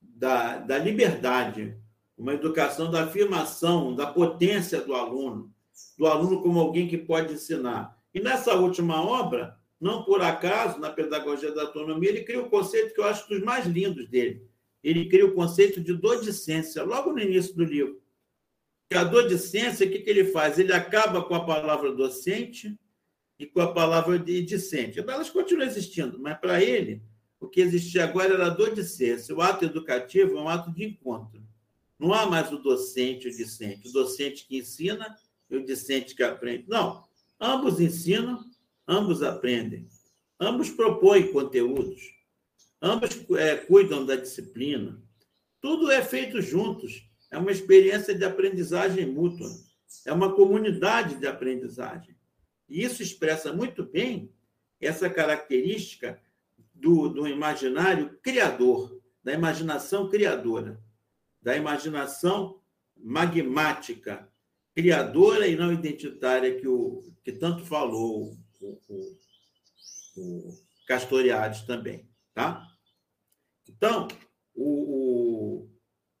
da, 0.00 0.58
da 0.58 0.78
liberdade, 0.78 1.76
uma 2.16 2.34
educação 2.34 2.90
da 2.90 3.04
afirmação, 3.04 3.94
da 3.94 4.06
potência 4.06 4.80
do 4.80 4.94
aluno, 4.94 5.52
do 5.98 6.06
aluno 6.06 6.42
como 6.42 6.60
alguém 6.60 6.86
que 6.86 6.98
pode 6.98 7.32
ensinar. 7.32 7.96
E 8.14 8.20
nessa 8.20 8.54
última 8.54 9.02
obra, 9.02 9.56
não 9.80 10.04
por 10.04 10.20
acaso, 10.20 10.78
na 10.78 10.90
Pedagogia 10.90 11.52
da 11.52 11.62
Autonomia, 11.62 12.10
ele 12.10 12.24
cria 12.24 12.40
o 12.40 12.46
um 12.46 12.50
conceito 12.50 12.94
que 12.94 13.00
eu 13.00 13.04
acho 13.04 13.28
dos 13.28 13.42
mais 13.42 13.66
lindos 13.66 14.08
dele. 14.08 14.46
Ele 14.82 15.08
cria 15.08 15.26
o 15.26 15.34
conceito 15.34 15.80
de 15.80 15.94
docência, 15.94 16.82
logo 16.82 17.12
no 17.12 17.20
início 17.20 17.54
do 17.54 17.64
livro. 17.64 18.01
Que 18.92 18.98
a 18.98 19.04
docência, 19.04 19.86
o 19.86 19.90
que, 19.90 20.00
que 20.00 20.10
ele 20.10 20.26
faz? 20.26 20.58
Ele 20.58 20.70
acaba 20.70 21.22
com 21.22 21.34
a 21.34 21.46
palavra 21.46 21.90
docente 21.92 22.78
e 23.38 23.46
com 23.46 23.62
a 23.62 23.72
palavra 23.72 24.18
de 24.18 24.42
discente. 24.42 25.00
Elas 25.00 25.30
continuam 25.30 25.66
existindo, 25.66 26.18
mas 26.18 26.38
para 26.38 26.62
ele, 26.62 27.02
o 27.40 27.48
que 27.48 27.62
existia 27.62 28.04
agora 28.04 28.34
era 28.34 28.48
a 28.48 28.50
docência. 28.50 29.34
O 29.34 29.40
ato 29.40 29.64
educativo 29.64 30.36
é 30.36 30.42
um 30.42 30.48
ato 30.48 30.70
de 30.70 30.84
encontro. 30.84 31.42
Não 31.98 32.12
há 32.12 32.26
mais 32.26 32.52
o 32.52 32.58
docente 32.58 33.28
e 33.28 33.30
o 33.30 33.34
discente. 33.34 33.88
O 33.88 33.92
docente 33.92 34.46
que 34.46 34.58
ensina 34.58 35.16
e 35.48 35.56
o 35.56 35.64
discente 35.64 36.14
que 36.14 36.22
aprende. 36.22 36.66
Não. 36.68 37.02
Ambos 37.40 37.80
ensinam, 37.80 38.44
ambos 38.86 39.22
aprendem. 39.22 39.88
Ambos 40.38 40.68
propõem 40.68 41.32
conteúdos. 41.32 42.02
Ambos 42.82 43.10
é, 43.38 43.56
cuidam 43.56 44.04
da 44.04 44.16
disciplina. 44.16 45.02
Tudo 45.62 45.90
é 45.90 46.02
feito 46.02 46.42
juntos. 46.42 47.10
É 47.32 47.38
uma 47.38 47.50
experiência 47.50 48.14
de 48.14 48.24
aprendizagem 48.26 49.06
mútua. 49.06 49.48
É 50.04 50.12
uma 50.12 50.34
comunidade 50.34 51.16
de 51.16 51.26
aprendizagem. 51.26 52.14
E 52.68 52.84
isso 52.84 53.02
expressa 53.02 53.52
muito 53.54 53.84
bem 53.84 54.30
essa 54.78 55.08
característica 55.08 56.20
do, 56.74 57.08
do 57.08 57.26
imaginário 57.26 58.18
criador, 58.22 59.00
da 59.24 59.32
imaginação 59.32 60.10
criadora, 60.10 60.78
da 61.40 61.56
imaginação 61.56 62.60
magmática, 62.94 64.28
criadora 64.74 65.46
e 65.46 65.56
não 65.56 65.72
identitária 65.72 66.54
que, 66.60 66.68
o, 66.68 67.02
que 67.24 67.32
tanto 67.32 67.64
falou 67.64 68.36
o, 68.60 68.78
o, 68.88 69.18
o 70.16 70.58
Castoriades 70.86 71.62
também. 71.62 72.06
Tá? 72.34 72.66
Então, 73.68 74.08
o, 74.54 75.01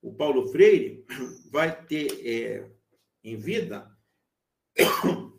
o, 0.02 0.12
Paulo 0.14 0.48
Freire 0.48 1.06
vai 1.50 1.84
ter 1.86 2.20
é, 2.26 2.70
em 3.24 3.36
vida 3.36 3.90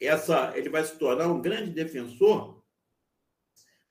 essa, 0.00 0.52
ele 0.56 0.68
vai 0.68 0.84
se 0.84 0.98
tornar 0.98 1.28
um 1.28 1.40
grande 1.40 1.70
defensor 1.70 2.62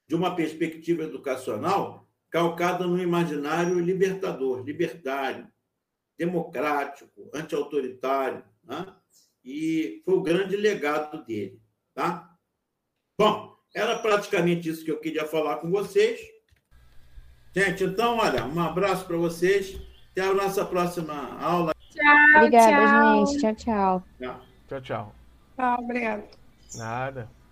de 0.07 0.15
uma 0.15 0.35
perspectiva 0.35 1.03
educacional 1.03 2.07
calcada 2.29 2.85
no 2.85 3.01
imaginário 3.01 3.79
libertador, 3.79 4.63
libertário, 4.63 5.47
democrático, 6.17 7.29
anti-autoritário, 7.33 8.43
né? 8.63 8.95
e 9.43 10.01
foi 10.03 10.15
o 10.15 10.21
grande 10.21 10.55
legado 10.55 11.23
dele. 11.25 11.61
Tá? 11.93 12.35
Bom, 13.17 13.55
era 13.73 13.97
praticamente 13.99 14.69
isso 14.69 14.83
que 14.83 14.91
eu 14.91 14.99
queria 14.99 15.25
falar 15.25 15.57
com 15.57 15.69
vocês. 15.69 16.19
Gente, 17.55 17.83
então, 17.83 18.17
olha, 18.17 18.45
um 18.45 18.59
abraço 18.59 19.05
para 19.05 19.17
vocês. 19.17 19.79
Até 20.13 20.29
a 20.29 20.33
nossa 20.33 20.63
próxima 20.63 21.37
aula. 21.41 21.73
Tchau, 21.89 22.37
Obrigada, 22.37 22.87
tchau. 22.87 23.25
gente. 23.25 23.41
Tchau, 23.41 23.55
tchau. 23.55 24.03
Tchau, 24.69 24.81
tchau. 24.81 25.15
Tchau, 25.57 25.83
obrigado. 25.83 26.23
Nada. 26.75 27.42